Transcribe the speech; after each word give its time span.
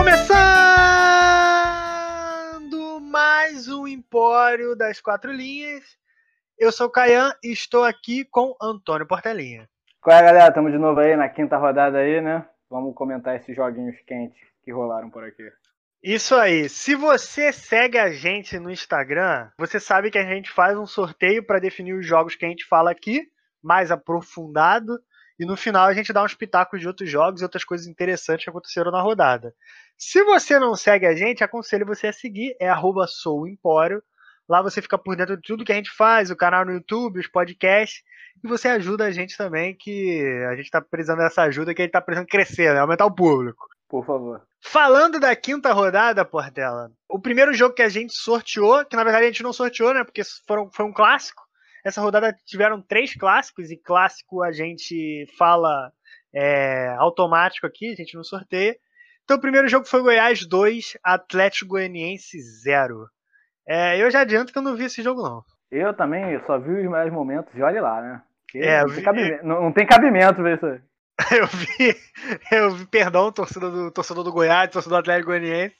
Começando 0.00 0.40
mais 3.02 3.68
um 3.68 3.86
Empório 3.86 4.74
das 4.74 4.98
Quatro 4.98 5.30
Linhas. 5.30 5.84
Eu 6.58 6.72
sou 6.72 6.86
o 6.86 6.90
Caian 6.90 7.34
e 7.44 7.52
estou 7.52 7.84
aqui 7.84 8.24
com 8.24 8.56
Antônio 8.62 9.06
Portelinha. 9.06 9.68
Qual 10.00 10.16
é, 10.16 10.22
galera? 10.22 10.48
Estamos 10.48 10.72
de 10.72 10.78
novo 10.78 11.00
aí 11.00 11.14
na 11.16 11.28
quinta 11.28 11.58
rodada 11.58 11.98
aí, 11.98 12.18
né? 12.22 12.46
Vamos 12.70 12.94
comentar 12.94 13.36
esses 13.36 13.54
joguinhos 13.54 13.94
quentes 14.06 14.40
que 14.64 14.72
rolaram 14.72 15.10
por 15.10 15.22
aqui. 15.22 15.46
Isso 16.02 16.34
aí. 16.34 16.66
Se 16.70 16.94
você 16.94 17.52
segue 17.52 17.98
a 17.98 18.10
gente 18.10 18.58
no 18.58 18.70
Instagram, 18.70 19.50
você 19.58 19.78
sabe 19.78 20.10
que 20.10 20.16
a 20.16 20.24
gente 20.24 20.50
faz 20.50 20.78
um 20.78 20.86
sorteio 20.86 21.44
para 21.44 21.60
definir 21.60 21.92
os 21.92 22.06
jogos 22.06 22.34
que 22.34 22.46
a 22.46 22.48
gente 22.48 22.64
fala 22.64 22.90
aqui, 22.90 23.28
mais 23.62 23.90
aprofundado, 23.90 24.98
e 25.40 25.46
no 25.46 25.56
final 25.56 25.86
a 25.86 25.94
gente 25.94 26.12
dá 26.12 26.22
uns 26.22 26.34
pitacos 26.34 26.80
de 26.80 26.86
outros 26.86 27.10
jogos 27.10 27.40
e 27.40 27.44
outras 27.44 27.64
coisas 27.64 27.86
interessantes 27.86 28.44
que 28.44 28.50
aconteceram 28.50 28.90
na 28.90 29.00
rodada. 29.00 29.54
Se 30.02 30.24
você 30.24 30.58
não 30.58 30.74
segue 30.74 31.04
a 31.04 31.14
gente, 31.14 31.44
aconselho 31.44 31.84
você 31.84 32.06
a 32.06 32.12
seguir, 32.12 32.56
é 32.58 32.66
arroba 32.66 33.06
souempório. 33.06 34.02
Lá 34.48 34.62
você 34.62 34.80
fica 34.80 34.96
por 34.96 35.14
dentro 35.14 35.36
de 35.36 35.42
tudo 35.42 35.62
que 35.62 35.72
a 35.72 35.74
gente 35.74 35.90
faz, 35.90 36.30
o 36.30 36.36
canal 36.36 36.64
no 36.64 36.72
YouTube, 36.72 37.20
os 37.20 37.28
podcasts, 37.28 38.02
e 38.42 38.48
você 38.48 38.68
ajuda 38.68 39.04
a 39.04 39.10
gente 39.10 39.36
também, 39.36 39.76
que 39.78 40.24
a 40.48 40.56
gente 40.56 40.64
está 40.64 40.80
precisando 40.80 41.18
dessa 41.18 41.42
ajuda, 41.42 41.74
que 41.74 41.82
a 41.82 41.84
gente 41.84 41.90
está 41.90 42.00
precisando 42.00 42.26
crescer, 42.26 42.72
né? 42.72 42.80
aumentar 42.80 43.04
o 43.04 43.14
público. 43.14 43.68
Por 43.90 44.04
favor. 44.06 44.40
Falando 44.62 45.20
da 45.20 45.36
quinta 45.36 45.70
rodada, 45.74 46.24
Portela, 46.24 46.90
o 47.06 47.20
primeiro 47.20 47.52
jogo 47.52 47.74
que 47.74 47.82
a 47.82 47.88
gente 47.90 48.14
sorteou, 48.14 48.86
que 48.86 48.96
na 48.96 49.04
verdade 49.04 49.24
a 49.24 49.28
gente 49.28 49.42
não 49.42 49.52
sorteou, 49.52 49.92
né? 49.92 50.02
Porque 50.02 50.22
foram, 50.46 50.70
foi 50.72 50.86
um 50.86 50.92
clássico. 50.94 51.42
Essa 51.84 52.00
rodada 52.00 52.34
tiveram 52.46 52.80
três 52.80 53.14
clássicos, 53.14 53.70
e 53.70 53.76
clássico 53.76 54.42
a 54.42 54.50
gente 54.50 55.26
fala 55.36 55.92
é, 56.34 56.88
automático 56.98 57.66
aqui, 57.66 57.92
a 57.92 57.94
gente 57.94 58.14
não 58.14 58.24
sorteia. 58.24 58.74
Então 59.30 59.38
o 59.38 59.40
primeiro 59.40 59.68
jogo 59.68 59.86
foi 59.86 60.02
Goiás 60.02 60.44
2, 60.44 60.96
Atlético 61.04 61.70
Goianiense 61.70 62.36
0. 62.64 63.06
É, 63.64 63.96
eu 64.02 64.10
já 64.10 64.22
adianto 64.22 64.52
que 64.52 64.58
eu 64.58 64.62
não 64.62 64.74
vi 64.74 64.86
esse 64.86 65.04
jogo, 65.04 65.22
não. 65.22 65.44
Eu 65.70 65.94
também, 65.94 66.32
eu 66.32 66.44
só 66.46 66.58
vi 66.58 66.72
os 66.72 66.82
melhores 66.82 67.12
momentos 67.12 67.54
e 67.54 67.62
olha 67.62 67.80
lá, 67.80 68.02
né? 68.02 68.22
É, 68.56 68.80
não, 68.80 68.88
vi- 68.88 68.94
tem 68.96 69.04
cabimento, 69.04 69.46
não, 69.46 69.62
não 69.62 69.72
tem 69.72 69.86
cabimento 69.86 70.42
ver 70.42 70.56
isso 70.56 70.66
aí. 70.66 70.80
Eu 71.38 71.46
vi, 71.46 71.96
eu 72.50 72.70
vi, 72.72 72.86
perdão, 72.86 73.30
torcedor 73.30 73.70
do, 73.70 73.90
torcedor 73.92 74.24
do 74.24 74.32
Goiás, 74.32 74.68
torcedor 74.68 74.98
do 74.98 75.00
Atlético 75.02 75.28
Goianiense, 75.28 75.76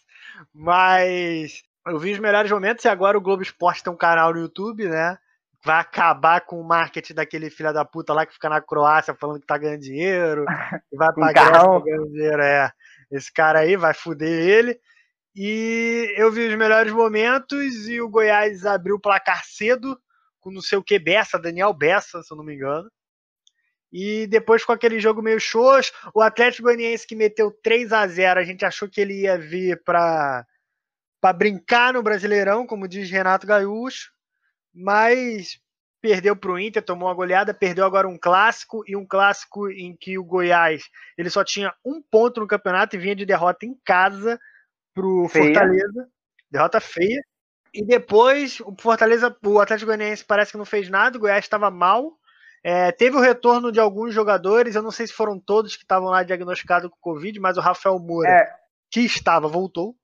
mas 0.54 1.62
eu 1.88 1.98
vi 1.98 2.12
os 2.12 2.20
melhores 2.20 2.52
momentos 2.52 2.84
e 2.84 2.88
agora 2.88 3.18
o 3.18 3.20
Globo 3.20 3.42
Esporte 3.42 3.82
tem 3.82 3.92
um 3.92 3.96
canal 3.96 4.32
no 4.32 4.38
YouTube, 4.38 4.86
né? 4.88 5.18
Vai 5.64 5.80
acabar 5.80 6.42
com 6.42 6.60
o 6.60 6.64
marketing 6.68 7.14
daquele 7.14 7.50
filho 7.50 7.72
da 7.72 7.84
puta 7.84 8.12
lá 8.12 8.24
que 8.24 8.34
fica 8.34 8.48
na 8.48 8.60
Croácia 8.60 9.12
falando 9.14 9.40
que 9.40 9.46
tá 9.46 9.58
ganhando 9.58 9.80
dinheiro, 9.80 10.44
que 10.88 10.96
vai 10.96 11.08
Com 11.08 11.20
pra 11.22 11.32
Grécia 11.32 11.80
ganhando 11.80 12.12
dinheiro, 12.12 12.42
é. 12.42 12.70
Esse 13.10 13.32
cara 13.32 13.60
aí 13.60 13.76
vai 13.76 13.94
fuder 13.94 14.28
ele. 14.28 14.80
E 15.34 16.12
eu 16.16 16.30
vi 16.30 16.48
os 16.48 16.54
melhores 16.56 16.92
momentos 16.92 17.88
e 17.88 18.00
o 18.00 18.08
Goiás 18.08 18.66
abriu 18.66 18.96
o 18.96 19.00
placar 19.00 19.44
cedo 19.44 19.98
com 20.40 20.50
não 20.50 20.62
sei 20.62 20.78
o 20.78 20.82
que 20.82 20.98
Bessa, 20.98 21.38
Daniel 21.38 21.72
Bessa, 21.72 22.22
se 22.22 22.32
eu 22.32 22.36
não 22.36 22.44
me 22.44 22.54
engano. 22.54 22.90
E 23.92 24.26
depois 24.26 24.64
com 24.64 24.72
aquele 24.72 25.00
jogo 25.00 25.22
meio 25.22 25.40
xoxo, 25.40 25.92
o 26.14 26.22
Atlético 26.22 26.64
Goianiense 26.64 27.06
que 27.06 27.16
meteu 27.16 27.50
3 27.62 27.92
a 27.92 28.06
0 28.06 28.40
a 28.40 28.44
gente 28.44 28.64
achou 28.64 28.88
que 28.88 29.00
ele 29.00 29.22
ia 29.22 29.36
vir 29.36 29.82
para 29.84 30.46
para 31.20 31.34
brincar 31.34 31.92
no 31.92 32.02
Brasileirão, 32.02 32.66
como 32.66 32.88
diz 32.88 33.10
Renato 33.10 33.46
Gaúcho, 33.46 34.10
mas 34.72 35.60
perdeu 36.00 36.34
para 36.34 36.50
o 36.50 36.58
Inter, 36.58 36.82
tomou 36.82 37.08
uma 37.08 37.14
goleada, 37.14 37.52
perdeu 37.52 37.84
agora 37.84 38.08
um 38.08 38.18
clássico 38.18 38.82
e 38.86 38.96
um 38.96 39.06
clássico 39.06 39.70
em 39.70 39.96
que 39.96 40.18
o 40.18 40.24
Goiás 40.24 40.82
ele 41.16 41.30
só 41.30 41.44
tinha 41.44 41.72
um 41.84 42.02
ponto 42.02 42.40
no 42.40 42.46
campeonato 42.46 42.96
e 42.96 42.98
vinha 42.98 43.14
de 43.14 43.26
derrota 43.26 43.66
em 43.66 43.76
casa 43.84 44.38
pro 44.94 45.28
Feia. 45.28 45.46
Fortaleza, 45.46 46.08
derrota 46.50 46.80
feia. 46.80 47.22
E 47.72 47.84
depois 47.84 48.60
o 48.60 48.74
Fortaleza, 48.78 49.36
o 49.44 49.60
Atlético 49.60 49.86
Goianiense 49.86 50.24
parece 50.24 50.52
que 50.52 50.58
não 50.58 50.64
fez 50.64 50.88
nada, 50.88 51.16
o 51.16 51.20
Goiás 51.20 51.44
estava 51.44 51.70
mal. 51.70 52.18
É, 52.62 52.92
teve 52.92 53.16
o 53.16 53.20
retorno 53.20 53.72
de 53.72 53.80
alguns 53.80 54.12
jogadores, 54.12 54.74
eu 54.74 54.82
não 54.82 54.90
sei 54.90 55.06
se 55.06 55.12
foram 55.12 55.38
todos 55.38 55.76
que 55.76 55.82
estavam 55.82 56.10
lá 56.10 56.22
diagnosticados 56.22 56.90
com 56.90 56.96
Covid, 57.00 57.38
mas 57.40 57.56
o 57.56 57.60
Rafael 57.60 57.98
Moura, 57.98 58.28
É, 58.28 58.50
que 58.90 59.00
estava, 59.00 59.48
voltou. 59.48 59.96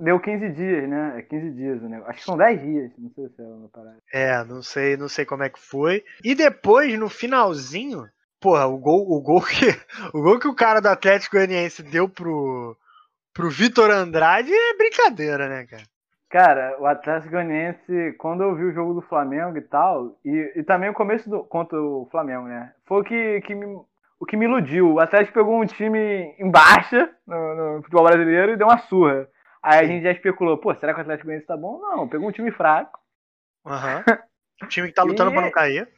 Deu 0.00 0.18
15 0.18 0.48
dias, 0.50 0.88
né? 0.88 1.14
É 1.18 1.22
15 1.22 1.50
dias 1.52 1.82
o 1.82 1.88
negócio. 1.88 2.10
Acho 2.10 2.18
que 2.18 2.24
são 2.24 2.36
10 2.36 2.60
dias, 2.60 2.90
não 2.98 3.10
sei 3.10 3.28
se 3.28 3.42
é 3.42 3.44
uma 3.44 3.68
parada. 3.68 3.96
É, 4.12 4.44
não 4.44 4.62
sei, 4.62 4.96
não 4.96 5.08
sei 5.08 5.24
como 5.24 5.42
é 5.42 5.48
que 5.48 5.60
foi. 5.60 6.04
E 6.24 6.34
depois, 6.34 6.98
no 6.98 7.08
finalzinho, 7.08 8.08
porra, 8.40 8.66
o 8.66 8.78
gol, 8.78 9.06
o 9.10 9.20
gol 9.20 9.42
que 9.42 9.66
o 10.16 10.22
gol 10.22 10.38
que 10.38 10.48
o 10.48 10.54
cara 10.54 10.80
do 10.80 10.88
Atlético 10.88 11.36
Goianiense 11.36 11.82
deu 11.82 12.08
pro 12.08 12.76
pro 13.32 13.50
Vitor 13.50 13.90
Andrade 13.90 14.52
é 14.52 14.76
brincadeira, 14.76 15.48
né, 15.48 15.66
cara? 15.66 15.84
Cara, 16.28 16.76
o 16.78 16.86
Atlético 16.86 17.32
Goianiense, 17.32 18.14
quando 18.18 18.42
eu 18.42 18.54
vi 18.54 18.64
o 18.64 18.72
jogo 18.72 18.94
do 18.94 19.02
Flamengo 19.02 19.58
e 19.58 19.62
tal, 19.62 20.16
e, 20.24 20.52
e 20.56 20.62
também 20.62 20.88
o 20.88 20.94
começo 20.94 21.28
do 21.28 21.42
contra 21.44 21.80
o 21.80 22.08
Flamengo, 22.10 22.46
né? 22.46 22.72
Foi 22.86 23.00
o 23.00 23.04
que, 23.04 23.40
que 23.40 23.54
me, 23.54 23.66
o 24.20 24.24
que 24.24 24.36
me 24.36 24.44
iludiu. 24.44 24.94
O 24.94 25.00
Atlético 25.00 25.34
pegou 25.34 25.60
um 25.60 25.66
time 25.66 26.34
em 26.38 26.48
baixa 26.48 27.10
no, 27.26 27.76
no 27.76 27.82
futebol 27.82 28.04
brasileiro 28.04 28.52
e 28.52 28.56
deu 28.56 28.68
uma 28.68 28.78
surra. 28.78 29.26
Aí 29.62 29.78
a 29.80 29.84
gente 29.86 30.02
já 30.04 30.10
especulou, 30.12 30.56
pô, 30.58 30.74
será 30.74 30.92
que 30.94 31.00
o 31.00 31.02
Atlético 31.02 31.26
Goianiense 31.26 31.46
tá 31.46 31.56
bom? 31.56 31.78
Não, 31.80 32.08
pegou 32.08 32.28
um 32.28 32.32
time 32.32 32.50
fraco. 32.52 32.98
Aham. 33.66 34.02
O 34.62 34.66
time 34.66 34.88
que 34.88 34.92
tá 34.94 35.02
lutando 35.02 35.30
E- 35.30 35.32
pra 35.32 35.42
não 35.42 35.50
cair. 35.50 35.88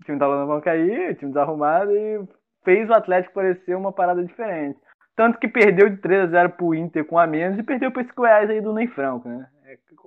O 0.00 0.04
time 0.04 0.18
tava 0.18 0.36
na 0.40 0.44
mão 0.44 0.60
cair, 0.60 1.12
o 1.12 1.14
time 1.14 1.30
desarrumado 1.30 1.92
e 1.96 2.20
fez 2.64 2.88
o 2.90 2.92
Atlético 2.92 3.32
parecer 3.34 3.76
uma 3.76 3.92
parada 3.92 4.24
diferente. 4.24 4.76
Tanto 5.14 5.38
que 5.38 5.46
perdeu 5.46 5.88
de 5.88 5.98
3 5.98 6.24
a 6.24 6.26
0 6.26 6.50
pro 6.50 6.74
Inter 6.74 7.04
com 7.04 7.16
a 7.16 7.28
menos 7.28 7.56
e 7.58 7.62
perdeu 7.62 7.92
pra 7.92 8.02
esse 8.02 8.12
Goiás 8.12 8.50
aí 8.50 8.60
do 8.60 8.72
Ney 8.72 8.88
Franco, 8.88 9.28
né? 9.28 9.48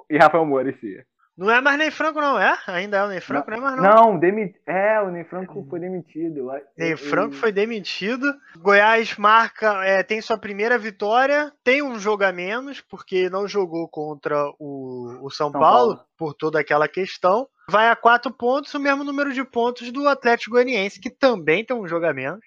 E 0.09 0.17
Rafael 0.17 0.45
Moura 0.45 0.69
esse. 0.69 1.05
Não 1.41 1.49
é 1.49 1.59
mais 1.59 1.75
Ney 1.75 1.89
Franco, 1.89 2.21
não, 2.21 2.39
é? 2.39 2.55
Ainda 2.67 2.97
é 2.97 3.03
o 3.03 3.07
Ney 3.07 3.19
Franco, 3.19 3.49
não, 3.49 3.57
é 3.57 3.59
mais 3.59 3.75
não. 3.75 3.83
Não, 3.83 4.19
é, 4.67 5.01
o 5.01 5.09
Ney 5.09 5.23
Franco 5.23 5.65
foi 5.67 5.79
demitido. 5.79 6.51
Ney 6.77 6.95
Franco 6.95 7.33
foi 7.33 7.51
demitido. 7.51 8.31
Goiás 8.57 9.17
marca, 9.17 9.83
é, 9.83 10.03
tem 10.03 10.21
sua 10.21 10.37
primeira 10.37 10.77
vitória, 10.77 11.51
tem 11.63 11.81
um 11.81 11.97
jogo 11.97 12.23
a 12.23 12.31
menos, 12.31 12.79
porque 12.79 13.27
não 13.27 13.47
jogou 13.47 13.87
contra 13.87 14.51
o, 14.59 15.17
o 15.19 15.31
São, 15.31 15.49
São 15.49 15.59
Paulo, 15.59 15.95
Paulo. 15.95 16.09
por 16.15 16.35
toda 16.35 16.59
aquela 16.59 16.87
questão. 16.87 17.47
Vai 17.67 17.89
a 17.89 17.95
quatro 17.95 18.31
pontos, 18.31 18.71
o 18.75 18.79
mesmo 18.79 19.03
número 19.03 19.33
de 19.33 19.43
pontos 19.43 19.91
do 19.91 20.07
Atlético 20.07 20.51
Goianiense, 20.51 20.99
que 20.99 21.09
também 21.09 21.65
tem 21.65 21.75
um 21.75 21.87
jogo 21.87 22.05
a 22.05 22.13
menos, 22.13 22.41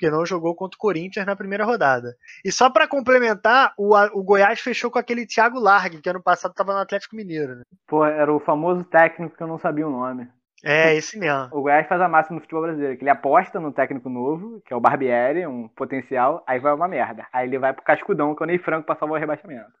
porque 0.00 0.10
não 0.10 0.24
jogou 0.24 0.54
contra 0.54 0.76
o 0.76 0.80
Corinthians 0.80 1.26
na 1.26 1.36
primeira 1.36 1.62
rodada. 1.62 2.16
E 2.42 2.50
só 2.50 2.70
para 2.70 2.88
complementar, 2.88 3.74
o, 3.76 3.94
o 4.18 4.22
Goiás 4.22 4.58
fechou 4.58 4.90
com 4.90 4.98
aquele 4.98 5.26
Thiago 5.26 5.60
Largue, 5.60 6.00
que 6.00 6.08
ano 6.08 6.22
passado 6.22 6.52
estava 6.52 6.72
no 6.72 6.78
Atlético 6.78 7.14
Mineiro. 7.14 7.56
Né? 7.56 7.62
Pô, 7.86 8.02
era 8.06 8.32
o 8.32 8.40
famoso 8.40 8.82
técnico 8.84 9.36
que 9.36 9.42
eu 9.42 9.46
não 9.46 9.58
sabia 9.58 9.86
o 9.86 9.90
nome. 9.90 10.26
É, 10.64 10.94
esse 10.94 11.18
mesmo. 11.18 11.48
O 11.52 11.60
Goiás 11.62 11.86
faz 11.86 12.00
a 12.00 12.08
máxima 12.08 12.36
no 12.36 12.40
futebol 12.40 12.62
brasileiro, 12.62 12.96
que 12.96 13.02
ele 13.02 13.10
aposta 13.10 13.60
no 13.60 13.72
técnico 13.72 14.08
novo, 14.08 14.62
que 14.64 14.72
é 14.72 14.76
o 14.76 14.80
Barbieri, 14.80 15.46
um 15.46 15.68
potencial, 15.68 16.42
aí 16.46 16.58
vai 16.58 16.72
uma 16.72 16.88
merda. 16.88 17.26
Aí 17.30 17.46
ele 17.46 17.58
vai 17.58 17.74
pro 17.74 17.84
Cascudão, 17.84 18.34
que 18.34 18.42
é 18.42 18.44
o 18.44 18.46
Ney 18.46 18.58
Franco 18.58 18.86
pra 18.86 18.96
salvar 18.96 19.18
o 19.18 19.20
rebaixamento. 19.20 19.72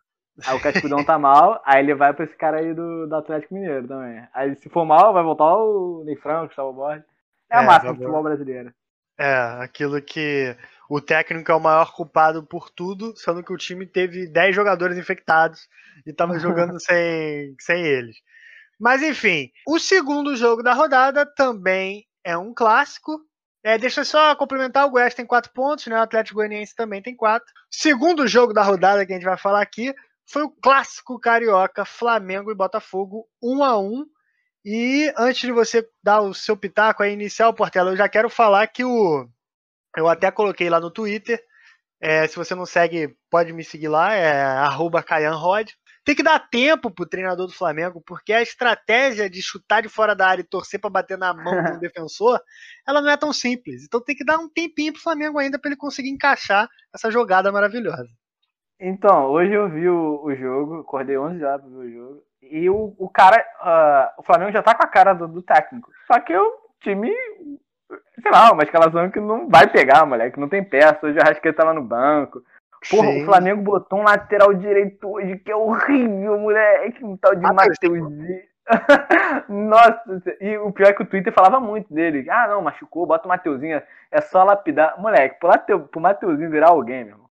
Aí 0.46 0.54
o 0.56 0.60
Cascudão 0.60 1.02
tá 1.04 1.18
mal, 1.18 1.60
aí 1.64 1.82
ele 1.82 1.94
vai 1.94 2.12
pra 2.12 2.24
esse 2.24 2.36
cara 2.36 2.58
aí 2.58 2.74
do, 2.74 3.06
do 3.06 3.14
Atlético 3.14 3.54
Mineiro 3.54 3.88
também. 3.88 4.22
Aí 4.34 4.54
se 4.56 4.68
for 4.68 4.84
mal, 4.84 5.12
vai 5.14 5.22
voltar 5.22 5.54
o 5.54 6.02
Ney 6.04 6.16
Franco, 6.16 6.54
salva 6.54 6.70
o 6.70 6.74
Borges. 6.74 7.04
É 7.50 7.56
a 7.56 7.62
É, 7.62 7.66
máxima 7.66 7.92
do 7.92 7.98
futebol 7.98 8.22
brasileiro. 8.22 8.72
É, 9.20 9.62
aquilo 9.62 10.00
que 10.00 10.56
o 10.88 10.98
técnico 10.98 11.52
é 11.52 11.54
o 11.54 11.60
maior 11.60 11.92
culpado 11.92 12.42
por 12.42 12.70
tudo, 12.70 13.14
sendo 13.18 13.44
que 13.44 13.52
o 13.52 13.56
time 13.58 13.84
teve 13.86 14.26
10 14.26 14.56
jogadores 14.56 14.96
infectados 14.96 15.68
e 16.06 16.10
estava 16.10 16.38
jogando 16.38 16.80
sem, 16.80 17.54
sem 17.60 17.84
eles. 17.84 18.16
Mas 18.78 19.02
enfim, 19.02 19.50
o 19.68 19.78
segundo 19.78 20.34
jogo 20.34 20.62
da 20.62 20.72
rodada 20.72 21.26
também 21.26 22.06
é 22.24 22.34
um 22.38 22.54
clássico. 22.54 23.20
É, 23.62 23.76
deixa 23.76 24.00
eu 24.00 24.04
só 24.06 24.34
complementar, 24.34 24.86
o 24.86 24.90
Goiás 24.90 25.12
tem 25.12 25.26
4 25.26 25.52
pontos, 25.52 25.86
né? 25.86 25.98
O 25.98 26.02
Atlético 26.02 26.36
Goianiense 26.36 26.74
também 26.74 27.02
tem 27.02 27.14
4. 27.14 27.46
Segundo 27.70 28.26
jogo 28.26 28.54
da 28.54 28.62
rodada 28.62 29.04
que 29.04 29.12
a 29.12 29.16
gente 29.16 29.26
vai 29.26 29.36
falar 29.36 29.60
aqui 29.60 29.94
foi 30.26 30.44
o 30.44 30.50
clássico 30.50 31.20
carioca 31.20 31.84
Flamengo 31.84 32.50
e 32.50 32.54
Botafogo 32.54 33.28
1 33.42 33.62
a 33.62 33.78
1 33.78 34.06
e 34.64 35.12
antes 35.16 35.40
de 35.40 35.52
você 35.52 35.88
dar 36.02 36.20
o 36.20 36.34
seu 36.34 36.56
pitaco 36.56 37.02
aí 37.02 37.12
inicial, 37.12 37.54
Portela, 37.54 37.90
eu 37.90 37.96
já 37.96 38.08
quero 38.08 38.28
falar 38.28 38.66
que 38.66 38.84
o. 38.84 39.26
Eu 39.96 40.08
até 40.08 40.30
coloquei 40.30 40.68
lá 40.70 40.78
no 40.80 40.90
Twitter. 40.90 41.42
é, 42.00 42.26
se 42.26 42.36
você 42.36 42.54
não 42.54 42.66
segue, 42.66 43.14
pode 43.30 43.52
me 43.52 43.64
seguir 43.64 43.88
lá, 43.88 44.14
é 44.14 44.42
arroba. 44.42 45.04
Tem 46.04 46.14
que 46.14 46.22
dar 46.22 46.38
tempo 46.38 46.90
pro 46.90 47.08
treinador 47.08 47.46
do 47.46 47.52
Flamengo, 47.52 48.02
porque 48.06 48.32
a 48.32 48.42
estratégia 48.42 49.28
de 49.28 49.42
chutar 49.42 49.82
de 49.82 49.88
fora 49.88 50.14
da 50.14 50.26
área 50.26 50.42
e 50.42 50.46
torcer 50.46 50.80
para 50.80 50.90
bater 50.90 51.18
na 51.18 51.34
mão 51.34 51.52
um 51.52 51.78
defensor, 51.80 52.40
ela 52.86 53.02
não 53.02 53.10
é 53.10 53.16
tão 53.16 53.32
simples. 53.32 53.84
Então 53.84 54.02
tem 54.02 54.16
que 54.16 54.24
dar 54.24 54.38
um 54.38 54.48
tempinho 54.48 54.92
pro 54.92 55.02
Flamengo 55.02 55.38
ainda 55.38 55.58
para 55.58 55.70
ele 55.70 55.78
conseguir 55.78 56.10
encaixar 56.10 56.68
essa 56.94 57.10
jogada 57.10 57.52
maravilhosa. 57.52 58.08
Então, 58.78 59.26
hoje 59.26 59.52
eu 59.52 59.68
vi 59.68 59.88
o, 59.88 60.24
o 60.24 60.34
jogo, 60.34 60.80
acordei 60.80 61.18
11 61.18 61.44
horas 61.44 61.60
pra 61.60 61.70
ver 61.70 61.76
o 61.76 61.92
jogo, 61.92 62.22
e 62.42 62.68
o, 62.70 62.94
o 62.98 63.08
cara, 63.08 63.44
ah, 63.60 64.14
o 64.18 64.22
Flamengo 64.22 64.52
já 64.52 64.62
tá 64.62 64.74
com 64.74 64.84
a 64.84 64.88
cara 64.88 65.12
do, 65.12 65.28
do 65.28 65.42
técnico. 65.42 65.90
Só 66.06 66.20
que 66.20 66.36
o 66.36 66.52
time, 66.80 67.12
sei 68.22 68.30
lá, 68.30 68.52
uma 68.52 68.62
escalação 68.62 69.10
que 69.10 69.20
não 69.20 69.48
vai 69.48 69.68
pegar, 69.68 70.06
moleque, 70.06 70.40
não 70.40 70.48
tem 70.48 70.64
peça. 70.64 71.06
Hoje 71.06 71.18
o 71.18 71.22
Arrascaeta 71.22 71.58
tá 71.58 71.64
lá 71.64 71.74
no 71.74 71.82
banco, 71.82 72.42
Porra, 72.88 73.08
Sim. 73.08 73.22
o 73.22 73.24
Flamengo 73.26 73.62
botou 73.62 73.98
um 73.98 74.04
lateral 74.04 74.54
direito 74.54 75.06
hoje 75.06 75.36
que 75.36 75.50
é 75.50 75.56
horrível, 75.56 76.38
moleque. 76.38 77.04
Um 77.04 77.16
tal 77.16 77.34
de 77.34 77.42
Mateuzinho. 77.42 78.40
Nossa, 79.48 80.02
e 80.40 80.56
o 80.58 80.72
pior 80.72 80.88
é 80.88 80.92
que 80.92 81.02
o 81.02 81.06
Twitter 81.06 81.32
falava 81.32 81.60
muito 81.60 81.92
dele. 81.92 82.28
Ah, 82.30 82.48
não, 82.48 82.62
machucou, 82.62 83.06
bota 83.06 83.26
o 83.26 83.28
Mateuzinho, 83.28 83.82
é 84.10 84.20
só 84.20 84.44
lapidar. 84.44 84.98
Moleque, 84.98 85.38
pro, 85.38 85.48
Mateu, 85.48 85.80
pro 85.80 86.00
Mateuzinho 86.00 86.50
virar 86.50 86.68
alguém, 86.68 87.04
meu 87.04 87.14
irmão. 87.14 87.30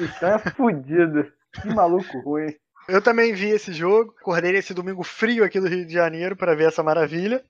Isso 0.00 0.24
é 0.24 0.38
fodido. 0.38 1.30
Que 1.60 1.74
maluco 1.74 2.18
ruim. 2.20 2.54
Eu 2.88 3.02
também 3.02 3.32
vi 3.34 3.50
esse 3.50 3.72
jogo, 3.72 4.14
acordei 4.20 4.52
nesse 4.52 4.72
domingo 4.72 5.02
frio 5.02 5.44
aqui 5.44 5.58
do 5.58 5.68
Rio 5.68 5.86
de 5.86 5.92
Janeiro 5.92 6.36
para 6.36 6.54
ver 6.54 6.68
essa 6.68 6.82
maravilha. 6.82 7.44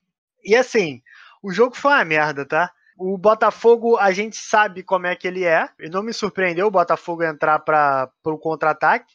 E 0.44 0.56
assim, 0.56 1.02
o 1.42 1.52
jogo 1.52 1.76
foi 1.76 1.92
uma 1.92 2.04
merda, 2.04 2.46
tá? 2.46 2.72
O 2.98 3.18
Botafogo, 3.18 3.98
a 3.98 4.10
gente 4.10 4.36
sabe 4.36 4.82
como 4.82 5.06
é 5.06 5.14
que 5.14 5.28
ele 5.28 5.44
é. 5.44 5.68
E 5.78 5.90
não 5.90 6.02
me 6.02 6.12
surpreendeu 6.12 6.66
o 6.66 6.70
Botafogo 6.70 7.22
entrar 7.22 7.58
para 7.58 8.10
o 8.24 8.38
contra-ataque. 8.38 9.14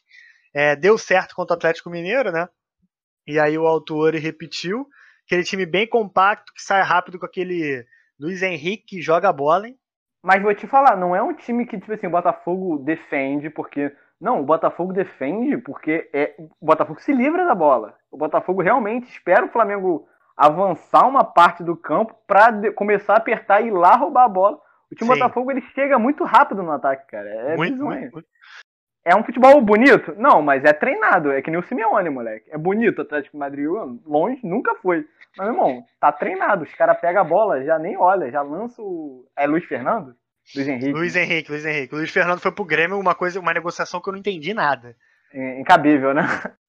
É, 0.54 0.76
deu 0.76 0.96
certo 0.96 1.34
contra 1.34 1.54
o 1.54 1.56
Atlético 1.56 1.90
Mineiro, 1.90 2.30
né? 2.30 2.48
E 3.26 3.40
aí 3.40 3.58
o 3.58 3.66
Autuori 3.66 4.18
repetiu. 4.18 4.86
Aquele 5.26 5.42
time 5.42 5.66
bem 5.66 5.88
compacto, 5.88 6.52
que 6.54 6.62
sai 6.62 6.82
rápido 6.82 7.18
com 7.18 7.26
aquele 7.26 7.84
Luiz 8.20 8.42
Henrique 8.42 8.84
que 8.86 9.02
joga 9.02 9.32
bola, 9.32 9.66
hein? 9.66 9.76
Mas 10.22 10.40
vou 10.40 10.54
te 10.54 10.68
falar, 10.68 10.96
não 10.96 11.16
é 11.16 11.22
um 11.22 11.34
time 11.34 11.66
que, 11.66 11.78
tipo 11.78 11.92
assim, 11.92 12.06
o 12.06 12.10
Botafogo 12.10 12.78
defende 12.78 13.50
porque. 13.50 13.92
Não, 14.22 14.40
o 14.40 14.44
Botafogo 14.44 14.92
defende 14.92 15.58
porque 15.58 16.08
é, 16.12 16.36
o 16.38 16.64
Botafogo 16.64 17.00
se 17.00 17.12
livra 17.12 17.44
da 17.44 17.56
bola. 17.56 17.96
O 18.08 18.16
Botafogo 18.16 18.62
realmente 18.62 19.10
espera 19.10 19.44
o 19.44 19.48
Flamengo 19.48 20.06
avançar 20.36 21.08
uma 21.08 21.24
parte 21.24 21.64
do 21.64 21.76
campo 21.76 22.14
para 22.24 22.72
começar 22.72 23.14
a 23.14 23.16
apertar 23.16 23.60
e 23.60 23.66
ir 23.66 23.72
lá 23.72 23.96
roubar 23.96 24.24
a 24.24 24.28
bola. 24.28 24.60
O 24.92 24.94
time 24.94 25.10
Sim. 25.10 25.18
Botafogo 25.18 25.50
ele 25.50 25.60
chega 25.74 25.98
muito 25.98 26.22
rápido 26.22 26.62
no 26.62 26.70
ataque, 26.70 27.10
cara. 27.10 27.28
É 27.28 27.56
muito, 27.56 27.82
muito, 27.82 28.24
É 29.04 29.16
um 29.16 29.24
futebol 29.24 29.60
bonito? 29.60 30.14
Não, 30.16 30.40
mas 30.40 30.64
é 30.64 30.72
treinado. 30.72 31.32
É 31.32 31.42
que 31.42 31.50
nem 31.50 31.58
o 31.58 31.64
Simeone, 31.64 32.08
moleque. 32.08 32.48
É 32.48 32.56
bonito 32.56 33.00
o 33.00 33.02
Atlético 33.02 33.36
Madrid. 33.36 33.66
Longe, 34.06 34.38
nunca 34.44 34.76
foi. 34.76 35.04
Mas, 35.36 35.48
meu 35.48 35.56
irmão, 35.56 35.84
tá 35.98 36.12
treinado. 36.12 36.62
Os 36.62 36.72
caras 36.74 37.00
pegam 37.00 37.22
a 37.22 37.24
bola, 37.24 37.64
já 37.64 37.76
nem 37.76 37.96
olha, 37.96 38.30
já 38.30 38.40
lança 38.40 38.80
o. 38.80 39.26
É 39.36 39.48
Luiz 39.48 39.64
Fernando? 39.64 40.14
Luiz 40.54 40.68
Henrique. 40.68 40.92
Luiz 40.92 41.16
Henrique, 41.16 41.50
Luiz 41.50 41.64
Henrique. 41.64 41.94
Luiz 41.94 42.10
Fernando 42.10 42.40
foi 42.40 42.52
pro 42.52 42.64
Grêmio 42.64 42.98
uma 42.98 43.14
coisa, 43.14 43.40
uma 43.40 43.52
negociação 43.52 44.00
que 44.00 44.08
eu 44.08 44.12
não 44.12 44.20
entendi 44.20 44.52
nada. 44.52 44.96
É, 45.32 45.60
incabível, 45.60 46.12
né? 46.12 46.22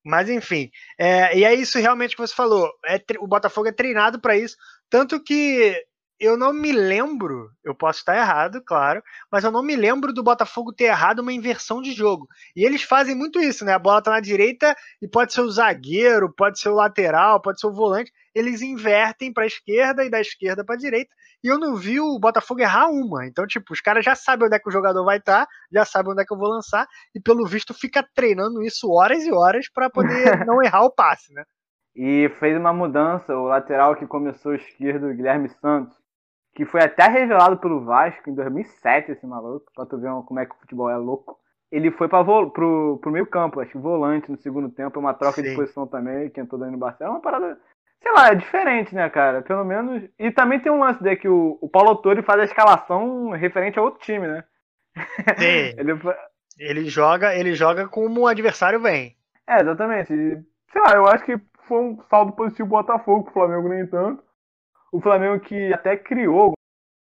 Mas 0.06 0.30
enfim, 0.30 0.70
é, 0.98 1.38
e 1.38 1.46
é 1.46 1.54
isso 1.54 1.80
realmente 1.80 2.16
que 2.16 2.22
você 2.22 2.34
falou. 2.34 2.70
É, 2.86 3.02
o 3.20 3.28
Botafogo 3.28 3.68
é 3.68 3.72
treinado 3.72 4.20
para 4.20 4.38
isso, 4.38 4.56
tanto 4.90 5.22
que 5.22 5.76
eu 6.20 6.38
não 6.38 6.54
me 6.54 6.72
lembro, 6.72 7.50
eu 7.64 7.76
posso 7.76 8.00
estar 8.00 8.16
errado, 8.16 8.62
claro, 8.66 9.04
mas 9.32 9.44
eu 9.44 9.52
não 9.52 9.64
me 9.64 9.76
lembro 9.76 10.14
do 10.14 10.24
Botafogo 10.24 10.74
ter 10.74 10.86
errado 10.86 11.20
uma 11.20 11.34
inversão 11.34 11.82
de 11.82 11.92
jogo. 11.92 12.28
E 12.56 12.66
eles 12.66 12.84
fazem 12.84 13.16
muito 13.16 13.40
isso, 13.40 13.66
né? 13.66 13.74
A 13.74 13.80
bola 13.80 14.02
tá 14.02 14.12
na 14.12 14.20
direita 14.20 14.76
e 15.02 15.08
pode 15.08 15.34
ser 15.34 15.42
o 15.42 15.52
zagueiro, 15.52 16.34
pode 16.34 16.60
ser 16.60 16.70
o 16.70 16.76
lateral, 16.76 17.42
pode 17.42 17.60
ser 17.60 17.68
o 17.68 17.74
volante. 17.74 18.12
Eles 18.34 18.62
invertem 18.62 19.34
para 19.34 19.44
a 19.44 19.48
esquerda 19.48 20.06
e 20.06 20.10
da 20.10 20.22
esquerda 20.22 20.64
para 20.64 20.76
a 20.76 20.78
direita. 20.78 21.14
E 21.44 21.48
eu 21.48 21.60
não 21.60 21.76
vi 21.76 22.00
o 22.00 22.18
Botafogo 22.18 22.62
errar 22.62 22.88
uma. 22.90 23.26
Então, 23.26 23.46
tipo, 23.46 23.74
os 23.74 23.82
caras 23.82 24.06
já 24.06 24.16
sabem 24.16 24.48
onde 24.48 24.56
é 24.56 24.60
que 24.60 24.70
o 24.70 24.72
jogador 24.72 25.04
vai 25.04 25.18
estar, 25.18 25.46
tá, 25.46 25.52
já 25.72 25.84
sabem 25.84 26.14
onde 26.14 26.22
é 26.22 26.26
que 26.26 26.34
eu 26.34 26.38
vou 26.38 26.48
lançar, 26.48 26.88
e 27.14 27.20
pelo 27.20 27.46
visto 27.46 27.74
fica 27.74 28.08
treinando 28.16 28.64
isso 28.64 28.90
horas 28.90 29.24
e 29.26 29.32
horas 29.32 29.70
para 29.70 29.90
poder 29.90 30.46
não 30.48 30.64
errar 30.64 30.86
o 30.86 30.92
passe, 30.92 31.34
né? 31.34 31.44
E 31.96 32.30
fez 32.40 32.58
uma 32.58 32.74
mudança, 32.74 33.36
o 33.36 33.46
lateral 33.46 33.96
que 33.96 34.08
começou 34.08 34.56
esquerdo, 34.56 35.08
o 35.08 35.14
Guilherme 35.14 35.50
Santos, 35.50 36.03
que 36.56 36.66
foi 36.66 36.82
até 36.82 37.08
revelado 37.08 37.58
pelo 37.58 37.84
Vasco 37.84 38.30
em 38.30 38.36
2007, 38.36 39.12
esse 39.12 39.26
maluco, 39.26 39.72
pra 39.76 39.86
tu 39.86 39.98
ver 39.98 40.12
como 40.26 40.40
é 40.40 40.46
que 40.46 40.56
o 40.56 40.60
futebol 40.60 40.90
é 40.90 40.98
louco. 40.98 41.40
Ele 41.72 41.90
foi 41.92 42.08
pra 42.08 42.24
pro, 42.24 43.00
pro 43.02 43.12
meio 43.12 43.26
campo, 43.26 43.60
acho 43.60 43.72
que 43.72 43.78
volante 43.78 44.30
no 44.30 44.38
segundo 44.38 44.70
tempo, 44.70 45.00
uma 45.00 45.14
troca 45.14 45.42
Sim. 45.42 45.50
de 45.50 45.56
posição 45.56 45.88
também, 45.88 46.30
que 46.30 46.40
entrou 46.40 46.60
dando 46.60 46.74
no 46.74 46.78
Barcelona, 46.78 47.16
é 47.16 47.18
uma 47.18 47.22
parada 47.22 47.58
sei 48.04 48.12
lá, 48.12 48.28
é 48.28 48.36
diferente, 48.36 48.94
né, 48.94 49.10
cara? 49.10 49.42
Pelo 49.42 49.64
menos. 49.64 50.04
E 50.20 50.30
também 50.30 50.60
tem 50.60 50.72
um 50.72 50.80
lance 50.80 51.02
de 51.02 51.16
que 51.16 51.28
o, 51.28 51.58
o 51.62 51.70
Paulo 51.70 51.90
Autori 51.90 52.22
faz 52.22 52.42
a 52.42 52.44
escalação 52.44 53.30
referente 53.32 53.80
a 53.80 53.82
outro 53.82 54.02
time, 54.02 54.28
né? 54.28 54.44
Sim. 55.40 55.74
ele, 55.80 55.94
ele 56.60 56.86
joga, 56.90 57.34
ele 57.34 57.54
joga 57.56 57.88
como 57.88 58.22
o 58.22 58.28
adversário 58.28 58.80
vem. 58.80 59.16
É, 59.48 59.62
exatamente. 59.62 60.14
E, 60.14 60.38
sei 60.72 60.82
lá, 60.82 60.94
eu 60.96 61.08
acho 61.08 61.24
que 61.24 61.40
foi 61.66 61.80
um 61.80 62.02
saldo 62.10 62.34
positivo 62.34 62.68
pro 62.68 62.78
Botafogo, 62.78 63.24
pro 63.24 63.34
Flamengo 63.34 63.70
nem 63.70 63.88
tanto. 63.88 64.22
O 64.94 65.02
Flamengo 65.02 65.40
que 65.40 65.74
até 65.74 65.98
criou 65.98 66.54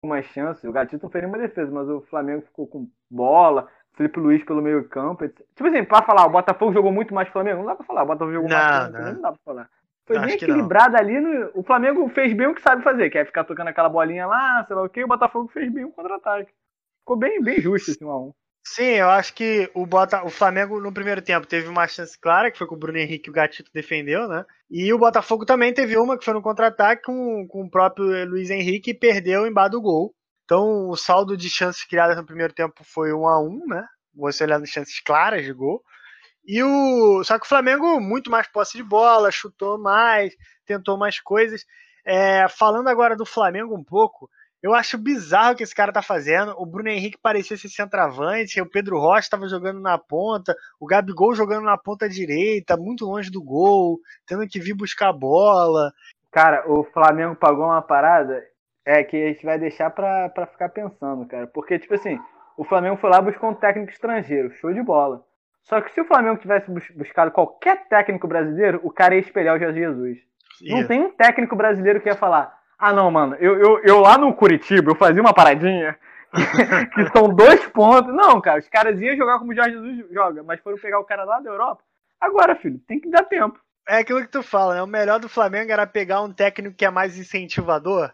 algumas 0.02 0.26
chances. 0.28 0.64
O 0.64 0.72
Gatito 0.72 1.04
não 1.04 1.10
fez 1.10 1.26
nenhuma 1.26 1.38
defesa, 1.38 1.70
mas 1.70 1.90
o 1.90 2.00
Flamengo 2.10 2.44
ficou 2.44 2.66
com 2.66 2.90
bola. 3.12 3.68
Felipe 3.96 4.18
Luiz 4.18 4.44
pelo 4.46 4.62
meio 4.62 4.88
campo. 4.88 5.28
Tipo 5.28 5.68
assim, 5.68 5.84
pra 5.84 6.02
falar, 6.02 6.26
o 6.26 6.30
Botafogo 6.30 6.72
jogou 6.72 6.92
muito 6.92 7.14
mais 7.14 7.28
que 7.28 7.32
o 7.32 7.34
Flamengo, 7.34 7.60
não 7.60 7.66
dá 7.66 7.76
pra 7.76 7.86
falar. 7.86 8.04
O 8.04 8.06
Botafogo 8.06 8.32
jogou 8.32 8.50
não, 8.50 8.56
mais 8.56 8.78
Flamengo, 8.78 9.06
não. 9.06 9.14
não 9.14 9.22
dá 9.22 9.32
pra 9.34 9.42
falar. 9.44 9.70
Foi 10.06 10.20
bem 10.20 10.36
equilibrado 10.36 10.96
ali. 10.96 11.20
No... 11.20 11.52
O 11.54 11.64
Flamengo 11.64 12.08
fez 12.10 12.32
bem 12.32 12.48
o 12.48 12.56
que 12.56 12.62
sabe 12.62 12.82
fazer, 12.82 13.10
que 13.10 13.18
é 13.18 13.26
ficar 13.26 13.44
tocando 13.44 13.68
aquela 13.68 13.90
bolinha 13.90 14.26
lá, 14.26 14.64
sei 14.66 14.76
lá 14.76 14.84
o 14.84 14.90
que. 14.90 15.04
O 15.04 15.08
Botafogo 15.08 15.50
fez 15.50 15.70
bem 15.70 15.84
o 15.84 15.92
contra-ataque. 15.92 16.54
Ficou 17.00 17.18
bem, 17.18 17.42
bem 17.44 17.60
justo 17.60 17.92
esse 17.92 18.00
1x1. 18.00 18.34
Sim, 18.68 18.84
eu 18.84 19.10
acho 19.10 19.34
que 19.34 19.70
o, 19.76 19.86
Bota... 19.86 20.26
o 20.26 20.30
Flamengo 20.30 20.82
no 20.82 20.92
primeiro 20.92 21.22
tempo 21.22 21.46
teve 21.46 21.68
uma 21.68 21.88
chance 21.88 22.18
clara, 22.20 22.50
que 22.50 22.58
foi 22.58 22.66
com 22.66 22.76
o 22.76 22.78
Bruno 22.78 22.98
Henrique 22.98 23.30
o 23.30 23.34
Gatito 23.34 23.72
defendeu, 23.72 24.28
né? 24.28 24.44
E 24.70 24.92
o 24.92 24.98
Botafogo 24.98 25.46
também 25.46 25.74
teve 25.74 25.96
uma 25.98 26.18
que 26.18 26.26
foi 26.26 26.34
no 26.34 26.42
contra-ataque 26.42 27.04
com, 27.04 27.48
com 27.48 27.64
o 27.64 27.70
próprio 27.70 28.28
Luiz 28.28 28.50
Henrique 28.50 28.90
e 28.92 28.94
perdeu 28.94 29.46
embaixo 29.46 29.72
do 29.72 29.82
gol. 29.82 30.16
Então 30.44 30.90
o 30.90 30.96
saldo 30.96 31.38
de 31.38 31.50
chances 31.50 31.84
criadas 31.86 32.18
no 32.18 32.26
primeiro 32.26 32.54
tempo 32.54 32.84
foi 32.84 33.14
1 33.14 33.28
a 33.28 33.40
1 33.40 33.68
né? 33.68 33.86
Você 34.16 34.44
olhando 34.44 34.66
chances 34.66 35.00
claras 35.00 35.44
de 35.44 35.54
gol. 35.54 35.84
E 36.46 36.62
o. 36.64 37.24
Só 37.24 37.38
que 37.40 37.46
o 37.46 37.50
Flamengo, 37.50 38.00
muito 38.00 38.32
mais 38.32 38.48
posse 38.48 38.78
de 38.78 38.84
bola, 38.84 39.32
chutou 39.32 39.78
mais, 39.80 40.34
tentou 40.66 40.98
mais 40.98 41.20
coisas. 41.20 41.66
É, 42.06 42.48
falando 42.50 42.88
agora 42.88 43.16
do 43.16 43.26
Flamengo 43.26 43.76
um 43.76 43.84
pouco, 43.84 44.30
eu 44.66 44.74
acho 44.74 44.98
bizarro 44.98 45.54
o 45.54 45.56
que 45.56 45.62
esse 45.62 45.76
cara 45.76 45.94
tá 45.94 46.02
fazendo. 46.02 46.56
O 46.58 46.66
Bruno 46.66 46.90
Henrique 46.90 47.20
parecia 47.22 47.56
ser 47.56 47.70
centroavante, 47.70 48.60
o 48.60 48.66
Pedro 48.68 48.98
Rocha 48.98 49.20
estava 49.20 49.48
jogando 49.48 49.80
na 49.80 49.96
ponta, 49.96 50.56
o 50.80 50.88
Gabigol 50.88 51.36
jogando 51.36 51.66
na 51.66 51.78
ponta 51.78 52.10
direita, 52.10 52.76
muito 52.76 53.06
longe 53.06 53.30
do 53.30 53.44
gol, 53.44 54.00
tendo 54.26 54.48
que 54.48 54.60
vir 54.60 54.74
buscar 54.74 55.10
a 55.10 55.14
bola. 55.14 55.94
Cara, 56.32 56.64
o 56.68 56.84
Flamengo 56.84 57.36
pagou 57.36 57.66
uma 57.66 57.82
parada 57.82 58.44
é 58.84 59.04
que 59.04 59.16
a 59.16 59.28
gente 59.28 59.46
vai 59.46 59.60
deixar 59.60 59.92
pra, 59.92 60.30
pra 60.30 60.48
ficar 60.48 60.70
pensando, 60.70 61.28
cara. 61.28 61.46
Porque, 61.46 61.78
tipo 61.78 61.94
assim, 61.94 62.20
o 62.58 62.64
Flamengo 62.64 62.98
foi 62.98 63.12
lá 63.12 63.22
buscar 63.22 63.48
um 63.48 63.54
técnico 63.54 63.92
estrangeiro, 63.92 64.52
show 64.56 64.74
de 64.74 64.82
bola. 64.82 65.24
Só 65.62 65.80
que 65.80 65.94
se 65.94 66.02
o 66.02 66.06
Flamengo 66.06 66.40
tivesse 66.40 66.72
buscado 66.96 67.30
qualquer 67.32 67.88
técnico 67.88 68.28
brasileiro, 68.28 68.80
o 68.84 68.92
cara 68.92 69.14
ia 69.14 69.22
espelhar 69.22 69.56
o 69.56 69.60
Jorge 69.60 69.80
Jesus. 69.80 70.18
Não 70.64 70.88
tem 70.88 71.02
um 71.02 71.12
técnico 71.12 71.56
brasileiro 71.56 72.02
que 72.02 72.10
ia 72.10 72.16
falar: 72.16 72.65
ah, 72.78 72.94
não, 72.94 73.10
mano, 73.10 73.36
eu, 73.36 73.58
eu, 73.58 73.80
eu 73.84 74.00
lá 74.00 74.18
no 74.18 74.34
Curitiba, 74.34 74.92
eu 74.92 74.96
fazia 74.96 75.22
uma 75.22 75.34
paradinha 75.34 75.98
que 76.94 77.08
são 77.12 77.30
dois 77.30 77.66
pontos. 77.68 78.14
Não, 78.14 78.42
cara, 78.42 78.60
os 78.60 78.68
caras 78.68 79.00
iam 79.00 79.16
jogar 79.16 79.40
como 79.40 79.52
o 79.52 79.56
Jorge 79.56 79.72
Jesus 79.72 80.12
joga, 80.12 80.44
mas 80.44 80.60
foram 80.62 80.78
pegar 80.78 81.00
o 81.00 81.06
cara 81.06 81.24
lá 81.24 81.40
da 81.40 81.50
Europa. 81.50 81.82
Agora, 82.20 82.56
filho, 82.56 82.80
tem 82.88 83.00
que 83.00 83.10
dar 83.10 83.24
tempo. 83.24 83.60
É 83.88 84.00
aquilo 84.00 84.22
que 84.22 84.28
tu 84.28 84.42
fala, 84.42 84.76
né? 84.76 84.82
O 84.82 84.88
melhor 84.88 85.20
do 85.20 85.30
Flamengo 85.30 85.72
era 85.72 85.86
pegar 85.86 86.22
um 86.22 86.34
técnico 86.34 86.76
que 86.76 86.86
é 86.86 86.90
mais 86.90 87.18
incentivador 87.18 88.12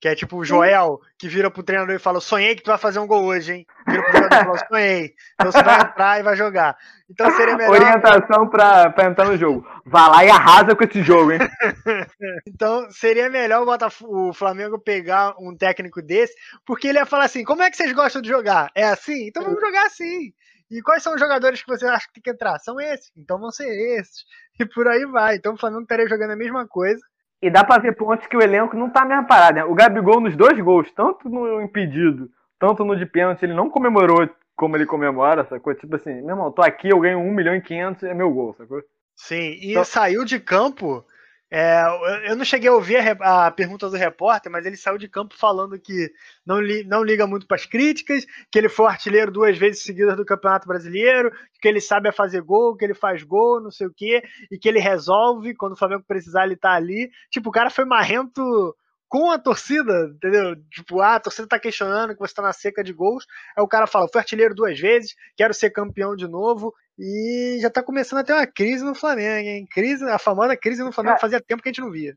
que 0.00 0.08
é 0.08 0.14
tipo 0.14 0.38
o 0.38 0.44
Joel, 0.44 0.98
que 1.18 1.28
vira 1.28 1.50
pro 1.50 1.62
treinador 1.62 1.94
e 1.94 1.98
fala: 1.98 2.20
Sonhei 2.20 2.56
que 2.56 2.62
tu 2.62 2.68
vai 2.68 2.78
fazer 2.78 2.98
um 2.98 3.06
gol 3.06 3.24
hoje, 3.24 3.52
hein? 3.52 3.66
Vira 3.86 4.02
pro 4.02 4.12
treinador 4.12 4.38
e 4.38 4.44
fala: 4.44 4.66
Sonhei. 4.66 5.14
Então 5.34 5.52
você 5.52 5.62
vai 5.62 5.80
entrar 5.80 6.20
e 6.20 6.22
vai 6.22 6.36
jogar. 6.36 6.76
Então 7.10 7.30
seria 7.32 7.54
melhor. 7.54 7.72
Orientação 7.72 8.48
pra, 8.48 8.90
pra 8.90 9.04
entrar 9.04 9.26
no 9.26 9.36
jogo. 9.36 9.66
Vá 9.84 10.08
lá 10.08 10.24
e 10.24 10.30
arrasa 10.30 10.74
com 10.74 10.84
esse 10.84 11.02
jogo, 11.02 11.32
hein? 11.32 11.40
então 12.48 12.90
seria 12.90 13.28
melhor 13.28 13.66
o, 13.66 14.28
o 14.28 14.32
Flamengo 14.32 14.78
pegar 14.78 15.34
um 15.38 15.54
técnico 15.54 16.00
desse, 16.00 16.34
porque 16.64 16.88
ele 16.88 16.98
ia 16.98 17.06
falar 17.06 17.24
assim: 17.24 17.44
Como 17.44 17.62
é 17.62 17.70
que 17.70 17.76
vocês 17.76 17.92
gostam 17.92 18.22
de 18.22 18.28
jogar? 18.30 18.70
É 18.74 18.84
assim? 18.84 19.28
Então 19.28 19.44
vamos 19.44 19.60
jogar 19.60 19.84
assim. 19.84 20.32
E 20.70 20.80
quais 20.80 21.02
são 21.02 21.14
os 21.14 21.20
jogadores 21.20 21.62
que 21.62 21.68
você 21.68 21.84
acha 21.84 22.06
que 22.06 22.14
tem 22.14 22.22
que 22.22 22.30
entrar? 22.30 22.58
São 22.60 22.80
esses. 22.80 23.10
Então 23.14 23.38
vão 23.38 23.50
ser 23.50 23.68
esses. 23.98 24.24
E 24.58 24.64
por 24.64 24.88
aí 24.88 25.04
vai. 25.04 25.36
Então 25.36 25.54
o 25.54 25.58
Flamengo 25.58 25.82
estaria 25.82 26.08
jogando 26.08 26.30
a 26.30 26.36
mesma 26.36 26.66
coisa 26.66 27.00
e 27.42 27.50
dá 27.50 27.64
pra 27.64 27.78
ver 27.78 27.96
pontos 27.96 28.26
que 28.26 28.36
o 28.36 28.42
elenco 28.42 28.76
não 28.76 28.90
tá 28.90 29.02
a 29.02 29.06
mesma 29.06 29.24
parada. 29.24 29.60
Né? 29.60 29.64
O 29.64 29.74
Gabigol 29.74 30.20
nos 30.20 30.36
dois 30.36 30.58
gols, 30.60 30.90
tanto 30.92 31.28
no 31.28 31.60
impedido, 31.62 32.28
tanto 32.58 32.84
no 32.84 32.96
de 32.96 33.06
pênalti, 33.06 33.42
ele 33.42 33.54
não 33.54 33.70
comemorou 33.70 34.28
como 34.54 34.76
ele 34.76 34.84
comemora, 34.84 35.46
sacou? 35.46 35.74
Tipo 35.74 35.96
assim, 35.96 36.12
meu 36.20 36.30
irmão, 36.30 36.52
tô 36.52 36.60
aqui, 36.60 36.90
eu 36.90 37.00
ganho 37.00 37.18
1 37.18 37.34
milhão 37.34 37.54
e 37.54 37.62
500, 37.62 38.02
é 38.02 38.12
meu 38.12 38.30
gol, 38.30 38.54
sacou? 38.58 38.82
Sim, 39.16 39.56
e 39.58 39.70
então... 39.70 39.84
saiu 39.84 40.24
de 40.24 40.38
campo 40.38 41.02
é, 41.50 41.82
eu 42.30 42.36
não 42.36 42.44
cheguei 42.44 42.68
a 42.68 42.72
ouvir 42.72 42.98
a, 42.98 43.46
a, 43.46 43.50
pergunta 43.50 43.90
do 43.90 43.96
repórter, 43.96 44.52
mas 44.52 44.64
ele 44.64 44.76
saiu 44.76 44.96
de 44.96 45.08
campo 45.08 45.34
falando 45.36 45.78
que 45.80 46.12
não, 46.46 46.60
li, 46.60 46.84
não 46.84 47.02
liga 47.02 47.26
muito 47.26 47.46
para 47.46 47.56
as 47.56 47.66
críticas, 47.66 48.24
que 48.52 48.58
ele 48.58 48.68
foi 48.68 48.86
artilheiro 48.86 49.32
duas 49.32 49.58
vezes 49.58 49.82
seguidas 49.82 50.16
do 50.16 50.24
Campeonato 50.24 50.68
Brasileiro, 50.68 51.32
que 51.60 51.66
ele 51.66 51.80
sabe 51.80 52.12
fazer 52.12 52.40
gol, 52.42 52.76
que 52.76 52.84
ele 52.84 52.94
faz 52.94 53.24
gol, 53.24 53.60
não 53.60 53.70
sei 53.70 53.88
o 53.88 53.92
quê, 53.92 54.22
e 54.50 54.56
que 54.56 54.68
ele 54.68 54.78
resolve, 54.78 55.54
quando 55.54 55.72
o 55.72 55.76
Flamengo 55.76 56.04
precisar, 56.06 56.44
ele 56.44 56.56
tá 56.56 56.72
ali. 56.72 57.10
Tipo, 57.30 57.48
o 57.48 57.52
cara 57.52 57.68
foi 57.68 57.84
marrento 57.84 58.76
com 59.10 59.28
a 59.32 59.38
torcida, 59.38 60.12
entendeu? 60.14 60.54
Tipo, 60.70 61.00
ah, 61.00 61.16
a 61.16 61.20
torcida 61.20 61.48
tá 61.48 61.58
questionando 61.58 62.14
que 62.14 62.20
você 62.20 62.32
tá 62.32 62.42
na 62.42 62.52
seca 62.52 62.82
de 62.82 62.92
gols. 62.92 63.26
Aí 63.58 63.62
o 63.62 63.68
cara 63.68 63.88
fala, 63.88 64.08
fui 64.08 64.20
artilheiro 64.20 64.54
duas 64.54 64.78
vezes, 64.78 65.16
quero 65.36 65.52
ser 65.52 65.70
campeão 65.70 66.14
de 66.14 66.28
novo. 66.28 66.72
E 66.96 67.58
já 67.60 67.68
tá 67.68 67.82
começando 67.82 68.20
a 68.20 68.24
ter 68.24 68.32
uma 68.32 68.46
crise 68.46 68.84
no 68.84 68.94
Flamengo, 68.94 69.48
hein? 69.48 69.66
Crise, 69.68 70.04
a 70.04 70.18
famosa 70.18 70.56
crise 70.56 70.84
no 70.84 70.92
Flamengo, 70.92 71.18
fazia 71.18 71.40
tempo 71.40 71.60
que 71.60 71.68
a 71.68 71.72
gente 71.72 71.80
não 71.80 71.90
via. 71.90 72.14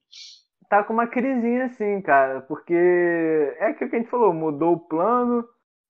Tá 0.69 0.83
com 0.83 0.93
uma 0.93 1.07
crisinha 1.07 1.65
assim, 1.65 1.99
cara, 2.01 2.41
porque 2.41 2.73
é 2.73 3.67
aquilo 3.67 3.89
que 3.89 3.95
a 3.95 3.99
gente 3.99 4.11
falou, 4.11 4.33
mudou 4.33 4.73
o 4.73 4.79
plano, 4.79 5.43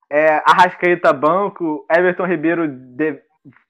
é, 0.09 0.41
Arrascaeta 0.45 1.11
banco, 1.11 1.85
Everton 1.91 2.25
Ribeiro, 2.25 2.67
de, 2.67 3.19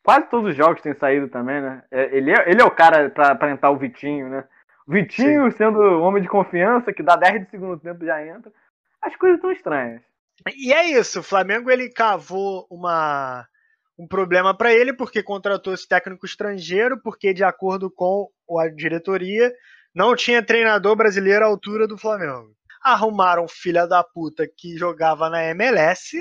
quase 0.03 0.29
todos 0.29 0.51
os 0.51 0.55
jogos 0.55 0.81
têm 0.81 0.93
saído 0.93 1.29
também, 1.29 1.61
né? 1.61 1.83
É, 1.89 2.15
ele, 2.15 2.31
é, 2.31 2.51
ele 2.51 2.61
é 2.61 2.65
o 2.65 2.71
cara 2.71 3.09
pra 3.09 3.31
aparentar 3.31 3.71
o 3.71 3.77
Vitinho, 3.77 4.29
né? 4.29 4.43
Vitinho 4.87 5.51
Sim. 5.51 5.57
sendo 5.57 5.79
homem 6.01 6.21
de 6.21 6.29
confiança, 6.29 6.93
que 6.93 7.03
dá 7.03 7.15
10 7.15 7.45
de 7.45 7.51
segundo 7.51 7.79
tempo 7.79 8.05
já 8.05 8.25
entra. 8.25 8.51
As 9.01 9.15
coisas 9.15 9.37
estão 9.37 9.51
estranhas. 9.51 10.01
E 10.55 10.73
é 10.73 10.89
isso, 10.89 11.19
o 11.19 11.23
Flamengo 11.23 11.69
ele 11.69 11.89
cavou 11.89 12.65
uma, 12.69 13.45
um 13.97 14.07
problema 14.07 14.55
para 14.55 14.73
ele 14.73 14.93
porque 14.93 15.21
contratou 15.21 15.73
esse 15.73 15.87
técnico 15.87 16.25
estrangeiro, 16.25 16.99
porque 17.01 17.33
de 17.33 17.43
acordo 17.43 17.89
com 17.91 18.29
a 18.59 18.67
diretoria 18.67 19.53
não 19.93 20.15
tinha 20.15 20.43
treinador 20.43 20.95
brasileiro 20.95 21.45
à 21.45 21.47
altura 21.47 21.87
do 21.87 21.97
Flamengo. 21.97 22.53
Arrumaram 22.81 23.47
filha 23.47 23.85
da 23.87 24.03
puta 24.03 24.45
que 24.47 24.75
jogava 24.75 25.29
na 25.29 25.43
MLS 25.45 26.17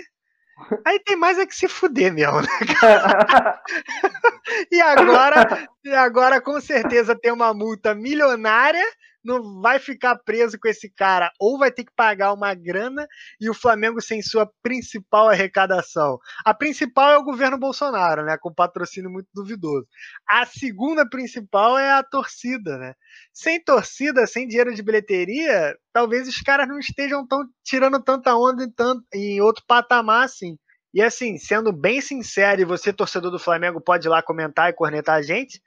Aí 0.84 0.98
tem 1.00 1.16
mais 1.16 1.38
é 1.38 1.46
que 1.46 1.56
se 1.56 1.66
fuder 1.66 2.12
mesmo, 2.12 2.40
né, 2.40 2.48
e 4.70 4.80
agora, 4.80 5.68
e 5.84 5.94
agora 5.94 6.40
com 6.40 6.60
certeza 6.60 7.14
tem 7.14 7.32
uma 7.32 7.54
multa 7.54 7.94
milionária 7.94 8.84
não 9.24 9.60
vai 9.60 9.78
ficar 9.78 10.16
preso 10.16 10.58
com 10.58 10.68
esse 10.68 10.90
cara, 10.90 11.30
ou 11.38 11.58
vai 11.58 11.70
ter 11.70 11.84
que 11.84 11.92
pagar 11.94 12.32
uma 12.32 12.54
grana 12.54 13.06
e 13.40 13.48
o 13.48 13.54
Flamengo 13.54 14.00
sem 14.00 14.22
sua 14.22 14.50
principal 14.62 15.28
arrecadação. 15.28 16.18
A 16.44 16.52
principal 16.52 17.10
é 17.10 17.18
o 17.18 17.24
governo 17.24 17.58
Bolsonaro, 17.58 18.24
né, 18.24 18.36
com 18.38 18.52
patrocínio 18.52 19.10
muito 19.10 19.28
duvidoso. 19.34 19.86
A 20.28 20.44
segunda 20.46 21.08
principal 21.08 21.78
é 21.78 21.92
a 21.92 22.02
torcida, 22.02 22.78
né? 22.78 22.94
Sem 23.32 23.62
torcida, 23.62 24.26
sem 24.26 24.46
dinheiro 24.46 24.74
de 24.74 24.82
bilheteria, 24.82 25.76
talvez 25.92 26.26
os 26.28 26.40
caras 26.40 26.68
não 26.68 26.78
estejam 26.78 27.26
tão 27.26 27.42
tirando 27.64 28.02
tanta 28.02 28.34
onda 28.34 28.64
em, 28.64 28.70
tanto, 28.70 29.04
em 29.12 29.40
outro 29.40 29.62
patamar 29.66 30.24
assim. 30.24 30.56
E 30.94 31.00
assim, 31.02 31.38
sendo 31.38 31.72
bem 31.72 32.00
sincero, 32.00 32.60
e 32.60 32.66
você, 32.66 32.92
torcedor 32.92 33.30
do 33.30 33.38
Flamengo, 33.38 33.80
pode 33.80 34.06
ir 34.06 34.10
lá 34.10 34.22
comentar 34.22 34.68
e 34.68 34.74
cornetar 34.74 35.16
a 35.16 35.22
gente, 35.22 35.60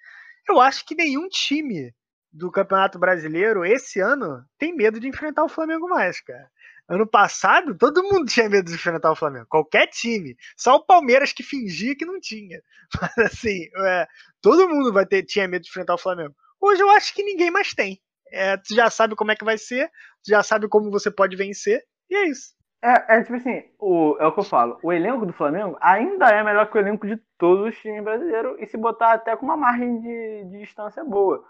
eu 0.47 0.59
acho 0.59 0.85
que 0.85 0.93
nenhum 0.95 1.27
time 1.27 1.91
do 2.35 2.51
Campeonato 2.51 2.99
Brasileiro 2.99 3.63
esse 3.65 4.01
ano 4.01 4.43
tem 4.59 4.75
medo 4.75 4.99
de 4.99 5.07
enfrentar 5.07 5.43
o 5.43 5.49
Flamengo 5.49 5.87
mais, 5.87 6.19
cara. 6.19 6.49
Ano 6.87 7.07
passado, 7.07 7.75
todo 7.75 8.03
mundo 8.03 8.25
tinha 8.25 8.49
medo 8.49 8.69
de 8.69 8.75
enfrentar 8.75 9.11
o 9.11 9.15
Flamengo. 9.15 9.47
Qualquer 9.49 9.87
time. 9.87 10.35
Só 10.55 10.75
o 10.75 10.85
Palmeiras 10.85 11.33
que 11.33 11.41
fingia 11.41 11.95
que 11.95 12.05
não 12.05 12.19
tinha. 12.19 12.61
Mas 13.01 13.17
assim, 13.17 13.67
é, 13.77 14.05
todo 14.41 14.69
mundo 14.69 14.93
vai 14.93 15.05
ter, 15.05 15.23
tinha 15.23 15.47
medo 15.47 15.63
de 15.63 15.69
enfrentar 15.69 15.95
o 15.95 15.99
Flamengo. 15.99 16.35
Hoje 16.61 16.83
eu 16.83 16.89
acho 16.91 17.13
que 17.15 17.23
ninguém 17.23 17.49
mais 17.49 17.73
tem. 17.73 17.99
É, 18.31 18.57
tu 18.57 18.75
já 18.75 18.89
sabe 18.89 19.15
como 19.15 19.31
é 19.31 19.35
que 19.35 19.45
vai 19.45 19.57
ser, 19.57 19.87
tu 20.23 20.29
já 20.29 20.43
sabe 20.43 20.67
como 20.67 20.91
você 20.91 21.09
pode 21.09 21.35
vencer, 21.35 21.81
e 22.09 22.15
é 22.15 22.27
isso. 22.27 22.53
É, 22.83 23.17
é 23.17 23.23
tipo 23.23 23.35
assim, 23.35 23.63
o, 23.79 24.17
é 24.19 24.27
o 24.27 24.31
que 24.31 24.39
eu 24.39 24.43
falo. 24.43 24.77
O 24.83 24.91
elenco 24.91 25.25
do 25.25 25.33
Flamengo 25.33 25.77
ainda 25.79 26.29
é 26.29 26.43
melhor 26.43 26.69
que 26.69 26.77
o 26.77 26.81
elenco 26.81 27.07
de 27.07 27.17
todos 27.37 27.67
os 27.67 27.79
times 27.79 28.03
brasileiros, 28.03 28.57
e 28.59 28.65
se 28.67 28.77
botar 28.77 29.13
até 29.13 29.35
com 29.35 29.45
uma 29.45 29.55
margem 29.55 30.01
de, 30.01 30.45
de 30.49 30.59
distância 30.59 31.03
boa. 31.03 31.43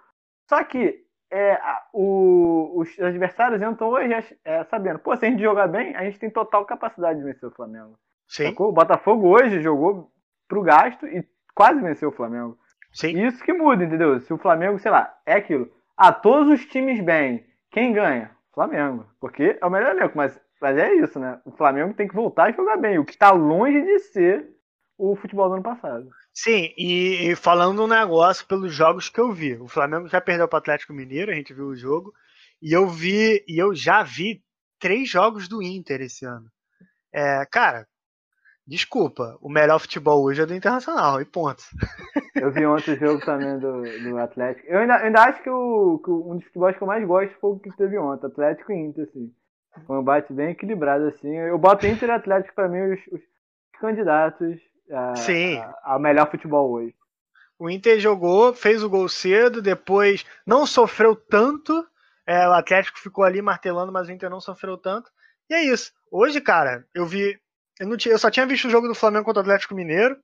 Só 0.47 0.63
que 0.63 1.03
é, 1.31 1.59
o, 1.93 2.79
os 2.79 2.99
adversários 2.99 3.61
entram 3.61 3.89
hoje 3.89 4.37
é, 4.43 4.63
sabendo, 4.65 4.99
pô, 4.99 5.15
se 5.15 5.25
a 5.25 5.29
gente 5.29 5.41
jogar 5.41 5.67
bem, 5.67 5.95
a 5.95 6.03
gente 6.03 6.19
tem 6.19 6.29
total 6.29 6.65
capacidade 6.65 7.19
de 7.19 7.25
vencer 7.25 7.49
o 7.49 7.53
Flamengo. 7.53 7.97
Sim. 8.27 8.47
Sacou? 8.47 8.69
O 8.69 8.73
Botafogo 8.73 9.27
hoje 9.27 9.61
jogou 9.61 10.11
pro 10.47 10.61
gasto 10.61 11.05
e 11.07 11.27
quase 11.53 11.81
venceu 11.81 12.09
o 12.09 12.13
Flamengo. 12.13 12.57
Sim. 12.93 13.25
Isso 13.25 13.43
que 13.43 13.53
muda, 13.53 13.83
entendeu? 13.83 14.19
Se 14.21 14.33
o 14.33 14.37
Flamengo, 14.37 14.79
sei 14.79 14.91
lá, 14.91 15.13
é 15.25 15.33
aquilo. 15.33 15.69
Ah, 15.97 16.13
todos 16.13 16.49
os 16.49 16.65
times 16.65 17.01
bem. 17.01 17.45
Quem 17.71 17.91
ganha? 17.91 18.31
Flamengo. 18.53 19.05
Porque 19.19 19.57
é 19.61 19.65
o 19.65 19.69
melhor 19.69 19.95
elenco, 19.95 20.17
mas, 20.17 20.39
mas 20.61 20.77
é 20.77 20.93
isso, 20.93 21.19
né? 21.19 21.39
O 21.43 21.51
Flamengo 21.51 21.93
tem 21.93 22.07
que 22.07 22.15
voltar 22.15 22.45
a 22.45 22.51
jogar 22.51 22.77
bem, 22.77 22.97
o 22.97 23.05
que 23.05 23.11
está 23.11 23.31
longe 23.31 23.81
de 23.81 23.99
ser 23.99 24.54
o 24.97 25.15
futebol 25.15 25.49
do 25.49 25.55
ano 25.55 25.63
passado. 25.63 26.09
Sim, 26.33 26.73
e, 26.77 27.29
e, 27.29 27.35
falando 27.35 27.83
um 27.83 27.87
negócio 27.87 28.45
pelos 28.45 28.73
jogos 28.73 29.09
que 29.09 29.19
eu 29.19 29.31
vi. 29.31 29.55
O 29.55 29.67
Flamengo 29.67 30.07
já 30.07 30.19
perdeu 30.19 30.47
para 30.47 30.57
o 30.57 30.59
Atlético 30.59 30.93
Mineiro, 30.93 31.31
a 31.31 31.35
gente 31.35 31.53
viu 31.53 31.67
o 31.67 31.75
jogo. 31.75 32.13
E 32.61 32.73
eu 32.73 32.87
vi, 32.87 33.43
e 33.47 33.57
eu 33.57 33.73
já 33.73 34.03
vi 34.03 34.43
três 34.79 35.09
jogos 35.09 35.47
do 35.47 35.61
Inter 35.61 36.01
esse 36.01 36.25
ano. 36.25 36.49
É, 37.13 37.45
cara, 37.45 37.87
desculpa, 38.65 39.37
o 39.41 39.49
melhor 39.49 39.79
futebol 39.79 40.23
hoje 40.23 40.41
é 40.41 40.45
do 40.45 40.55
Internacional, 40.55 41.21
e 41.21 41.25
ponto. 41.25 41.63
Eu 42.35 42.51
vi 42.51 42.65
ontem 42.65 42.95
o 42.95 42.99
jogo 42.99 43.25
também 43.25 43.57
do, 43.57 43.81
do 43.81 44.17
Atlético. 44.17 44.67
Eu 44.67 44.79
ainda, 44.79 44.97
ainda 44.97 45.23
acho 45.23 45.41
que, 45.41 45.49
o, 45.49 45.99
que 45.99 46.11
um 46.11 46.35
dos 46.35 46.43
futebols 46.47 46.75
que 46.75 46.83
eu 46.83 46.87
mais 46.87 47.07
gosto 47.07 47.33
foi 47.39 47.51
o 47.51 47.59
que 47.59 47.71
teve 47.77 47.97
ontem, 47.97 48.27
Atlético 48.27 48.73
e 48.73 48.75
Inter, 48.75 49.05
assim. 49.05 49.33
Foi 49.87 49.97
um 49.97 50.03
bate 50.03 50.33
bem 50.33 50.49
equilibrado, 50.49 51.05
assim. 51.05 51.33
Eu 51.33 51.57
boto 51.57 51.87
Inter 51.87 52.09
e 52.09 52.11
Atlético 52.11 52.53
para 52.53 52.67
mim 52.67 52.91
os, 52.91 52.99
os 53.13 53.21
candidatos 53.79 54.59
a, 54.91 55.15
Sim. 55.15 55.57
A, 55.57 55.95
a 55.95 55.99
melhor 55.99 56.29
futebol 56.29 56.71
hoje. 56.71 56.95
O 57.57 57.69
Inter 57.69 57.99
jogou, 57.99 58.53
fez 58.53 58.83
o 58.83 58.89
gol 58.89 59.07
cedo, 59.07 59.61
depois 59.61 60.25
não 60.45 60.65
sofreu 60.65 61.15
tanto. 61.15 61.87
É, 62.27 62.47
o 62.47 62.53
Atlético 62.53 62.99
ficou 62.99 63.23
ali 63.23 63.41
martelando, 63.41 63.91
mas 63.91 64.07
o 64.07 64.11
Inter 64.11 64.29
não 64.29 64.41
sofreu 64.41 64.77
tanto. 64.77 65.09
E 65.49 65.53
é 65.53 65.63
isso. 65.63 65.93
Hoje, 66.11 66.41
cara, 66.41 66.85
eu 66.93 67.05
vi. 67.05 67.39
Eu, 67.79 67.87
não 67.87 67.97
tinha, 67.97 68.13
eu 68.13 68.19
só 68.19 68.29
tinha 68.29 68.45
visto 68.45 68.67
o 68.67 68.69
jogo 68.69 68.87
do 68.87 68.95
Flamengo 68.95 69.25
contra 69.25 69.41
o 69.41 69.43
Atlético 69.43 69.75
Mineiro 69.75 70.17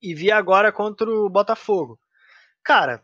e 0.00 0.14
vi 0.14 0.30
agora 0.30 0.72
contra 0.72 1.08
o 1.10 1.28
Botafogo. 1.28 1.98
Cara, 2.62 3.02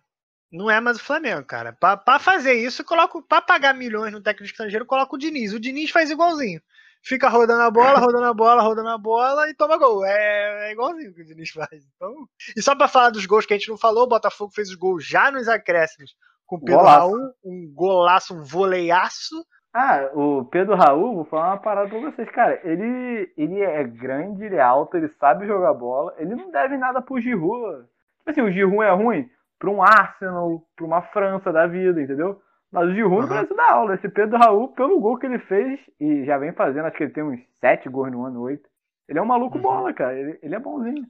não 0.51 0.71
é 0.71 0.81
mais 0.81 0.99
o 0.99 1.03
Flamengo, 1.03 1.45
cara. 1.45 1.73
Para 1.73 2.19
fazer 2.19 2.55
isso, 2.55 2.85
coloco 2.85 3.23
para 3.23 3.43
pagar 3.43 3.75
milhões 3.75 4.13
no 4.13 4.23
técnico 4.23 4.51
estrangeiro, 4.51 4.87
coloco 4.87 5.17
o 5.17 5.19
Diniz. 5.19 5.53
O 5.53 5.61
Diniz 5.61 5.91
faz 5.91 6.11
igualzinho 6.11 6.61
fica 7.05 7.29
rodando 7.29 7.63
a 7.63 7.71
bola, 7.71 7.99
rodando 7.99 8.25
a 8.25 8.35
bola, 8.35 8.63
rodando 8.63 8.89
a 8.89 8.99
bola 8.99 9.49
e 9.49 9.55
toma 9.55 9.77
gol. 9.77 10.05
É, 10.05 10.69
é 10.69 10.73
igualzinho 10.73 11.11
o 11.11 11.15
que 11.15 11.23
o 11.23 11.25
Diniz 11.25 11.51
faz. 11.51 11.85
Então, 11.95 12.27
e 12.57 12.63
só 12.63 12.75
para 12.75 12.89
falar 12.89 13.11
dos 13.11 13.27
gols 13.27 13.47
que 13.47 13.55
a 13.55 13.59
gente 13.59 13.69
não 13.69 13.77
falou, 13.77 14.05
o 14.05 14.09
Botafogo 14.09 14.53
fez 14.53 14.71
os 14.71 14.75
gols 14.75 15.07
já 15.07 15.31
nos 15.31 15.49
acréscimos 15.49 16.17
com 16.47 16.57
o 16.57 16.61
Pedro 16.61 16.79
golaço. 16.79 16.99
Raul, 16.99 17.35
um 17.45 17.73
golaço, 17.75 18.35
um 18.35 18.43
voleiaço. 18.43 19.47
Ah, 19.73 20.09
o 20.15 20.45
Pedro 20.45 20.77
Raul, 20.77 21.17
vou 21.17 21.25
falar 21.25 21.49
uma 21.49 21.59
parada 21.59 21.89
pra 21.89 21.99
vocês, 21.99 22.31
cara. 22.31 22.61
Ele, 22.65 23.33
ele 23.37 23.61
é 23.61 23.85
grande, 23.85 24.45
ele 24.45 24.57
é 24.57 24.61
alto, 24.61 24.97
ele 24.97 25.09
sabe 25.21 25.47
jogar 25.47 25.75
bola, 25.75 26.15
ele 26.17 26.35
não 26.35 26.51
deve 26.51 26.77
nada 26.77 27.03
pro 27.03 27.21
Giroud. 27.21 27.85
Tipo 28.19 28.31
assim, 28.31 28.41
o 28.41 28.51
Giroud 28.51 28.85
é 28.85 28.91
ruim 28.91 29.29
pra 29.59 29.71
um 29.71 29.83
Arsenal, 29.83 30.63
pra 30.77 30.87
uma 30.87 31.03
França 31.03 31.53
da 31.53 31.67
vida, 31.67 32.01
entendeu? 32.01 32.41
Mas 32.75 32.89
o 32.89 32.93
Giroud 32.93 33.23
uhum. 33.23 33.29
parece 33.29 33.55
da 33.55 33.71
aula. 33.71 33.95
Esse 33.95 34.09
Pedro 34.09 34.37
Raul, 34.37 34.69
pelo 34.75 35.01
gol 35.01 35.17
que 35.17 35.27
ele 35.27 35.39
fez, 35.39 35.79
e 36.01 36.25
já 36.25 36.37
vem 36.39 36.53
fazendo, 36.53 36.87
acho 36.87 36.97
que 36.97 37.05
ele 37.05 37.13
tem 37.13 37.23
uns 37.23 37.39
sete 37.61 37.89
gols 37.89 38.11
no 38.11 38.27
ano, 38.27 38.41
oito. 38.43 38.69
Ele 39.09 39.21
é 39.21 39.23
um 39.23 39.27
maluco 39.27 39.57
uhum. 39.57 39.63
bola, 39.63 39.93
cara. 39.95 40.19
Ele, 40.19 40.37
ele 40.43 40.57
é 40.57 40.59
bonzinho. 40.59 41.07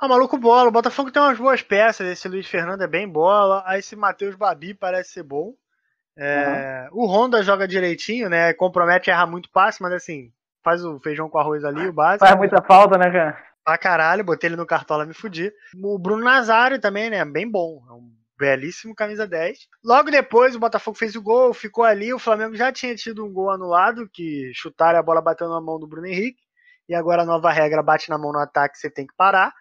Ah, 0.00 0.08
maluco 0.08 0.38
bola. 0.38 0.70
O 0.70 0.72
Botafogo 0.72 1.10
tem 1.10 1.20
umas 1.20 1.38
boas 1.38 1.60
peças. 1.60 2.06
Esse 2.06 2.28
Luiz 2.28 2.48
Fernando 2.48 2.80
é 2.80 2.86
bem 2.86 3.06
bola. 3.06 3.62
Aí 3.66 3.80
esse 3.80 3.94
Matheus 3.94 4.34
Babi 4.34 4.72
parece 4.72 5.10
ser 5.10 5.22
bom. 5.22 5.52
É, 6.16 6.88
uhum. 6.90 7.02
O 7.02 7.06
Honda 7.06 7.42
joga 7.42 7.68
direitinho, 7.68 8.30
né? 8.30 8.54
Compromete 8.54 9.10
erra 9.10 9.26
muito 9.26 9.50
passe, 9.50 9.82
mas 9.82 9.92
assim, 9.92 10.32
faz 10.64 10.82
o 10.82 10.98
feijão 11.00 11.28
com 11.28 11.38
arroz 11.38 11.62
ali, 11.62 11.86
o 11.88 11.92
básico. 11.92 12.26
Faz 12.26 12.38
muita 12.38 12.62
falta, 12.62 12.96
né, 12.96 13.10
cara? 13.10 13.38
Pra 13.62 13.76
caralho, 13.76 14.24
botei 14.24 14.48
ele 14.48 14.56
no 14.56 14.66
cartola 14.66 15.04
me 15.04 15.12
fudi. 15.12 15.52
O 15.82 15.98
Bruno 15.98 16.24
Nazário 16.24 16.80
também, 16.80 17.10
né? 17.10 17.22
Bem 17.22 17.48
bom. 17.48 17.82
É 17.86 17.92
um 17.92 18.21
belíssimo 18.42 18.92
camisa 18.92 19.24
10. 19.24 19.68
Logo 19.84 20.10
depois 20.10 20.56
o 20.56 20.58
Botafogo 20.58 20.98
fez 20.98 21.14
o 21.14 21.22
gol, 21.22 21.54
ficou 21.54 21.84
ali, 21.84 22.12
o 22.12 22.18
Flamengo 22.18 22.56
já 22.56 22.72
tinha 22.72 22.92
tido 22.96 23.24
um 23.24 23.32
gol 23.32 23.50
anulado, 23.50 24.08
que 24.12 24.50
chutaram 24.52 24.98
a 24.98 25.02
bola 25.02 25.22
bateu 25.22 25.48
na 25.48 25.60
mão 25.60 25.78
do 25.78 25.86
Bruno 25.86 26.08
Henrique, 26.08 26.42
e 26.88 26.94
agora 26.94 27.22
a 27.22 27.24
nova 27.24 27.52
regra 27.52 27.84
bate 27.84 28.10
na 28.10 28.18
mão 28.18 28.32
no 28.32 28.40
ataque, 28.40 28.76
você 28.76 28.90
tem 28.90 29.06
que 29.06 29.14
parar. 29.16 29.52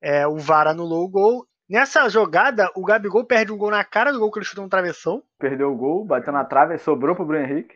É, 0.00 0.26
o 0.28 0.36
VAR 0.36 0.68
anulou 0.68 1.04
o 1.04 1.08
gol. 1.08 1.44
Nessa 1.68 2.08
jogada, 2.08 2.70
o 2.76 2.84
Gabigol 2.84 3.24
perde 3.24 3.50
um 3.50 3.56
gol 3.56 3.70
na 3.70 3.82
cara 3.82 4.12
do 4.12 4.20
gol 4.20 4.30
que 4.30 4.38
ele 4.38 4.46
chutou 4.46 4.64
um 4.64 4.68
travessão. 4.68 5.22
Perdeu 5.38 5.72
o 5.72 5.76
gol, 5.76 6.04
bateu 6.04 6.32
na 6.32 6.44
trave, 6.44 6.78
sobrou 6.78 7.16
pro 7.16 7.24
Bruno 7.24 7.44
Henrique. 7.44 7.74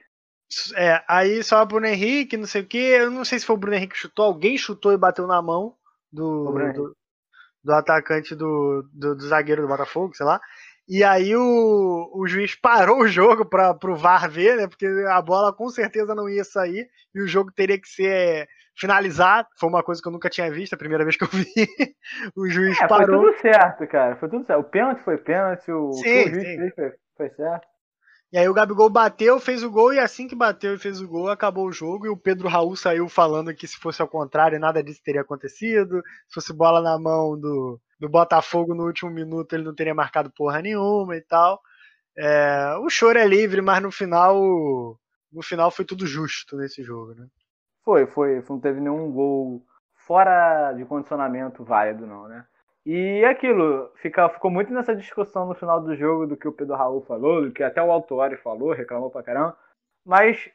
É, 0.76 1.02
aí 1.08 1.42
só 1.42 1.62
o 1.62 1.66
Bruno 1.66 1.86
Henrique, 1.86 2.36
não 2.36 2.46
sei 2.46 2.62
o 2.62 2.66
que. 2.66 2.78
Eu 2.78 3.10
não 3.10 3.24
sei 3.24 3.38
se 3.40 3.46
foi 3.46 3.56
o 3.56 3.58
Bruno 3.58 3.76
Henrique 3.76 3.94
que 3.94 4.00
chutou, 4.00 4.26
alguém 4.26 4.56
chutou 4.56 4.92
e 4.92 4.98
bateu 4.98 5.26
na 5.26 5.42
mão 5.42 5.74
do, 6.12 6.52
do, 6.72 6.96
do 7.68 7.74
atacante 7.74 8.34
do, 8.34 8.82
do, 8.94 9.14
do, 9.14 9.28
zagueiro 9.28 9.60
do 9.60 9.68
Botafogo, 9.68 10.16
sei 10.16 10.24
lá. 10.24 10.40
E 10.88 11.04
aí 11.04 11.36
o, 11.36 12.10
o 12.14 12.26
juiz 12.26 12.54
parou 12.54 13.00
o 13.02 13.06
jogo 13.06 13.44
para 13.44 13.76
o 13.84 13.94
VAR 13.94 14.30
ver, 14.30 14.56
né? 14.56 14.66
Porque 14.66 14.86
a 15.10 15.20
bola 15.20 15.52
com 15.52 15.68
certeza 15.68 16.14
não 16.14 16.30
ia 16.30 16.44
sair 16.44 16.88
e 17.14 17.20
o 17.20 17.26
jogo 17.26 17.52
teria 17.52 17.78
que 17.78 17.86
ser 17.86 18.48
finalizado. 18.74 19.46
Foi 19.60 19.68
uma 19.68 19.82
coisa 19.82 20.00
que 20.00 20.08
eu 20.08 20.12
nunca 20.12 20.30
tinha 20.30 20.50
visto, 20.50 20.72
a 20.72 20.78
primeira 20.78 21.04
vez 21.04 21.14
que 21.14 21.24
eu 21.24 21.28
vi. 21.28 21.44
o 22.34 22.48
juiz 22.48 22.80
é, 22.80 22.88
parou. 22.88 23.20
Foi 23.20 23.32
tudo 23.32 23.42
certo, 23.42 23.86
cara. 23.86 24.16
Foi 24.16 24.30
tudo 24.30 24.46
certo. 24.46 24.60
O 24.60 24.64
pênalti 24.64 25.04
foi 25.04 25.18
pênalti, 25.18 25.70
o, 25.70 25.92
sim, 25.92 26.24
o 26.24 26.28
juiz 26.30 26.48
sim. 26.48 26.56
fez 26.56 26.74
foi, 26.74 26.92
foi 27.18 27.30
certo. 27.36 27.66
E 28.30 28.36
aí 28.36 28.46
o 28.48 28.52
Gabigol 28.52 28.90
bateu, 28.90 29.40
fez 29.40 29.62
o 29.62 29.70
gol, 29.70 29.94
e 29.94 29.98
assim 29.98 30.28
que 30.28 30.36
bateu 30.36 30.74
e 30.74 30.78
fez 30.78 31.00
o 31.00 31.08
gol, 31.08 31.30
acabou 31.30 31.66
o 31.66 31.72
jogo, 31.72 32.06
e 32.06 32.10
o 32.10 32.16
Pedro 32.16 32.46
Raul 32.46 32.76
saiu 32.76 33.08
falando 33.08 33.54
que 33.54 33.66
se 33.66 33.78
fosse 33.78 34.02
ao 34.02 34.08
contrário, 34.08 34.60
nada 34.60 34.82
disso 34.82 35.00
teria 35.02 35.22
acontecido. 35.22 36.02
Se 36.26 36.34
fosse 36.34 36.52
bola 36.52 36.82
na 36.82 36.98
mão 36.98 37.38
do, 37.40 37.80
do 37.98 38.08
Botafogo 38.08 38.74
no 38.74 38.84
último 38.84 39.10
minuto, 39.10 39.54
ele 39.54 39.64
não 39.64 39.74
teria 39.74 39.94
marcado 39.94 40.30
porra 40.30 40.60
nenhuma 40.60 41.16
e 41.16 41.22
tal. 41.22 41.60
É, 42.16 42.74
o 42.80 42.90
choro 42.90 43.18
é 43.18 43.26
livre, 43.26 43.62
mas 43.62 43.82
no 43.82 43.90
final. 43.90 44.98
No 45.32 45.42
final 45.42 45.70
foi 45.70 45.84
tudo 45.84 46.06
justo 46.06 46.56
nesse 46.56 46.82
jogo, 46.82 47.14
né? 47.14 47.26
Foi, 47.84 48.06
foi. 48.06 48.42
Não 48.48 48.58
teve 48.58 48.80
nenhum 48.80 49.10
gol 49.12 49.62
fora 49.94 50.72
de 50.72 50.84
condicionamento 50.84 51.64
válido, 51.64 52.06
não, 52.06 52.26
né? 52.26 52.44
E 52.86 53.24
aquilo, 53.24 53.92
fica, 53.96 54.28
ficou 54.30 54.50
muito 54.50 54.72
nessa 54.72 54.96
discussão 54.96 55.46
no 55.46 55.54
final 55.54 55.80
do 55.80 55.94
jogo 55.94 56.26
do 56.26 56.36
que 56.36 56.48
o 56.48 56.52
Pedro 56.52 56.74
Raul 56.74 57.02
falou, 57.02 57.42
do 57.42 57.52
que 57.52 57.62
até 57.62 57.82
o 57.82 57.90
Altuari 57.90 58.36
falou, 58.36 58.72
reclamou 58.72 59.10
pra 59.10 59.22
caramba, 59.22 59.56
mas 60.06 60.50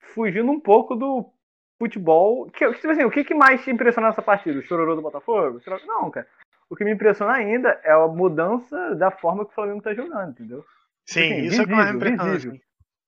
fugindo 0.00 0.50
um 0.50 0.58
pouco 0.58 0.96
do 0.96 1.30
futebol. 1.78 2.50
Que, 2.50 2.70
tipo 2.74 2.90
assim, 2.90 3.04
o 3.04 3.10
que, 3.10 3.24
que 3.24 3.34
mais 3.34 3.62
te 3.62 3.70
impressiona 3.70 4.08
nessa 4.08 4.22
partida? 4.22 4.58
O 4.58 4.62
chororô 4.62 4.96
do 4.96 5.02
Botafogo? 5.02 5.60
Não, 5.86 6.10
cara. 6.10 6.26
O 6.68 6.76
que 6.76 6.84
me 6.84 6.92
impressiona 6.92 7.32
ainda 7.32 7.80
é 7.82 7.92
a 7.92 8.06
mudança 8.06 8.94
da 8.94 9.10
forma 9.10 9.44
que 9.44 9.52
o 9.52 9.54
Flamengo 9.54 9.80
tá 9.80 9.94
jogando, 9.94 10.30
entendeu? 10.30 10.64
Sim, 11.06 11.32
assim, 11.32 11.42
isso 11.44 11.62
visível, 11.62 11.62
é 11.62 11.66
que 11.66 11.72
mais 11.72 11.90
me 11.90 11.96
impressiona. 11.96 12.60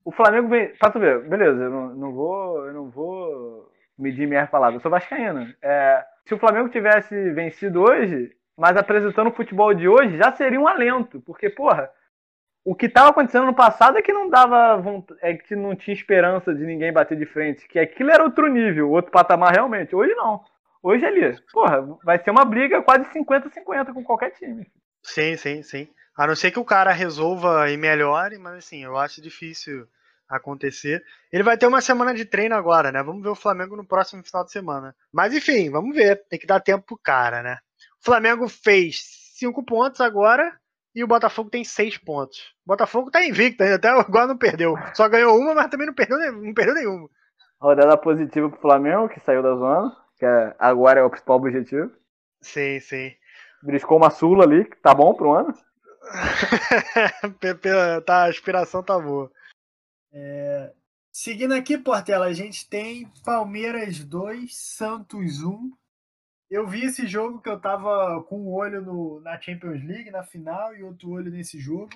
O 0.04 0.12
Flamengo 0.12 0.48
vem. 0.48 0.68
Pra 0.76 0.90
tu 0.90 0.98
ver, 0.98 1.28
beleza, 1.28 1.64
eu 1.64 1.70
não, 1.70 1.94
não 1.94 2.12
vou. 2.12 2.66
Eu 2.66 2.72
não 2.72 2.88
vou 2.88 3.70
medir 3.98 4.26
minhas 4.26 4.48
palavras. 4.48 4.76
Eu 4.76 4.80
sou 4.80 4.90
vascaíno. 4.90 5.52
É, 5.60 6.04
se 6.24 6.32
o 6.32 6.38
Flamengo 6.38 6.70
tivesse 6.70 7.30
vencido 7.32 7.82
hoje, 7.82 8.34
mas 8.60 8.76
apresentando 8.76 9.28
o 9.28 9.34
futebol 9.34 9.72
de 9.72 9.88
hoje 9.88 10.18
já 10.18 10.30
seria 10.36 10.60
um 10.60 10.68
alento, 10.68 11.18
porque, 11.22 11.48
porra, 11.48 11.90
o 12.62 12.74
que 12.74 12.84
estava 12.84 13.08
acontecendo 13.08 13.46
no 13.46 13.54
passado 13.54 13.96
é 13.96 14.02
que 14.02 14.12
não 14.12 14.28
dava 14.28 14.82
é 15.22 15.32
que 15.32 15.56
não 15.56 15.74
tinha 15.74 15.94
esperança 15.94 16.54
de 16.54 16.62
ninguém 16.66 16.92
bater 16.92 17.16
de 17.16 17.24
frente, 17.24 17.66
que 17.66 17.78
aquilo 17.78 18.10
era 18.10 18.22
outro 18.22 18.46
nível, 18.48 18.90
outro 18.90 19.10
patamar 19.10 19.54
realmente. 19.54 19.96
Hoje 19.96 20.14
não. 20.14 20.44
Hoje 20.82 21.06
ali, 21.06 21.40
porra, 21.50 21.80
vai 22.04 22.22
ser 22.22 22.30
uma 22.30 22.44
briga 22.44 22.82
quase 22.82 23.06
50-50 23.06 23.94
com 23.94 24.04
qualquer 24.04 24.32
time. 24.32 24.70
Sim, 25.02 25.38
sim, 25.38 25.62
sim. 25.62 25.88
A 26.14 26.26
não 26.26 26.36
ser 26.36 26.50
que 26.50 26.58
o 26.58 26.64
cara 26.64 26.92
resolva 26.92 27.70
e 27.70 27.78
melhore, 27.78 28.36
mas 28.36 28.58
assim, 28.58 28.84
eu 28.84 28.98
acho 28.98 29.22
difícil 29.22 29.88
acontecer. 30.28 31.02
Ele 31.32 31.42
vai 31.42 31.56
ter 31.56 31.66
uma 31.66 31.80
semana 31.80 32.12
de 32.12 32.26
treino 32.26 32.54
agora, 32.54 32.92
né? 32.92 33.02
Vamos 33.02 33.22
ver 33.22 33.30
o 33.30 33.34
Flamengo 33.34 33.74
no 33.74 33.86
próximo 33.86 34.22
final 34.22 34.44
de 34.44 34.52
semana. 34.52 34.94
Mas 35.10 35.32
enfim, 35.32 35.70
vamos 35.70 35.96
ver. 35.96 36.26
Tem 36.28 36.38
que 36.38 36.46
dar 36.46 36.60
tempo 36.60 36.84
pro 36.84 36.98
cara, 36.98 37.42
né? 37.42 37.56
Flamengo 38.00 38.48
fez 38.48 39.00
cinco 39.34 39.64
pontos 39.64 40.00
agora 40.00 40.58
e 40.94 41.04
o 41.04 41.06
Botafogo 41.06 41.50
tem 41.50 41.64
seis 41.64 41.96
pontos. 41.96 42.54
O 42.64 42.68
Botafogo 42.68 43.10
tá 43.10 43.24
invicto 43.24 43.62
ainda, 43.62 43.76
até 43.76 43.88
agora 43.88 44.26
não 44.26 44.36
perdeu. 44.36 44.74
Só 44.94 45.08
ganhou 45.08 45.38
uma, 45.38 45.54
mas 45.54 45.68
também 45.68 45.86
não 45.86 45.94
perdeu, 45.94 46.18
não 46.32 46.54
perdeu 46.54 46.74
nenhuma. 46.74 47.08
Rodada 47.60 47.96
positiva 47.96 48.48
pro 48.48 48.60
Flamengo, 48.60 49.08
que 49.08 49.20
saiu 49.20 49.42
da 49.42 49.54
zona, 49.54 49.96
que 50.16 50.24
é, 50.24 50.54
agora 50.58 51.00
é 51.00 51.02
o 51.02 51.10
principal 51.10 51.36
objetivo. 51.36 51.90
Sim, 52.40 52.80
sim. 52.80 53.12
Briscou 53.62 53.98
uma 53.98 54.10
Sula 54.10 54.44
ali, 54.44 54.64
que 54.64 54.76
tá 54.76 54.94
bom 54.94 55.14
pro 55.14 55.32
ano. 55.32 55.54
tá, 58.06 58.24
a 58.24 58.30
inspiração 58.30 58.82
tá 58.82 58.98
boa. 58.98 59.30
É, 60.12 60.72
seguindo 61.12 61.52
aqui, 61.52 61.76
Portela, 61.76 62.26
a 62.26 62.32
gente 62.32 62.68
tem 62.68 63.06
Palmeiras 63.24 64.02
2, 64.02 64.56
Santos 64.56 65.42
1. 65.42 65.70
Eu 66.50 66.66
vi 66.66 66.84
esse 66.84 67.06
jogo 67.06 67.40
que 67.40 67.48
eu 67.48 67.60
tava 67.60 68.22
com 68.24 68.40
um 68.40 68.52
olho 68.52 68.82
no, 68.82 69.20
na 69.20 69.40
Champions 69.40 69.82
League, 69.84 70.10
na 70.10 70.24
final, 70.24 70.74
e 70.74 70.82
outro 70.82 71.10
olho 71.10 71.30
nesse 71.30 71.58
jogo. 71.60 71.90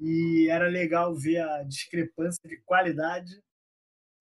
E 0.00 0.48
era 0.50 0.66
legal 0.66 1.14
ver 1.14 1.38
a 1.38 1.62
discrepância 1.62 2.40
de 2.48 2.56
qualidade 2.62 3.40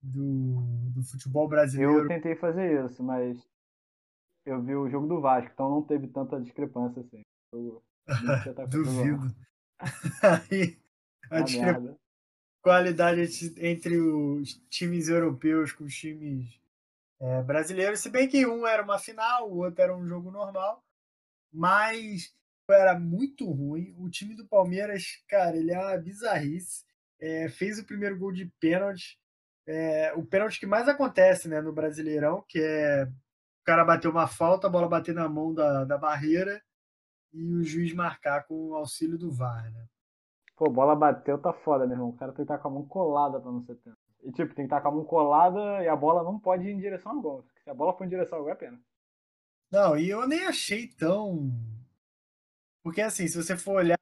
do, 0.01 0.61
do 0.93 1.03
futebol 1.03 1.47
brasileiro. 1.47 2.03
Eu 2.03 2.07
tentei 2.07 2.35
fazer 2.35 2.85
isso, 2.85 3.03
mas 3.03 3.43
eu 4.45 4.61
vi 4.61 4.75
o 4.75 4.89
jogo 4.89 5.07
do 5.07 5.19
Vasco, 5.19 5.49
então 5.51 5.69
não 5.69 5.81
teve 5.81 6.07
tanta 6.07 6.39
discrepância 6.39 7.01
assim. 7.01 7.21
Eu, 7.51 7.83
tá 8.55 8.65
Duvido. 8.69 9.35
Aí, 10.51 10.77
a 11.31 11.41
discrepância 11.41 12.03
qualidade 12.63 13.53
entre 13.57 13.99
os 13.99 14.53
times 14.69 15.09
europeus 15.09 15.73
com 15.73 15.83
os 15.83 15.93
times 15.93 16.57
é, 17.19 17.41
brasileiros, 17.41 17.99
se 17.99 18.09
bem 18.09 18.27
que 18.27 18.45
um 18.45 18.67
era 18.67 18.83
uma 18.83 18.99
final, 18.99 19.49
o 19.49 19.57
outro 19.57 19.81
era 19.81 19.95
um 19.95 20.05
jogo 20.05 20.31
normal, 20.31 20.83
mas 21.51 22.33
era 22.69 22.99
muito 22.99 23.49
ruim. 23.49 23.93
O 23.97 24.09
time 24.09 24.35
do 24.35 24.47
Palmeiras, 24.47 25.03
cara, 25.27 25.55
ele 25.57 25.71
é 25.71 25.79
uma 25.79 25.97
bizarrice. 25.97 26.83
É, 27.19 27.47
fez 27.49 27.79
o 27.79 27.85
primeiro 27.85 28.17
gol 28.17 28.31
de 28.33 28.51
pênalti, 28.59 29.17
é, 29.65 30.13
o 30.13 30.25
pênalti 30.25 30.59
que 30.59 30.65
mais 30.65 30.87
acontece 30.89 31.47
né, 31.47 31.61
no 31.61 31.71
Brasileirão, 31.71 32.43
que 32.47 32.59
é 32.59 33.05
o 33.05 33.63
cara 33.63 33.85
bater 33.85 34.09
uma 34.09 34.27
falta, 34.27 34.67
a 34.67 34.69
bola 34.69 34.89
bater 34.89 35.15
na 35.15 35.29
mão 35.29 35.53
da, 35.53 35.85
da 35.85 35.97
barreira 35.97 36.61
e 37.31 37.43
o 37.55 37.63
juiz 37.63 37.93
marcar 37.93 38.45
com 38.45 38.71
o 38.71 38.75
auxílio 38.75 39.17
do 39.17 39.31
VAR. 39.31 39.71
Né? 39.71 39.85
Pô, 40.55 40.69
bola 40.69 40.95
bateu, 40.95 41.37
tá 41.37 41.53
foda, 41.53 41.85
meu 41.85 41.95
irmão. 41.95 42.09
O 42.09 42.17
cara 42.17 42.31
tem 42.31 42.37
que 42.37 42.41
estar 42.43 42.57
com 42.57 42.67
a 42.67 42.71
mão 42.71 42.85
colada 42.85 43.39
pra 43.39 43.51
não 43.51 43.61
ser 43.61 43.75
pênalti. 43.75 44.02
E 44.23 44.31
tipo, 44.31 44.55
tem 44.55 44.65
que 44.65 44.73
estar 44.73 44.81
com 44.81 44.87
a 44.87 44.91
mão 44.91 45.05
colada 45.05 45.83
e 45.83 45.87
a 45.87 45.95
bola 45.95 46.23
não 46.23 46.39
pode 46.39 46.67
ir 46.67 46.71
em 46.71 46.79
direção 46.79 47.11
ao 47.13 47.21
gol. 47.21 47.45
Se 47.63 47.69
a 47.69 47.73
bola 47.73 47.93
for 47.93 48.05
em 48.05 48.09
direção 48.09 48.37
ao 48.37 48.43
gol, 48.43 48.53
é 48.53 48.55
pena. 48.55 48.81
Não, 49.71 49.97
e 49.97 50.09
eu 50.09 50.27
nem 50.27 50.45
achei 50.45 50.87
tão. 50.87 51.51
Porque 52.83 53.01
assim, 53.01 53.27
se 53.27 53.35
você 53.35 53.57
for 53.57 53.75
olhar, 53.75 53.97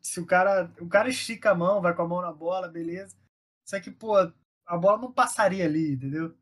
se 0.00 0.20
o 0.20 0.26
cara. 0.26 0.72
O 0.80 0.88
cara 0.88 1.08
estica 1.08 1.50
a 1.50 1.54
mão, 1.54 1.80
vai 1.80 1.94
com 1.94 2.02
a 2.02 2.08
mão 2.08 2.20
na 2.20 2.32
bola, 2.32 2.68
beleza. 2.68 3.16
Só 3.64 3.80
que, 3.80 3.90
pô, 3.90 4.16
a 4.66 4.76
bola 4.76 4.98
não 4.98 5.12
passaria 5.12 5.64
ali, 5.64 5.92
entendeu? 5.92 6.34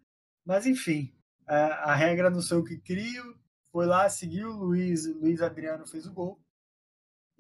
Mas 0.45 0.67
enfim, 0.67 1.13
a, 1.47 1.93
a 1.93 1.95
regra 1.95 2.31
não 2.31 2.41
sou 2.41 2.59
eu 2.59 2.65
que 2.65 2.79
crio. 2.79 3.39
Foi 3.73 3.87
lá, 3.87 4.09
seguiu, 4.09 4.51
Luiz, 4.51 5.07
Luiz 5.07 5.41
Adriano 5.43 5.87
fez 5.87 6.07
o 6.07 6.13
gol. 6.13 6.41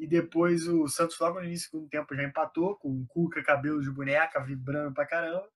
E 0.01 0.07
depois 0.07 0.67
o 0.67 0.89
Santos, 0.89 1.19
logo 1.21 1.39
no 1.39 1.45
início 1.45 1.69
do 1.69 1.73
segundo 1.73 1.91
tempo, 1.91 2.15
já 2.15 2.25
empatou, 2.25 2.75
com 2.77 2.89
o 2.89 3.07
Cuca 3.07 3.45
cabelo 3.45 3.83
de 3.83 3.91
boneca, 3.91 4.43
vibrando 4.43 4.95
pra 4.95 5.05
caramba. 5.05 5.47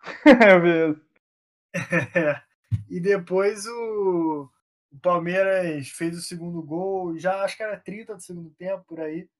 é 0.26 0.58
mesmo. 0.58 1.00
e 2.90 2.98
depois 2.98 3.64
o, 3.66 4.50
o 4.90 4.98
Palmeiras 4.98 5.90
fez 5.90 6.18
o 6.18 6.20
segundo 6.20 6.60
gol, 6.60 7.16
já 7.16 7.44
acho 7.44 7.56
que 7.56 7.62
era 7.62 7.78
30 7.78 8.16
do 8.16 8.20
segundo 8.20 8.50
tempo, 8.50 8.84
por 8.84 8.98
aí, 8.98 9.30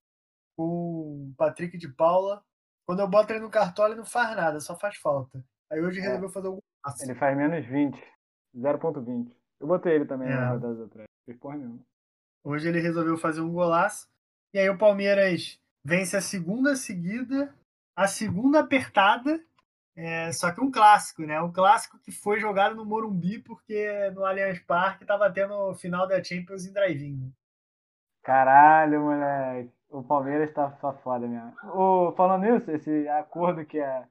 com 0.57 1.31
o 1.31 1.35
Patrick 1.37 1.77
de 1.77 1.89
Paula. 1.89 2.41
Quando 2.87 3.01
eu 3.01 3.09
boto 3.09 3.33
ele 3.33 3.41
no 3.41 3.51
cartola, 3.51 3.89
ele 3.89 3.99
não 3.99 4.07
faz 4.07 4.37
nada, 4.37 4.61
só 4.61 4.79
faz 4.79 4.97
falta. 4.99 5.45
Aí 5.69 5.81
hoje 5.81 5.99
é. 5.99 6.03
resolveu 6.03 6.29
fazer 6.29 6.47
algum 6.47 6.61
passo. 6.81 7.03
Ele 7.03 7.17
faz 7.17 7.37
menos 7.37 7.67
20, 7.67 8.01
0.20. 8.57 9.33
Eu 9.59 9.67
botei 9.67 9.97
ele 9.97 10.07
também 10.07 10.29
é. 10.29 10.35
na 10.37 10.57
das 10.57 10.79
outras. 10.79 11.07
Fez 11.27 11.37
porra 11.37 11.57
nenhuma. 11.57 11.81
Hoje 12.45 12.69
ele 12.69 12.79
resolveu 12.79 13.19
fazer 13.19 13.41
um 13.41 13.53
golaço. 13.53 14.09
E 14.53 14.59
aí 14.59 14.69
o 14.71 14.79
Palmeiras 14.79 15.61
vence 15.85 16.17
a 16.17 16.21
segunda 16.21 16.75
seguida, 16.77 17.55
a 17.97 18.07
segunda 18.07 18.61
apertada, 18.61 19.41
é, 19.97 20.31
só 20.33 20.53
que 20.53 20.61
um 20.61 20.71
clássico, 20.71 21.23
né? 21.23 21.41
Um 21.41 21.53
clássico 21.53 21.99
que 21.99 22.13
foi 22.13 22.39
jogado 22.39 22.77
no 22.77 22.85
Morumbi 22.85 23.41
porque 23.41 24.11
no 24.15 24.25
Allianz 24.25 24.61
Parque 24.61 25.03
estava 25.03 25.31
tendo 25.31 25.53
o 25.55 25.75
final 25.75 26.07
da 26.07 26.23
Champions 26.23 26.65
em 26.65 26.73
drive-in. 26.73 27.17
Né? 27.17 27.31
Caralho, 28.23 29.01
moleque. 29.01 29.73
O 29.91 30.03
Palmeiras 30.03 30.53
tá, 30.53 30.71
tá 30.71 30.93
foda 30.93 31.27
mesmo. 31.27 31.53
O, 31.75 32.13
falando 32.13 32.43
nisso, 32.43 32.71
esse 32.71 33.09
acordo 33.09 33.65
que 33.65 33.81
a, 33.81 34.07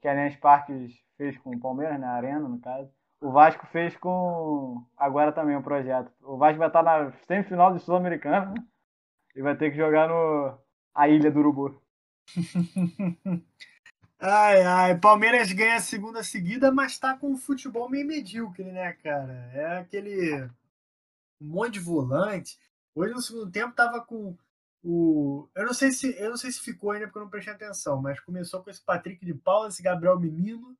que 0.00 0.06
a 0.06 0.12
Allianz 0.12 0.36
Parque 0.36 0.72
fez 1.16 1.36
com 1.38 1.50
o 1.50 1.60
Palmeiras, 1.60 1.98
na 1.98 2.12
Arena, 2.12 2.40
no 2.40 2.60
caso, 2.60 2.88
o 3.20 3.32
Vasco 3.32 3.66
fez 3.66 3.96
com. 3.96 4.84
Agora 4.96 5.32
também 5.32 5.56
um 5.56 5.62
projeto. 5.62 6.12
O 6.22 6.36
Vasco 6.36 6.58
vai 6.58 6.68
estar 6.68 6.82
na 6.82 7.10
semifinal 7.26 7.72
do 7.72 7.78
Sul-Americano, 7.78 8.54
né? 9.34 9.40
E 9.40 9.42
vai 9.42 9.56
ter 9.56 9.70
que 9.70 9.76
jogar 9.76 10.08
no 10.08 10.58
a 10.94 11.08
Ilha 11.08 11.30
do 11.30 11.40
Urubu. 11.40 11.82
ai, 14.18 14.62
ai. 14.62 14.98
Palmeiras 14.98 15.52
ganha 15.52 15.76
a 15.76 15.80
segunda 15.80 16.22
seguida, 16.22 16.70
mas 16.70 16.98
tá 16.98 17.16
com 17.16 17.32
um 17.32 17.36
futebol 17.36 17.88
meio 17.88 18.06
medíocre, 18.06 18.64
né, 18.64 18.92
cara? 18.94 19.50
É 19.52 19.78
aquele 19.78 20.48
um 21.40 21.48
monte 21.48 21.74
de 21.74 21.80
volante. 21.80 22.58
Hoje 22.94 23.12
no 23.12 23.20
segundo 23.20 23.50
tempo 23.50 23.74
tava 23.74 24.00
com 24.00 24.36
o. 24.82 25.48
Eu 25.54 25.66
não 25.66 25.74
sei 25.74 25.90
se 25.90 26.16
eu 26.18 26.30
não 26.30 26.36
sei 26.36 26.52
se 26.52 26.60
ficou 26.60 26.92
ainda 26.92 27.06
porque 27.06 27.18
eu 27.18 27.22
não 27.22 27.30
prestei 27.30 27.54
atenção, 27.54 28.00
mas 28.00 28.20
começou 28.20 28.62
com 28.62 28.70
esse 28.70 28.82
Patrick 28.82 29.24
de 29.24 29.34
Paula, 29.34 29.68
esse 29.68 29.82
Gabriel 29.82 30.18
Menino 30.18 30.76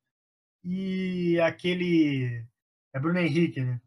e 0.63 1.39
aquele. 1.41 2.45
É 2.93 2.99
Bruno 2.99 3.19
Henrique, 3.19 3.61
né? 3.61 3.81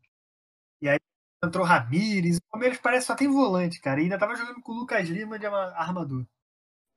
Entrou 1.42 1.64
Ramires. 1.64 2.38
O 2.38 2.50
Palmeiras 2.50 2.78
parece 2.78 3.06
só 3.06 3.14
tem 3.14 3.28
volante, 3.28 3.80
cara. 3.80 4.00
E 4.00 4.04
ainda 4.04 4.18
tava 4.18 4.34
jogando 4.34 4.60
com 4.60 4.72
o 4.72 4.74
Lucas 4.74 5.08
Lima 5.08 5.38
de 5.38 5.46
armador. 5.46 6.26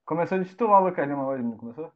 Começou 0.05 0.39
de 0.39 0.49
titular 0.49 0.81
o 0.81 0.85
Lucas 0.85 1.07
Lima 1.07 1.25
hoje, 1.25 1.43
não 1.43 1.57
começou? 1.57 1.91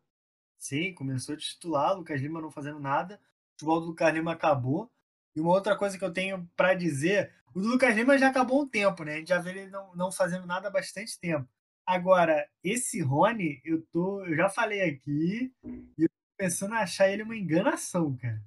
Sim, 0.58 0.94
começou 0.94 1.36
de 1.36 1.44
titular, 1.44 1.94
o 1.94 1.98
Lucas 1.98 2.22
Lima 2.22 2.40
não 2.40 2.52
fazendo 2.52 2.80
nada. 2.80 3.16
O 3.16 3.52
futebol 3.54 3.82
do 3.82 3.88
Lucas 3.88 4.14
Lima 4.14 4.34
acabou. 4.34 4.92
E 5.36 5.42
uma 5.42 5.52
outra 5.52 5.76
coisa 5.76 5.98
que 5.98 6.06
eu 6.06 6.14
tenho 6.14 6.48
para 6.56 6.74
dizer, 6.74 7.34
o 7.54 7.60
do 7.60 7.68
Lucas 7.68 7.96
Lima 7.96 8.18
já 8.18 8.30
acabou 8.30 8.62
um 8.62 8.68
tempo, 8.68 9.04
né? 9.04 9.16
A 9.16 9.18
gente 9.18 9.30
já 9.30 9.40
vê 9.40 9.50
ele 9.52 9.68
não, 9.70 9.96
não 9.96 10.12
fazendo 10.12 10.46
nada 10.46 10.68
há 10.68 10.72
bastante 10.72 11.20
tempo. 11.20 11.48
Agora, 11.86 12.48
esse 12.64 13.02
Rony, 13.02 13.62
eu 13.64 13.82
tô. 13.92 14.24
Eu 14.26 14.36
já 14.36 14.50
falei 14.50 14.82
aqui, 14.82 15.54
e 15.64 16.04
eu 16.04 16.10
tô 16.10 16.16
pensando 16.38 16.74
em 16.74 16.78
achar 16.78 17.10
ele 17.10 17.24
uma 17.24 17.36
enganação, 17.36 18.16
cara. 18.18 18.42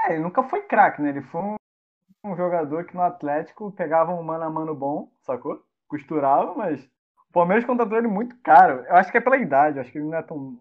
É, 0.00 0.12
ele 0.14 0.22
nunca 0.22 0.42
foi 0.42 0.62
craque, 0.62 1.00
né? 1.00 1.10
Ele 1.10 1.22
foi 1.22 1.40
um, 1.40 1.57
um, 2.24 2.36
jogador 2.36 2.84
que 2.84 2.94
no 2.94 3.02
Atlético 3.02 3.72
pegava 3.72 4.14
um 4.14 4.22
mano 4.22 4.44
a 4.44 4.50
mano 4.50 4.74
bom, 4.74 5.10
sacou? 5.22 5.62
Costurava, 5.86 6.54
mas 6.54 6.84
o 7.28 7.32
Palmeiras 7.32 7.64
contratou 7.64 7.98
ele 7.98 8.08
muito 8.08 8.36
caro. 8.42 8.84
Eu 8.86 8.96
acho 8.96 9.10
que 9.10 9.18
é 9.18 9.20
pela 9.20 9.36
idade, 9.36 9.78
acho 9.78 9.90
que 9.90 9.98
ele 9.98 10.06
não 10.06 10.18
é 10.18 10.22
tão. 10.22 10.58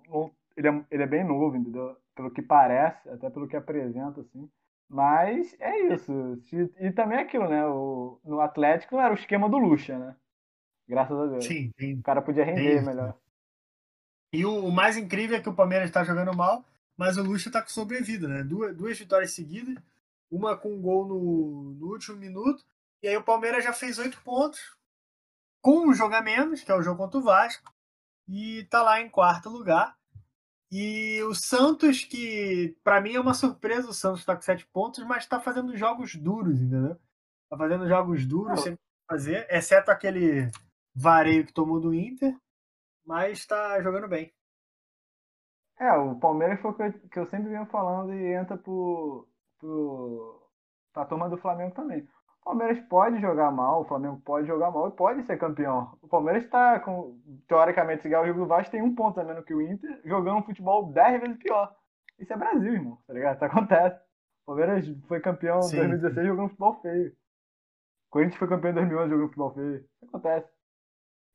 Ele 0.56 0.68
é, 0.68 0.86
ele 0.92 1.04
é 1.04 1.08
bem 1.08 1.24
novo, 1.24 1.56
entendeu? 1.56 1.96
Pelo 2.16 2.32
que 2.32 2.42
parece, 2.42 3.10
até 3.10 3.30
pelo 3.30 3.48
que 3.48 3.56
apresenta, 3.56 4.22
assim. 4.22 4.50
Mas 4.90 5.56
é 5.60 5.94
isso. 5.94 6.42
E 6.80 6.92
também 6.92 7.18
é 7.18 7.22
aquilo, 7.22 7.50
né? 7.50 7.66
O, 7.68 8.20
no 8.24 8.40
Atlético 8.40 8.96
não 8.96 9.04
era 9.04 9.14
o 9.14 9.18
esquema 9.18 9.50
do 9.50 9.58
Lucha, 9.58 9.98
né? 10.00 10.16
Graças 10.88 11.18
a 11.18 11.26
Deus. 11.28 11.46
Sim, 11.46 11.72
O 12.00 12.02
cara 12.02 12.22
podia 12.22 12.46
render 12.46 12.82
melhor. 12.82 13.14
E 14.32 14.46
o, 14.46 14.66
o, 14.66 14.72
mais 14.72 14.98
incrível 14.98 15.38
é 15.38 15.42
que 15.42 15.50
o 15.50 15.54
Palmeiras 15.54 15.90
está 15.90 16.04
jogando 16.04 16.36
mal, 16.36 16.64
mas 16.96 17.18
o 17.18 17.24
Lucha 17.24 17.50
está 17.50 17.62
com 17.62 17.70
sobrevida, 17.70 18.28
né? 18.28 18.44
Duas, 18.44 18.76
duas 18.76 18.98
vitórias 18.98 19.32
seguidas, 19.32 19.76
uma 20.30 20.58
com 20.58 20.74
um 20.74 20.82
gol 20.82 21.08
no, 21.08 21.76
no 21.80 21.88
último 21.88 22.18
minuto, 22.18 22.66
e 23.02 23.08
aí 23.08 23.16
o 23.16 23.24
Palmeiras 23.24 23.64
já 23.64 23.74
fez 23.74 23.98
oito 24.00 24.22
pontos, 24.24 24.76
com 25.62 25.88
um 25.88 25.94
jogo 25.94 26.16
a 26.16 26.22
menos, 26.22 26.64
que 26.64 26.72
é 26.72 26.76
o 26.76 26.82
jogo 26.82 26.98
contra 26.98 27.20
o 27.20 27.24
Vasco, 27.24 27.74
e 28.28 28.60
está 28.60 28.82
lá 28.82 29.02
em 29.02 29.10
quarto 29.10 29.50
lugar. 29.50 29.98
E 30.70 31.22
o 31.24 31.34
Santos, 31.34 32.04
que 32.04 32.76
para 32.84 33.00
mim 33.00 33.14
é 33.14 33.20
uma 33.20 33.34
surpresa, 33.34 33.90
o 33.90 33.94
Santos 33.94 34.20
está 34.20 34.36
com 34.36 34.42
sete 34.42 34.66
pontos, 34.68 35.04
mas 35.06 35.24
está 35.24 35.40
fazendo 35.40 35.78
jogos 35.78 36.16
duros, 36.16 36.60
entendeu? 36.62 37.00
Está 37.44 37.58
fazendo 37.58 37.88
jogos 37.88 38.26
duros, 38.26 38.62
sem 38.62 38.78
fazer, 39.10 39.48
exceto 39.50 39.90
aquele 39.90 40.52
vareio 40.94 41.46
que 41.46 41.54
tomou 41.54 41.80
do 41.80 41.94
Inter, 41.94 42.38
mas 43.06 43.40
está 43.40 43.82
jogando 43.82 44.08
bem. 44.10 44.34
É, 45.80 45.92
o 45.94 46.16
Palmeiras 46.20 46.60
foi 46.60 46.72
o 46.72 46.74
que 46.74 46.84
eu, 46.84 46.94
que 47.10 47.20
eu 47.20 47.26
sempre 47.26 47.50
venho 47.50 47.66
falando 47.68 48.14
e 48.14 48.34
entra 48.34 48.58
pro, 48.58 49.28
pro, 49.60 50.42
pra 50.94 51.06
turma 51.06 51.30
do 51.30 51.38
Flamengo 51.38 51.74
também. 51.74 52.08
O 52.42 52.46
Palmeiras 52.46 52.80
pode 52.88 53.20
jogar 53.20 53.52
mal, 53.52 53.82
o 53.82 53.86
Flamengo 53.86 54.22
pode 54.24 54.48
jogar 54.48 54.72
mal 54.72 54.88
e 54.88 54.92
pode 54.92 55.24
ser 55.24 55.38
campeão. 55.38 55.98
O 56.02 56.08
Palmeiras 56.08 56.46
está, 56.46 56.80
com, 56.80 57.20
teoricamente, 57.48 58.04
se 58.04 58.10
ganhar 58.10 58.22
o 58.22 58.26
Rio 58.26 58.36
do 58.36 58.46
Vasco, 58.46 58.72
tem 58.72 58.82
um 58.82 58.96
ponto 58.96 59.20
a 59.20 59.24
menos 59.24 59.44
que 59.44 59.54
o 59.54 59.62
Inter, 59.62 60.00
jogando 60.06 60.38
um 60.38 60.44
futebol 60.44 60.92
10 60.92 61.22
vezes 61.22 61.38
pior. 61.38 61.76
Isso 62.18 62.32
é 62.32 62.38
Brasil, 62.38 62.74
irmão, 62.74 62.98
tá 63.06 63.14
ligado? 63.14 63.36
Isso 63.36 63.46
acontece. 63.46 64.00
O 64.44 64.46
Palmeiras 64.48 64.86
foi 65.08 65.20
campeão 65.20 65.58
em 65.58 65.76
2016 65.76 66.28
jogando 66.28 66.50
futebol 66.50 66.82
feio. 66.82 67.10
O 67.10 68.12
Corinthians 68.12 68.40
foi 68.40 68.48
campeão 68.48 68.72
em 68.72 68.76
2011 68.76 69.10
jogando 69.10 69.28
futebol 69.28 69.54
feio. 69.54 69.76
Isso 69.76 70.06
acontece. 70.06 70.58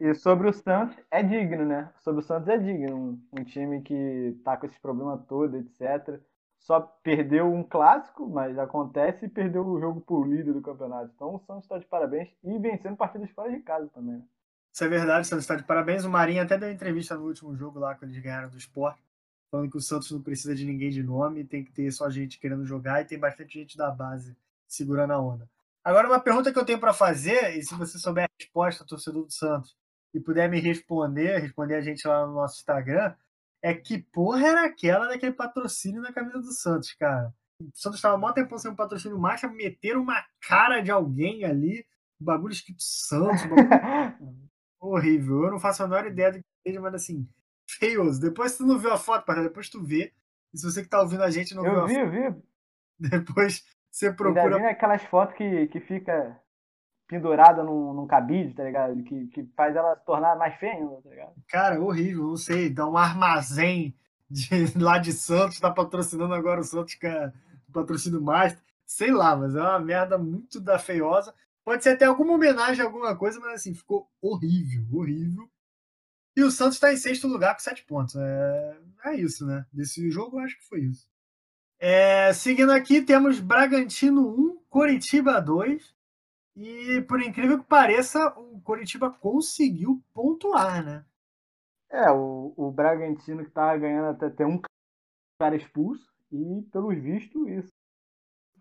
E 0.00 0.14
sobre 0.14 0.48
o 0.48 0.52
Santos, 0.52 0.96
é 1.10 1.22
digno, 1.22 1.64
né? 1.64 1.92
Sobre 2.00 2.22
o 2.22 2.24
Santos 2.24 2.48
é 2.48 2.56
digno. 2.56 2.96
Um, 2.96 3.40
um 3.40 3.44
time 3.44 3.82
que 3.82 4.40
tá 4.42 4.56
com 4.56 4.66
esses 4.66 4.78
problemas 4.78 5.24
todos, 5.26 5.54
etc. 5.54 6.20
Só 6.62 6.80
perdeu 6.80 7.52
um 7.52 7.64
clássico, 7.64 8.28
mas 8.28 8.56
acontece, 8.56 9.26
e 9.26 9.28
perdeu 9.28 9.66
o 9.66 9.80
jogo 9.80 10.00
por 10.00 10.26
líder 10.26 10.52
do 10.52 10.62
campeonato. 10.62 11.10
Então 11.14 11.34
o 11.34 11.40
Santos 11.40 11.64
está 11.64 11.78
de 11.78 11.86
parabéns 11.86 12.28
e 12.42 12.58
vencendo 12.58 12.96
partidas 12.96 13.30
fora 13.30 13.50
de 13.50 13.60
casa 13.60 13.88
também. 13.88 14.16
Né? 14.16 14.22
Isso 14.72 14.84
é 14.84 14.88
verdade, 14.88 15.26
Santos 15.26 15.44
está 15.44 15.56
de 15.56 15.64
parabéns. 15.64 16.04
O 16.04 16.10
Marinho 16.10 16.42
até 16.42 16.56
deu 16.56 16.70
entrevista 16.70 17.16
no 17.16 17.26
último 17.26 17.54
jogo 17.56 17.78
lá, 17.78 17.94
quando 17.94 18.12
eles 18.12 18.22
ganharam 18.22 18.48
do 18.48 18.56
Sport, 18.56 18.96
falando 19.50 19.70
que 19.70 19.76
o 19.76 19.80
Santos 19.80 20.10
não 20.12 20.22
precisa 20.22 20.54
de 20.54 20.64
ninguém 20.64 20.90
de 20.90 21.02
nome, 21.02 21.44
tem 21.44 21.64
que 21.64 21.72
ter 21.72 21.90
só 21.90 22.08
gente 22.08 22.38
querendo 22.38 22.64
jogar 22.64 23.02
e 23.02 23.06
tem 23.06 23.18
bastante 23.18 23.58
gente 23.58 23.76
da 23.76 23.90
base 23.90 24.36
segurando 24.66 25.12
a 25.12 25.20
onda. 25.20 25.48
Agora, 25.84 26.06
uma 26.06 26.20
pergunta 26.20 26.52
que 26.52 26.58
eu 26.58 26.64
tenho 26.64 26.78
para 26.78 26.92
fazer, 26.92 27.56
e 27.58 27.62
se 27.62 27.74
você 27.74 27.98
souber 27.98 28.24
a 28.24 28.28
resposta, 28.40 28.86
torcedor 28.86 29.24
do 29.24 29.32
Santos, 29.32 29.76
e 30.14 30.20
puder 30.20 30.48
me 30.48 30.60
responder, 30.60 31.38
responder 31.38 31.74
a 31.74 31.80
gente 31.80 32.06
lá 32.06 32.24
no 32.24 32.34
nosso 32.34 32.60
Instagram, 32.60 33.14
é 33.62 33.72
que 33.72 33.98
porra 33.98 34.46
era 34.46 34.66
aquela 34.66 35.06
daquele 35.06 35.32
patrocínio 35.32 36.02
na 36.02 36.12
camisa 36.12 36.40
do 36.40 36.52
Santos, 36.52 36.92
cara. 36.94 37.32
O 37.60 37.70
Santos 37.74 37.98
estava 37.98 38.18
mó 38.18 38.32
tempo 38.32 38.58
sem 38.58 38.70
um 38.70 38.76
patrocínio 38.76 39.18
marcha, 39.18 39.48
meteram 39.48 40.02
uma 40.02 40.22
cara 40.40 40.80
de 40.80 40.90
alguém 40.90 41.44
ali, 41.44 41.86
bagulho 42.18 42.52
escrito 42.52 42.82
Santos, 42.82 43.42
bagulho 43.44 43.68
horrível. 44.80 45.44
Eu 45.44 45.50
não 45.52 45.60
faço 45.60 45.82
a 45.82 45.86
menor 45.86 46.06
ideia 46.06 46.32
do 46.32 46.38
que 46.38 46.44
seja, 46.66 46.80
mas 46.80 46.94
assim, 46.94 47.28
feioso. 47.68 48.20
Depois 48.20 48.56
tu 48.56 48.66
não 48.66 48.78
viu 48.78 48.92
a 48.92 48.98
foto, 48.98 49.24
para 49.24 49.42
depois 49.42 49.68
tu 49.68 49.80
vê. 49.80 50.12
E 50.52 50.58
se 50.58 50.64
você 50.64 50.82
que 50.82 50.88
tá 50.88 51.00
ouvindo 51.00 51.22
a 51.22 51.30
gente 51.30 51.54
não 51.54 51.64
eu 51.64 51.86
viu 51.86 51.86
vi, 51.86 51.96
a 51.96 52.04
foto, 52.04 52.16
eu 52.16 52.32
vi. 52.32 52.42
Depois 53.10 53.64
você 53.90 54.12
procura. 54.12 54.56
Ainda 54.56 54.70
aquelas 54.70 55.02
fotos 55.04 55.36
que, 55.36 55.66
que 55.68 55.80
fica 55.80 56.40
pendurada 57.12 57.62
num, 57.62 57.92
num 57.92 58.06
cabide, 58.06 58.54
tá 58.54 58.64
ligado? 58.64 59.02
Que, 59.02 59.26
que 59.26 59.44
faz 59.56 59.76
ela 59.76 59.96
se 59.96 60.04
tornar 60.04 60.36
mais 60.36 60.54
feia, 60.56 60.86
tá 61.02 61.10
ligado? 61.10 61.32
Cara, 61.48 61.80
horrível, 61.80 62.28
não 62.28 62.36
sei, 62.36 62.70
dá 62.70 62.88
um 62.88 62.96
armazém 62.96 63.94
de, 64.30 64.48
lá 64.78 64.98
de 64.98 65.12
Santos, 65.12 65.60
tá 65.60 65.70
patrocinando 65.70 66.34
agora 66.34 66.60
o 66.60 66.64
Santos 66.64 66.94
que 66.94 67.06
é 67.06 67.32
patrocínio 67.72 68.20
mais, 68.20 68.56
sei 68.86 69.10
lá, 69.10 69.34
mas 69.36 69.54
é 69.54 69.60
uma 69.60 69.80
merda 69.80 70.16
muito 70.16 70.60
da 70.60 70.78
feiosa. 70.78 71.34
Pode 71.64 71.82
ser 71.82 71.90
até 71.90 72.06
alguma 72.06 72.34
homenagem 72.34 72.82
a 72.82 72.86
alguma 72.86 73.16
coisa, 73.16 73.38
mas 73.40 73.54
assim, 73.54 73.74
ficou 73.74 74.10
horrível, 74.20 74.84
horrível. 74.92 75.48
E 76.36 76.42
o 76.42 76.50
Santos 76.50 76.74
está 76.74 76.92
em 76.92 76.96
sexto 76.96 77.28
lugar 77.28 77.54
com 77.54 77.60
sete 77.60 77.84
pontos. 77.84 78.16
É, 78.16 78.76
é 79.06 79.16
isso, 79.16 79.46
né? 79.46 79.64
Desse 79.72 80.10
jogo, 80.10 80.38
eu 80.38 80.44
acho 80.44 80.56
que 80.58 80.64
foi 80.64 80.80
isso. 80.80 81.06
É, 81.78 82.32
seguindo 82.32 82.72
aqui, 82.72 83.02
temos 83.02 83.38
Bragantino 83.38 84.28
1, 84.28 84.62
Coritiba 84.68 85.40
2. 85.40 85.94
E 86.54 87.00
por 87.02 87.20
incrível 87.22 87.58
que 87.58 87.66
pareça, 87.66 88.28
o 88.38 88.60
Coritiba 88.60 89.10
conseguiu 89.10 90.02
pontuar, 90.12 90.84
né? 90.84 91.04
É, 91.90 92.10
o, 92.10 92.52
o 92.56 92.70
Bragantino 92.70 93.44
que 93.44 93.50
tava 93.50 93.76
ganhando 93.78 94.10
até 94.10 94.30
ter 94.30 94.46
um 94.46 94.60
cara 95.38 95.56
expulso, 95.56 96.10
e 96.30 96.62
pelos 96.70 96.96
vistos 96.98 97.46
isso 97.48 97.72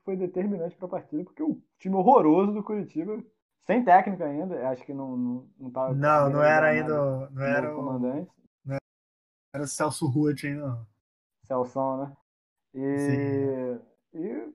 foi 0.04 0.18
determinante 0.18 0.76
para 0.76 0.88
a 0.88 0.92
partida, 0.92 1.24
porque 1.24 1.44
o 1.44 1.62
time 1.78 1.96
horroroso 1.96 2.52
do 2.54 2.64
Curitiba, 2.64 3.24
sem 3.66 3.84
técnico 3.84 4.24
ainda, 4.24 4.70
acho 4.70 4.84
que 4.84 4.94
não 4.94 5.16
não, 5.16 5.50
não 5.60 5.72
tava 5.72 5.94
Não, 5.94 6.30
não 6.30 6.44
era 6.44 6.68
ainda, 6.70 7.30
não 7.30 7.44
era 7.44 7.74
o 7.74 7.76
comandante. 7.76 8.32
Não 8.66 8.78
era 9.54 9.64
o 9.64 9.68
Celso 9.68 10.08
Ruth 10.08 10.44
ainda 10.44 10.68
não. 10.68 10.88
Celso, 11.46 11.98
né? 11.98 12.18
E, 12.74 13.78
e 14.14 14.54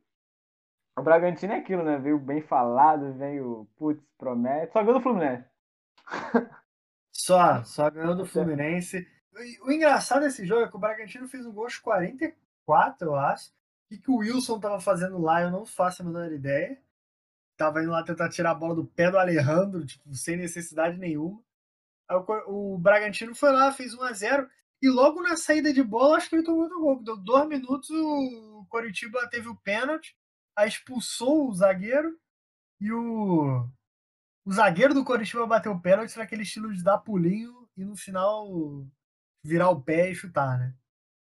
o 0.97 1.03
Bragantino 1.03 1.53
é 1.53 1.59
aquilo, 1.59 1.85
né? 1.85 1.99
Veio 1.99 2.19
bem 2.19 2.41
falado, 2.41 3.13
veio, 3.15 3.69
putz, 3.77 4.03
promete. 4.17 4.73
Só 4.73 4.81
ganhou 4.81 4.95
do 4.95 5.03
Fluminense. 5.03 5.45
Só, 7.13 7.65
só 7.65 7.91
ganhou 7.91 8.15
do 8.15 8.27
Fluminense. 8.27 9.09
O 9.63 9.73
engraçado 9.73 10.21
desse 10.21 10.47
jogo 10.47 10.63
é 10.63 10.69
que 10.69 10.77
o 10.77 10.79
Bragantino 10.79 11.27
fez 11.27 11.47
um 11.47 11.53
gol 11.53 11.65
aos 11.65 11.79
44, 11.79 13.09
eu 13.09 13.15
acho. 13.17 13.49
O 13.49 13.89
que, 13.89 13.99
que 13.99 14.11
o 14.11 14.19
Wilson 14.19 14.61
tava 14.61 14.79
fazendo 14.81 15.19
lá, 15.19 15.41
eu 15.41 15.51
não 15.51 15.65
faço 15.65 16.03
a 16.03 16.05
menor 16.05 16.31
ideia. 16.31 16.79
Tava 17.57 17.83
indo 17.83 17.91
lá 17.91 18.05
tentar 18.05 18.29
tirar 18.29 18.51
a 18.51 18.55
bola 18.55 18.75
do 18.75 18.85
pé 18.85 19.11
do 19.11 19.19
Alejandro, 19.19 19.85
tipo, 19.87 20.15
sem 20.15 20.37
necessidade 20.37 20.99
nenhuma. 20.99 21.43
Aí 22.07 22.17
o, 22.17 22.75
o 22.75 22.79
Bragantino 22.79 23.35
foi 23.35 23.51
lá, 23.51 23.73
fez 23.73 23.95
1 23.95 24.03
a 24.03 24.13
0 24.13 24.49
E 24.83 24.89
logo 24.89 25.23
na 25.23 25.37
saída 25.37 25.73
de 25.73 25.83
bola, 25.83 26.19
acho 26.19 26.29
que 26.29 26.37
ele 26.37 26.45
tomou 26.45 26.65
outro 26.65 26.81
gol. 26.81 27.03
Deu 27.03 27.17
dois 27.17 27.49
minutos, 27.49 27.89
o 27.91 28.67
Coritiba 28.69 29.27
teve 29.29 29.49
o 29.49 29.57
pênalti 29.57 30.15
aí 30.57 30.69
expulsou 30.69 31.49
o 31.49 31.55
zagueiro 31.55 32.19
e 32.81 32.91
o, 32.91 33.69
o 34.45 34.53
zagueiro 34.53 34.95
do 34.95 35.05
Coritiba 35.05 35.47
bateu 35.47 35.73
o 35.73 35.81
pênalti 35.81 36.17
naquele 36.17 36.43
estilo 36.43 36.73
de 36.73 36.83
dar 36.83 36.99
pulinho 36.99 37.69
e 37.77 37.85
no 37.85 37.95
final 37.95 38.85
virar 39.45 39.71
o 39.71 39.81
pé 39.81 40.11
e 40.11 40.15
chutar, 40.15 40.59
né? 40.59 40.75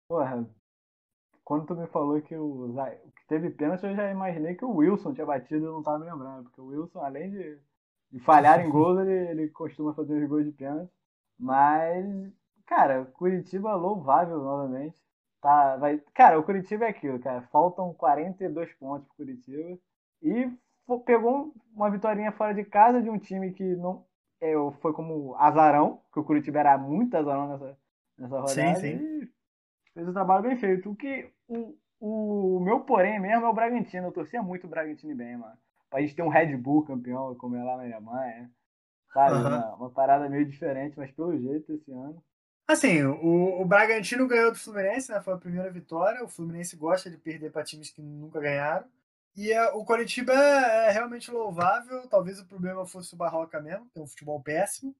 Porra, 0.08 0.48
quando 1.44 1.66
tu 1.66 1.74
me 1.74 1.86
falou 1.88 2.20
que 2.22 2.36
o 2.36 2.74
que 3.16 3.26
teve 3.26 3.50
pênalti, 3.50 3.84
eu 3.84 3.96
já 3.96 4.10
imaginei 4.10 4.54
que 4.54 4.64
o 4.64 4.76
Wilson 4.76 5.12
tinha 5.12 5.26
batido 5.26 5.64
e 5.64 5.66
eu 5.66 5.72
não 5.72 5.82
tava 5.82 5.98
me 5.98 6.10
lembrando, 6.10 6.44
porque 6.44 6.60
o 6.60 6.66
Wilson, 6.66 7.00
além 7.00 7.30
de, 7.30 7.58
de 8.12 8.20
falhar 8.20 8.60
em 8.60 8.68
gols, 8.70 9.00
ele, 9.00 9.30
ele 9.30 9.48
costuma 9.48 9.94
fazer 9.94 10.22
os 10.22 10.28
gols 10.28 10.44
de 10.44 10.52
pênalti. 10.52 10.92
Mas, 11.38 12.32
cara, 12.66 13.04
Curitiba 13.06 13.74
louvável 13.74 14.38
novamente. 14.38 15.00
Tá, 15.40 15.76
vai... 15.76 16.02
Cara, 16.14 16.38
o 16.38 16.42
Curitiba 16.42 16.86
é 16.86 16.88
aquilo, 16.88 17.18
cara. 17.18 17.42
Faltam 17.52 17.94
42 17.94 18.72
pontos 18.74 19.06
pro 19.08 19.16
Curitiba. 19.16 19.78
E 20.22 20.50
pegou 21.04 21.52
uma 21.74 21.90
vitória 21.90 22.30
fora 22.32 22.54
de 22.54 22.64
casa 22.64 23.02
de 23.02 23.10
um 23.10 23.18
time 23.18 23.52
que 23.52 23.62
não 23.76 24.04
é, 24.40 24.52
foi 24.80 24.92
como 24.92 25.34
azarão, 25.36 26.00
que 26.12 26.20
o 26.20 26.24
Curitiba 26.24 26.60
era 26.60 26.78
muito 26.78 27.16
azarão 27.16 27.48
nessa, 27.48 27.78
nessa 28.18 28.40
rodada. 28.40 28.74
Sim, 28.74 28.74
sim. 28.76 29.28
fez 29.94 30.08
o 30.08 30.12
trabalho 30.12 30.42
bem 30.42 30.56
feito. 30.56 30.90
O 30.90 30.96
que 30.96 31.30
o, 31.48 31.76
o 32.00 32.60
meu 32.60 32.80
porém 32.80 33.20
mesmo 33.20 33.46
é 33.46 33.48
o 33.48 33.54
Bragantino. 33.54 34.08
Eu 34.08 34.12
torcia 34.12 34.42
muito 34.42 34.66
o 34.66 34.70
Bragantino 34.70 35.14
bem, 35.14 35.36
mano. 35.36 35.56
Pra 35.90 36.00
gente 36.00 36.14
ter 36.14 36.22
um 36.22 36.28
Red 36.28 36.56
Bull 36.56 36.84
campeão, 36.84 37.34
como 37.36 37.56
é 37.56 37.62
lá 37.62 37.76
na 37.76 37.82
Alemanha. 37.84 38.50
Sabe? 39.12 39.34
Uhum. 39.34 39.46
Uma, 39.46 39.74
uma 39.74 39.90
parada 39.90 40.28
meio 40.28 40.46
diferente, 40.46 40.98
mas 40.98 41.10
pelo 41.10 41.36
jeito 41.36 41.72
esse 41.72 41.90
ano. 41.92 42.22
Assim, 42.68 43.02
o, 43.02 43.62
o 43.62 43.64
Bragantino 43.64 44.28
ganhou 44.28 44.52
do 44.52 44.58
Fluminense, 44.58 45.10
né? 45.10 45.22
Foi 45.22 45.32
a 45.32 45.38
primeira 45.38 45.70
vitória. 45.70 46.22
O 46.22 46.28
Fluminense 46.28 46.76
gosta 46.76 47.08
de 47.10 47.16
perder 47.16 47.50
para 47.50 47.64
times 47.64 47.90
que 47.90 48.02
nunca 48.02 48.38
ganharam. 48.38 48.86
E 49.34 49.50
é, 49.50 49.70
o 49.70 49.84
Coritiba 49.86 50.34
é, 50.34 50.88
é, 50.88 50.90
realmente 50.90 51.30
louvável. 51.30 52.06
Talvez 52.08 52.38
o 52.38 52.44
problema 52.44 52.84
fosse 52.84 53.14
o 53.14 53.16
Barroca 53.16 53.58
mesmo, 53.58 53.88
tem 53.94 54.02
um 54.02 54.06
futebol 54.06 54.42
péssimo. 54.42 54.94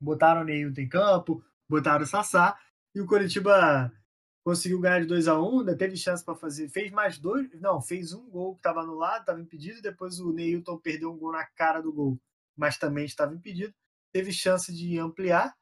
botaram 0.00 0.40
o 0.40 0.44
Neilton 0.44 0.80
em 0.80 0.88
campo, 0.88 1.44
botaram 1.68 2.04
o 2.04 2.06
Sassá, 2.06 2.58
e 2.94 3.00
o 3.02 3.06
Coritiba 3.06 3.92
conseguiu 4.44 4.80
ganhar 4.80 5.00
de 5.00 5.06
2 5.06 5.28
a 5.28 5.38
1 5.40 5.60
ainda 5.60 5.76
teve 5.76 5.96
chance 5.96 6.24
para 6.24 6.36
fazer, 6.36 6.68
fez 6.68 6.92
mais 6.92 7.18
dois, 7.18 7.50
não, 7.60 7.82
fez 7.82 8.12
um 8.12 8.30
gol 8.30 8.54
que 8.54 8.60
estava 8.60 8.80
anulado, 8.80 9.22
estava 9.22 9.40
impedido, 9.40 9.82
depois 9.82 10.20
o 10.20 10.32
Neilton 10.32 10.78
perdeu 10.78 11.12
um 11.12 11.18
gol 11.18 11.32
na 11.32 11.44
cara 11.44 11.80
do 11.80 11.92
gol, 11.92 12.16
mas 12.56 12.78
também 12.78 13.04
estava 13.04 13.34
impedido, 13.34 13.74
teve 14.12 14.32
chance 14.32 14.72
de 14.72 14.98
ampliar, 15.00 15.52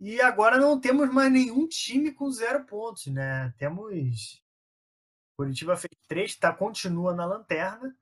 e 0.00 0.18
agora 0.20 0.56
não 0.56 0.80
temos 0.80 1.12
mais 1.12 1.30
nenhum 1.30 1.68
time 1.68 2.10
com 2.10 2.30
zero 2.30 2.64
pontos, 2.64 3.06
né? 3.08 3.52
Temos. 3.58 4.42
Curitiba 5.36 5.76
fez 5.76 5.92
três, 6.08 6.36
tá, 6.36 6.52
continua 6.52 7.14
na 7.14 7.26
lanterna, 7.26 7.94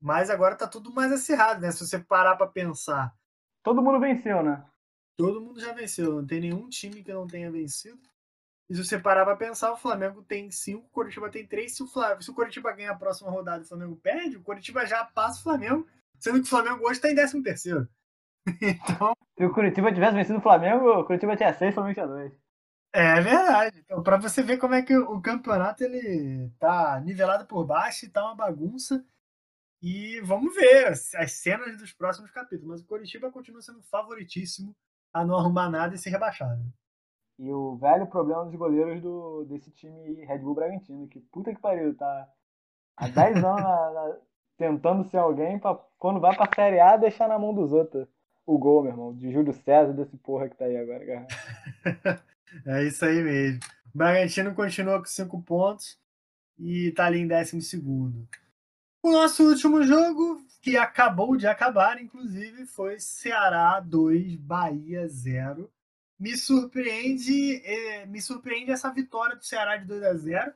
mas 0.00 0.30
agora 0.30 0.56
tá 0.56 0.66
tudo 0.66 0.92
mais 0.92 1.12
acirrado, 1.12 1.60
né? 1.60 1.72
Se 1.72 1.84
você 1.84 1.98
parar 1.98 2.36
para 2.36 2.46
pensar. 2.46 3.12
Todo 3.62 3.82
mundo 3.82 3.98
venceu, 3.98 4.42
né? 4.42 4.64
Todo 5.16 5.40
mundo 5.40 5.60
já 5.60 5.72
venceu, 5.72 6.14
não 6.14 6.26
tem 6.26 6.40
nenhum 6.40 6.68
time 6.68 7.02
que 7.02 7.12
não 7.12 7.26
tenha 7.26 7.50
vencido. 7.50 8.00
E 8.68 8.74
se 8.74 8.84
você 8.84 8.98
parar 8.98 9.24
para 9.24 9.36
pensar, 9.36 9.72
o 9.72 9.76
Flamengo 9.76 10.22
tem 10.22 10.50
cinco, 10.52 10.86
o 10.86 10.90
Curitiba 10.90 11.28
tem 11.28 11.44
três. 11.44 11.74
Se 11.74 11.82
o, 11.82 11.88
Flamengo, 11.88 12.22
se 12.22 12.30
o 12.30 12.34
Curitiba 12.34 12.72
ganhar 12.72 12.92
a 12.92 12.96
próxima 12.96 13.28
rodada 13.28 13.58
e 13.58 13.64
o 13.64 13.68
Flamengo 13.68 13.96
perde, 13.96 14.36
o 14.36 14.42
Curitiba 14.42 14.86
já 14.86 15.04
passa 15.04 15.40
o 15.40 15.42
Flamengo, 15.42 15.86
sendo 16.18 16.40
que 16.40 16.46
o 16.46 16.48
Flamengo 16.48 16.84
hoje 16.84 16.98
está 16.98 17.10
em 17.10 17.14
13 17.16 17.42
terceiro. 17.42 17.88
então... 18.62 19.14
Se 19.40 19.44
o 19.46 19.54
Curitiba 19.54 19.90
tivesse 19.90 20.14
vencido 20.14 20.38
o 20.38 20.42
Flamengo, 20.42 21.00
o 21.00 21.04
Curitiba 21.04 21.34
tinha 21.34 21.54
seis, 21.54 21.72
o 21.72 21.74
Flamengo 21.74 21.94
tinha 21.94 22.06
dois. 22.06 22.32
É 22.92 23.20
verdade. 23.20 23.78
Então, 23.78 24.02
para 24.02 24.18
você 24.18 24.42
ver 24.42 24.58
como 24.58 24.74
é 24.74 24.82
que 24.82 24.94
o 24.94 25.18
campeonato 25.22 25.82
ele 25.82 26.50
tá 26.58 27.00
nivelado 27.00 27.46
por 27.46 27.64
baixo 27.64 28.04
e 28.04 28.10
tá 28.10 28.22
uma 28.22 28.34
bagunça. 28.34 29.02
E 29.80 30.20
vamos 30.20 30.54
ver 30.54 30.88
as 30.88 31.32
cenas 31.32 31.78
dos 31.78 31.92
próximos 31.92 32.30
capítulos. 32.30 32.68
Mas 32.68 32.80
o 32.82 32.86
Curitiba 32.86 33.30
continua 33.30 33.62
sendo 33.62 33.82
favoritíssimo 33.84 34.76
a 35.10 35.24
não 35.24 35.38
arrumar 35.38 35.70
nada 35.70 35.94
e 35.94 35.98
ser 35.98 36.10
rebaixado. 36.10 36.62
E 37.38 37.50
o 37.50 37.76
velho 37.76 38.06
problema 38.06 38.44
dos 38.44 38.54
goleiros 38.54 39.00
do, 39.00 39.46
desse 39.46 39.70
time 39.70 40.26
Red 40.26 40.40
Bull 40.40 40.54
Bragantino, 40.54 41.08
que 41.08 41.18
puta 41.18 41.54
que 41.54 41.60
pariu, 41.62 41.96
tá 41.96 42.28
há 42.94 43.08
10 43.08 43.36
anos 43.42 43.62
na, 43.62 43.90
na, 43.90 44.16
tentando 44.58 45.08
ser 45.08 45.16
alguém 45.16 45.58
pra 45.58 45.74
quando 45.96 46.20
vai 46.20 46.36
pra 46.36 46.50
Série 46.54 46.78
A 46.78 46.98
deixar 46.98 47.26
na 47.26 47.38
mão 47.38 47.54
dos 47.54 47.72
outros 47.72 48.06
o 48.46 48.58
gol, 48.58 48.82
meu 48.82 48.92
irmão, 48.92 49.14
de 49.14 49.30
Júlio 49.30 49.52
César, 49.52 49.92
desse 49.92 50.16
porra 50.16 50.48
que 50.48 50.56
tá 50.56 50.64
aí 50.64 50.76
agora, 50.76 51.06
cara. 51.06 52.24
é 52.66 52.84
isso 52.84 53.04
aí 53.04 53.22
mesmo. 53.22 53.60
O 53.94 53.98
Bragantino 53.98 54.54
continua 54.54 54.98
com 54.98 55.06
5 55.06 55.42
pontos 55.42 55.98
e 56.58 56.92
tá 56.92 57.06
ali 57.06 57.20
em 57.20 57.28
12 57.28 57.60
segundo. 57.62 58.28
O 59.02 59.10
nosso 59.10 59.48
último 59.48 59.82
jogo, 59.82 60.40
que 60.60 60.76
acabou 60.76 61.36
de 61.36 61.46
acabar, 61.46 62.00
inclusive, 62.00 62.66
foi 62.66 62.98
Ceará 63.00 63.80
2, 63.80 64.36
Bahia 64.36 65.08
0. 65.08 65.70
Me 66.18 66.36
surpreende, 66.36 67.62
eh, 67.64 68.06
me 68.06 68.20
surpreende 68.20 68.70
essa 68.70 68.92
vitória 68.92 69.36
do 69.36 69.44
Ceará 69.44 69.76
de 69.78 69.86
2 69.86 70.02
a 70.02 70.14
0 70.14 70.54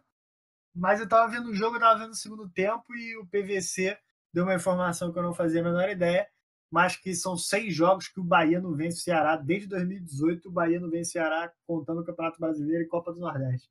mas 0.75 1.01
eu 1.01 1.09
tava 1.09 1.31
vendo 1.31 1.51
o 1.51 1.55
jogo, 1.55 1.77
eu 1.77 1.81
tava 1.81 2.01
vendo 2.01 2.11
o 2.11 2.16
segundo 2.16 2.49
tempo 2.49 2.94
e 2.97 3.16
o 3.16 3.25
PVC 3.27 3.97
deu 4.33 4.42
uma 4.44 4.55
informação 4.55 5.12
que 5.12 5.18
eu 5.18 5.23
não 5.23 5.33
fazia 5.33 5.61
a 5.61 5.64
menor 5.64 5.88
ideia, 5.88 6.29
mas 6.70 6.96
que 6.96 7.14
são 7.14 7.37
seis 7.37 7.74
jogos 7.74 8.09
que 8.09 8.20
o 8.20 8.24
Bahia 8.24 8.61
não 8.61 8.74
vence 8.74 8.98
o 8.98 9.03
Ceará 9.03 9.37
desde 9.37 9.68
2018. 9.68 10.48
O 10.48 10.53
Bahia 10.53 10.81
não 10.81 10.90
vence 10.90 11.11
o 11.11 11.12
Ceará 11.12 11.53
contando 11.66 12.00
o 12.00 12.05
Campeonato 12.05 12.40
Brasileiro 12.40 12.83
e 12.83 12.88
Copa 12.88 13.12
do 13.12 13.20
Nordeste. 13.20 13.70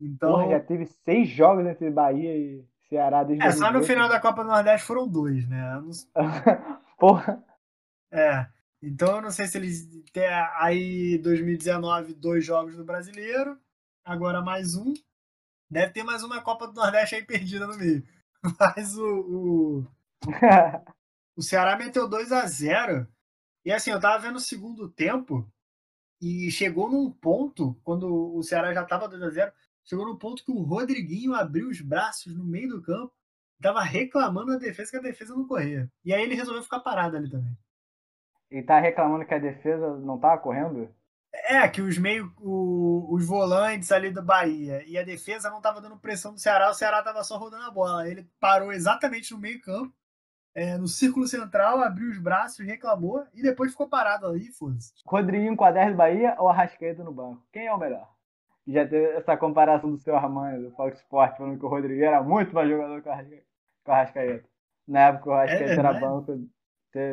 Então, 0.00 0.32
Porra, 0.32 0.50
já 0.50 0.60
teve 0.60 0.86
seis 0.86 1.28
jogos 1.28 1.64
entre 1.66 1.90
Bahia 1.90 2.36
e 2.36 2.64
Ceará 2.88 3.22
desde 3.24 3.42
É, 3.44 3.48
2018. 3.48 3.58
só 3.58 3.72
no 3.78 3.84
final 3.84 4.08
da 4.08 4.20
Copa 4.20 4.42
do 4.42 4.50
Nordeste 4.50 4.86
foram 4.86 5.08
dois, 5.08 5.48
né? 5.48 5.80
Não... 5.80 5.90
Porra. 6.98 7.42
É. 8.10 8.46
Então 8.82 9.16
eu 9.16 9.22
não 9.22 9.30
sei 9.30 9.46
se 9.46 9.56
eles 9.58 9.88
têm 10.12 10.26
aí 10.58 11.16
2019 11.18 12.14
dois 12.14 12.44
jogos 12.44 12.76
do 12.76 12.84
Brasileiro, 12.84 13.56
agora 14.04 14.42
mais 14.42 14.74
um. 14.76 14.92
Deve 15.70 15.92
ter 15.92 16.02
mais 16.02 16.22
uma 16.24 16.42
Copa 16.42 16.66
do 16.66 16.74
Nordeste 16.74 17.14
aí 17.14 17.24
perdida 17.24 17.66
no 17.66 17.78
meio. 17.78 18.02
Mas 18.76 18.98
o, 18.98 19.06
o, 19.06 19.86
o 21.36 21.42
Ceará 21.42 21.76
meteu 21.76 22.08
2 22.08 22.32
a 22.32 22.46
0 22.46 23.06
E 23.64 23.72
assim, 23.72 23.90
eu 23.90 24.00
tava 24.00 24.18
vendo 24.18 24.36
o 24.36 24.40
segundo 24.40 24.88
tempo 24.88 25.50
e 26.20 26.50
chegou 26.50 26.90
num 26.90 27.10
ponto, 27.10 27.74
quando 27.82 28.34
o 28.36 28.42
Ceará 28.42 28.72
já 28.72 28.84
tava 28.84 29.08
2 29.08 29.22
a 29.22 29.30
0 29.30 29.52
chegou 29.84 30.06
num 30.06 30.16
ponto 30.16 30.44
que 30.44 30.52
o 30.52 30.62
Rodriguinho 30.62 31.34
abriu 31.34 31.68
os 31.68 31.80
braços 31.80 32.36
no 32.36 32.44
meio 32.44 32.68
do 32.68 32.82
campo, 32.82 33.12
tava 33.60 33.82
reclamando 33.82 34.52
da 34.52 34.58
defesa 34.58 34.90
que 34.90 34.96
a 34.96 35.00
defesa 35.00 35.34
não 35.34 35.46
corria. 35.46 35.90
E 36.04 36.12
aí 36.12 36.22
ele 36.22 36.34
resolveu 36.34 36.62
ficar 36.62 36.80
parado 36.80 37.16
ali 37.16 37.30
também. 37.30 37.56
E 38.50 38.62
tá 38.62 38.78
reclamando 38.78 39.24
que 39.24 39.34
a 39.34 39.38
defesa 39.38 39.96
não 39.96 40.18
tava 40.18 40.40
correndo? 40.40 40.94
É, 41.32 41.66
que 41.66 41.80
os 41.80 41.96
meio 41.96 42.30
o, 42.38 43.08
os 43.14 43.26
volantes 43.26 43.90
ali 43.90 44.10
do 44.10 44.22
Bahia 44.22 44.84
e 44.86 44.98
a 44.98 45.02
defesa 45.02 45.48
não 45.48 45.62
tava 45.62 45.80
dando 45.80 45.96
pressão 45.96 46.34
do 46.34 46.38
Ceará, 46.38 46.70
o 46.70 46.74
Ceará 46.74 47.02
tava 47.02 47.24
só 47.24 47.38
rodando 47.38 47.64
a 47.64 47.70
bola. 47.70 48.06
Ele 48.06 48.28
parou 48.38 48.70
exatamente 48.70 49.32
no 49.32 49.38
meio-campo, 49.38 49.94
é, 50.54 50.76
no 50.76 50.86
círculo 50.86 51.26
central, 51.26 51.80
abriu 51.80 52.10
os 52.10 52.18
braços, 52.18 52.64
reclamou 52.64 53.24
e 53.34 53.42
depois 53.42 53.72
ficou 53.72 53.88
parado 53.88 54.26
ali, 54.26 54.52
foda-se. 54.52 54.92
Rodriguinho 55.06 55.56
com 55.56 55.64
a 55.64 55.70
10 55.70 55.92
do 55.92 55.96
Bahia 55.96 56.36
ou 56.38 56.48
Arrascaeta 56.48 57.02
no 57.02 57.12
banco? 57.12 57.42
Quem 57.52 57.66
é 57.66 57.72
o 57.72 57.78
melhor? 57.78 58.08
Já 58.66 58.86
teve 58.86 59.16
essa 59.16 59.36
comparação 59.36 59.90
do 59.90 59.98
seu 59.98 60.14
Armando, 60.14 60.68
do 60.68 60.76
Fox 60.76 60.98
Sport, 61.00 61.36
falando 61.36 61.58
que 61.58 61.64
o 61.64 61.68
Rodriguinho 61.68 62.06
era 62.06 62.22
muito 62.22 62.54
mais 62.54 62.68
jogador 62.68 63.02
que 63.02 63.08
o 63.08 63.92
Arrascaeta. 63.92 64.48
Na 64.86 65.00
época 65.00 65.30
o 65.30 65.32
Arrascaeta 65.32 65.72
é, 65.72 65.76
era 65.76 65.92
banco. 65.94 66.50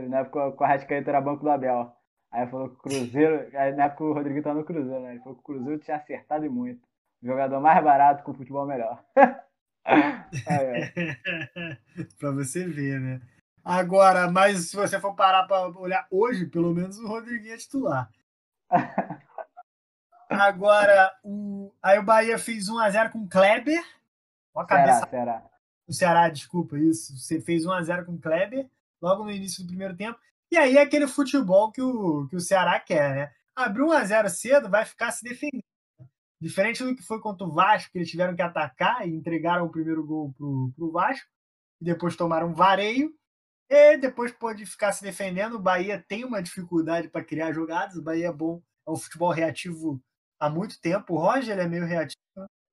Na 0.10 0.19
época 0.19 0.49
o 0.49 0.63
Arrascaeta 0.63 1.10
era 1.10 1.21
banco 1.21 1.43
do 1.43 1.49
Abel. 1.49 1.95
Aí 2.32 2.45
falou 2.47 2.69
que 2.69 2.75
o 2.75 2.80
Cruzeiro. 2.80 3.58
Aí 3.58 3.73
na 3.73 3.86
época 3.86 4.04
o 4.04 4.13
Rodrigo 4.13 4.43
tava 4.43 4.60
no 4.60 4.65
Cruzeiro, 4.65 5.02
né? 5.02 5.12
Ele 5.12 5.19
falou 5.21 5.36
que 5.36 5.41
o 5.41 5.43
Cruzeiro 5.43 5.80
tinha 5.80 5.97
acertado 5.97 6.45
e 6.45 6.49
muito. 6.49 6.88
O 7.23 7.25
jogador 7.25 7.60
mais 7.60 7.84
barato 7.84 8.23
com 8.23 8.34
futebol 8.34 8.65
melhor. 8.65 9.04
pra 12.19 12.32
você 12.32 12.67
ver, 12.67 12.99
né? 12.99 13.21
Agora, 13.63 14.30
mas 14.32 14.69
se 14.69 14.75
você 14.75 14.99
for 14.99 15.15
parar 15.15 15.43
pra 15.43 15.67
olhar 15.67 16.08
hoje, 16.10 16.45
pelo 16.45 16.73
menos 16.73 16.97
o 16.97 17.08
Rodriguinho 17.08 17.54
é 17.54 17.58
titular. 17.58 18.10
Agora, 20.30 21.12
o... 21.23 21.73
aí 21.82 21.97
o 21.97 22.04
Bahia 22.04 22.38
fez 22.38 22.69
1x0 22.69 23.12
com 23.12 23.19
o 23.19 23.28
Kleber. 23.28 23.84
Ó 24.54 24.62
a 24.62 24.65
cabeça. 24.65 25.08
Ceará, 25.08 25.10
Ceará. 25.10 25.43
O 25.88 25.93
Ceará, 25.93 26.30
desculpa, 26.30 26.78
isso. 26.78 27.17
Você 27.17 27.41
fez 27.41 27.65
1x0 27.65 28.06
com 28.06 28.13
o 28.13 28.19
Kleber, 28.19 28.69
logo 29.02 29.23
no 29.23 29.32
início 29.32 29.63
do 29.63 29.67
primeiro 29.67 29.95
tempo. 29.95 30.19
E 30.52 30.58
aí 30.58 30.78
é 30.78 30.82
aquele 30.82 31.08
futebol 31.08 31.71
que 31.71 31.82
o, 31.82 32.28
que 32.28 32.36
o 32.36 32.39
Ceará 32.39 32.80
quer, 32.80 33.15
né? 33.15 33.32
Abriu 33.56 33.88
1 33.88 33.91
a 33.91 34.04
0 34.04 34.30
cedo, 34.30 34.69
vai 34.69 34.86
ficar 34.86 35.12
se 35.12 35.23
defendendo. 35.23 35.63
Diferente 36.41 36.84
do 36.84 36.95
que 36.95 37.04
foi 37.04 37.19
contra 37.19 37.45
o 37.45 37.52
Vasco, 37.52 37.91
que 37.91 37.97
eles 37.97 38.10
tiveram 38.10 38.36
que 38.36 38.41
atacar 38.41 39.08
e 39.08 39.13
entregaram 39.13 39.65
o 39.65 39.69
primeiro 39.69 40.06
gol 40.06 40.34
pro, 40.38 40.71
pro 40.75 40.91
Vasco, 40.91 41.28
e 41.82 41.86
depois 41.86 42.15
tomaram 42.15 42.47
um 42.47 42.54
vareio, 42.54 43.13
e 43.69 43.97
depois 43.97 44.32
pode 44.32 44.65
ficar 44.65 44.91
se 44.91 45.04
defendendo. 45.04 45.56
O 45.56 45.62
Bahia 45.62 46.04
tem 46.08 46.23
uma 46.23 46.41
dificuldade 46.41 47.10
para 47.10 47.23
criar 47.23 47.52
jogadas, 47.52 47.95
o 47.95 48.02
Bahia 48.02 48.28
é 48.28 48.34
bom, 48.34 48.62
é 48.88 48.91
um 48.91 48.95
futebol 48.95 49.32
reativo 49.32 50.02
há 50.39 50.49
muito 50.49 50.80
tempo. 50.80 51.13
O 51.13 51.17
Roger 51.17 51.60
é 51.60 51.67
meio 51.67 51.86
reativo. 51.86 52.17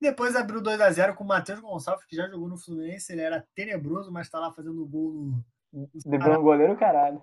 Depois 0.01 0.37
abriu 0.37 0.61
2 0.61 0.81
a 0.81 0.91
0 0.91 1.15
com 1.15 1.25
o 1.25 1.27
Matheus 1.27 1.59
Gonçalves, 1.59 2.05
que 2.07 2.15
já 2.15 2.29
jogou 2.29 2.49
no 2.49 2.59
Fluminense, 2.59 3.13
ele 3.13 3.23
era 3.23 3.47
tenebroso, 3.55 4.13
mas 4.13 4.27
está 4.27 4.39
lá 4.39 4.53
fazendo 4.53 4.87
gol 4.87 5.13
no. 5.13 5.45
no 6.35 6.43
goleiro, 6.43 6.77
caralho 6.77 7.21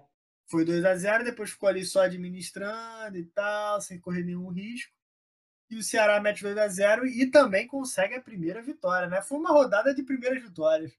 foi 0.50 0.66
2 0.66 0.86
a 0.86 0.96
0 0.96 1.24
depois 1.24 1.52
ficou 1.52 1.70
ali 1.70 1.84
só 1.84 2.02
administrando 2.02 3.18
e 3.18 3.26
tal, 3.26 3.82
sem 3.82 4.00
correr 4.00 4.24
nenhum 4.24 4.50
risco. 4.50 4.92
E 5.74 5.78
o 5.78 5.84
Ceará 5.84 6.20
mete 6.20 6.44
2 6.44 6.56
a 6.56 6.68
0 6.68 7.08
e 7.08 7.26
também 7.26 7.66
consegue 7.66 8.14
a 8.14 8.22
primeira 8.22 8.62
vitória, 8.62 9.08
né? 9.08 9.24
Foi 9.24 9.40
uma 9.40 9.50
rodada 9.50 9.94
de 9.94 10.04
primeiras 10.04 10.44
vitórias. 10.44 10.96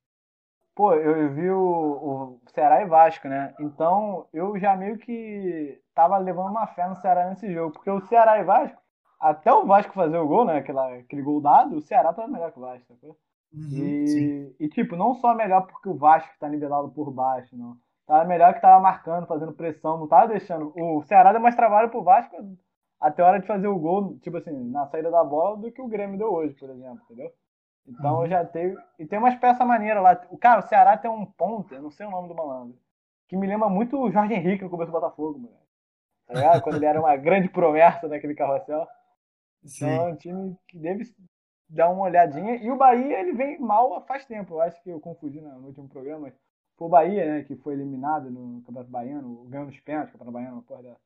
Pô, 0.74 0.92
eu 0.94 1.32
vi 1.32 1.48
o, 1.48 1.60
o 1.60 2.40
Ceará 2.52 2.82
e 2.82 2.86
Vasco, 2.86 3.28
né? 3.28 3.54
Então 3.60 4.26
eu 4.32 4.58
já 4.58 4.76
meio 4.76 4.98
que 4.98 5.80
tava 5.94 6.18
levando 6.18 6.50
uma 6.50 6.66
fé 6.66 6.88
no 6.88 6.96
Ceará 6.96 7.30
nesse 7.30 7.52
jogo, 7.52 7.74
porque 7.74 7.88
o 7.88 8.04
Ceará 8.08 8.40
e 8.40 8.44
Vasco, 8.44 8.76
até 9.20 9.52
o 9.52 9.64
Vasco 9.64 9.94
fazer 9.94 10.16
o 10.16 10.26
gol, 10.26 10.44
né? 10.44 10.58
Aquela, 10.58 10.92
aquele 10.96 11.22
gol 11.22 11.40
dado, 11.40 11.76
o 11.76 11.80
Ceará 11.80 12.12
tava 12.12 12.26
melhor 12.26 12.50
que 12.50 12.58
o 12.58 12.62
Vasco, 12.62 12.92
sacou? 12.92 13.16
Uhum, 13.52 13.68
e, 13.70 14.56
e, 14.58 14.68
tipo, 14.68 14.96
não 14.96 15.14
só 15.14 15.32
melhor 15.32 15.68
porque 15.68 15.88
o 15.88 15.96
Vasco 15.96 16.32
tá 16.40 16.48
nivelado 16.48 16.90
por 16.90 17.12
baixo, 17.12 17.56
não. 17.56 17.76
Tava 18.04 18.24
melhor 18.24 18.52
que 18.52 18.60
tava 18.60 18.82
marcando, 18.82 19.28
fazendo 19.28 19.52
pressão, 19.52 19.98
não 19.98 20.08
tava 20.08 20.26
deixando. 20.26 20.72
O 20.74 21.04
Ceará 21.04 21.30
deu 21.30 21.40
mais 21.40 21.54
trabalho 21.54 21.88
pro 21.88 22.02
Vasco 22.02 22.36
até 23.04 23.22
a 23.22 23.26
hora 23.26 23.38
de 23.38 23.46
fazer 23.46 23.66
o 23.66 23.78
gol, 23.78 24.18
tipo 24.20 24.38
assim, 24.38 24.50
na 24.70 24.86
saída 24.86 25.10
da 25.10 25.22
bola, 25.22 25.58
do 25.58 25.70
que 25.70 25.82
o 25.82 25.88
Grêmio 25.88 26.16
deu 26.16 26.32
hoje, 26.32 26.54
por 26.54 26.70
exemplo, 26.70 27.02
entendeu? 27.04 27.30
Então 27.86 28.20
uhum. 28.20 28.26
já 28.26 28.42
teve. 28.42 28.78
E 28.98 29.04
tem 29.04 29.18
umas 29.18 29.34
peças 29.34 29.66
maneiras 29.66 30.02
lá. 30.02 30.26
O 30.30 30.38
cara, 30.38 30.60
o 30.60 30.66
Ceará 30.66 30.96
tem 30.96 31.10
um 31.10 31.26
ponta, 31.26 31.78
não 31.78 31.90
sei 31.90 32.06
o 32.06 32.10
nome 32.10 32.28
do 32.28 32.34
malandro, 32.34 32.78
que 33.28 33.36
me 33.36 33.46
lembra 33.46 33.68
muito 33.68 34.00
o 34.00 34.10
Jorge 34.10 34.32
Henrique 34.32 34.64
no 34.64 34.70
começo 34.70 34.90
do 34.90 34.98
Botafogo, 34.98 35.38
mano. 35.38 35.54
Tá 36.26 36.34
ligado? 36.34 36.62
Quando 36.62 36.76
ele 36.76 36.86
era 36.86 36.98
uma 36.98 37.14
grande 37.18 37.50
promessa 37.50 38.08
naquele 38.08 38.34
carrossel. 38.34 38.86
Sim. 39.66 39.84
Então 39.84 40.08
é 40.08 40.12
um 40.12 40.16
time 40.16 40.56
que 40.66 40.78
deve 40.78 41.04
dar 41.68 41.90
uma 41.90 42.04
olhadinha. 42.04 42.56
E 42.56 42.70
o 42.70 42.76
Bahia, 42.78 43.20
ele 43.20 43.34
vem 43.34 43.60
mal 43.60 44.02
faz 44.06 44.24
tempo. 44.24 44.54
Eu 44.54 44.60
acho 44.62 44.82
que 44.82 44.88
eu 44.88 44.98
confundi 44.98 45.42
no 45.42 45.66
último 45.66 45.90
programa. 45.90 46.32
Foi 46.78 46.88
o 46.88 46.90
Bahia, 46.90 47.26
né, 47.26 47.44
que 47.44 47.54
foi 47.56 47.74
eliminado 47.74 48.30
no 48.30 48.62
Campeonato 48.62 48.90
Baiano, 48.90 49.44
ganhando 49.44 49.68
os 49.68 49.80
pênaltis, 49.80 50.12
Campeonato 50.12 50.32
Baiano, 50.32 50.62
porra 50.62 50.82
da, 50.82 50.96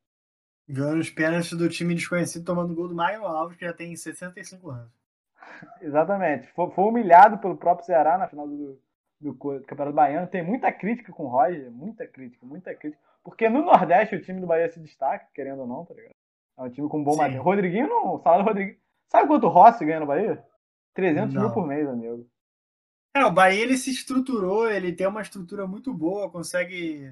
Ganhou 0.69 0.95
nos 0.95 1.09
pênaltis 1.09 1.51
do 1.53 1.67
time 1.67 1.95
desconhecido 1.95 2.45
tomando 2.45 2.75
gol 2.75 2.87
do 2.87 2.93
Magno 2.93 3.25
Alves, 3.25 3.57
que 3.57 3.65
já 3.65 3.73
tem 3.73 3.95
65 3.95 4.69
anos. 4.69 4.91
Exatamente. 5.81 6.47
Foi, 6.53 6.69
foi 6.69 6.85
humilhado 6.85 7.39
pelo 7.39 7.57
próprio 7.57 7.87
Ceará 7.87 8.19
na 8.19 8.27
final 8.27 8.47
do, 8.47 8.79
do 9.19 9.33
Campeonato 9.33 9.95
Baiano. 9.95 10.27
Tem 10.27 10.43
muita 10.43 10.71
crítica 10.71 11.11
com 11.11 11.23
o 11.23 11.27
Roger, 11.27 11.71
muita 11.71 12.05
crítica, 12.05 12.45
muita 12.45 12.75
crítica. 12.75 13.01
Porque 13.23 13.49
no 13.49 13.63
Nordeste 13.63 14.15
o 14.15 14.21
time 14.21 14.39
do 14.39 14.47
Bahia 14.47 14.69
se 14.69 14.79
destaca, 14.79 15.27
querendo 15.33 15.61
ou 15.61 15.67
não, 15.67 15.85
tá 15.85 15.93
ligado? 15.95 16.13
É 16.57 16.61
um 16.61 16.69
time 16.69 16.87
com 16.87 17.03
bom 17.03 17.15
material. 17.15 17.43
Rodriguinho 17.43 17.87
não. 17.87 18.15
O 18.15 18.19
salário 18.19 18.45
do 18.45 18.49
Rodriguinho. 18.49 18.77
Sabe 19.07 19.27
quanto 19.27 19.47
o 19.47 19.49
Rossi 19.49 19.85
ganha 19.85 19.99
no 19.99 20.05
Bahia? 20.05 20.43
300 20.93 21.33
não. 21.33 21.41
mil 21.41 21.51
por 21.51 21.65
mês, 21.65 21.87
amigo. 21.87 22.29
É, 23.15 23.25
o 23.25 23.31
Bahia 23.31 23.63
ele 23.63 23.75
se 23.75 23.89
estruturou, 23.89 24.69
ele 24.69 24.93
tem 24.93 25.07
uma 25.07 25.21
estrutura 25.21 25.65
muito 25.65 25.91
boa, 25.91 26.29
consegue 26.29 27.11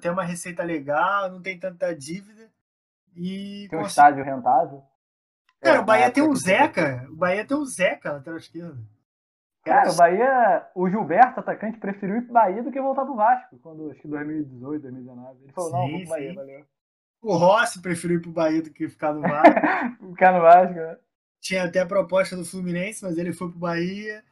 ter 0.00 0.10
uma 0.10 0.22
receita 0.22 0.62
legal, 0.62 1.30
não 1.30 1.40
tem 1.40 1.58
tanta 1.58 1.94
dívida. 1.94 2.52
E 3.16 3.66
tem 3.70 3.78
um 3.78 3.82
estádio 3.82 4.24
rentável. 4.24 4.82
Cara, 5.60 5.78
é, 5.78 5.80
o 5.80 5.84
Bahia 5.84 6.10
tem 6.10 6.22
um 6.22 6.34
Zeca. 6.34 7.06
O 7.10 7.16
Bahia 7.16 7.44
tem 7.44 7.56
um 7.56 7.64
Zeca 7.64 8.12
lateral 8.12 8.38
esquerdo. 8.38 8.86
Cara, 9.64 9.90
o 9.90 9.96
Bahia, 9.96 10.66
o 10.74 10.90
Gilberto, 10.90 11.40
atacante, 11.40 11.78
preferiu 11.78 12.16
ir 12.16 12.22
pro 12.22 12.34
Bahia 12.34 12.62
do 12.62 12.70
que 12.70 12.80
voltar 12.80 13.06
pro 13.06 13.16
Vasco, 13.16 13.58
quando 13.60 13.90
acho 13.90 14.00
que 14.00 14.08
2018, 14.08 14.82
2019. 14.82 15.42
Ele 15.42 15.52
falou, 15.52 15.70
sim, 15.70 15.76
não, 15.76 15.88
vou 15.88 16.00
pro 16.00 16.08
Bahia, 16.10 16.28
sim. 16.28 16.36
valeu. 16.36 16.66
O 17.22 17.36
Rossi 17.36 17.80
preferiu 17.80 18.18
ir 18.18 18.20
pro 18.20 18.30
Bahia 18.30 18.60
do 18.60 18.70
que 18.70 18.86
ficar 18.90 19.14
no 19.14 19.22
Vasco. 19.22 19.54
ficar 20.12 20.32
no 20.32 20.42
Vasco, 20.42 20.74
né? 20.74 20.98
Tinha 21.40 21.64
até 21.64 21.80
a 21.80 21.86
proposta 21.86 22.36
do 22.36 22.44
Fluminense, 22.44 23.02
mas 23.02 23.16
ele 23.16 23.32
foi 23.32 23.48
pro 23.48 23.58
Bahia. 23.58 24.22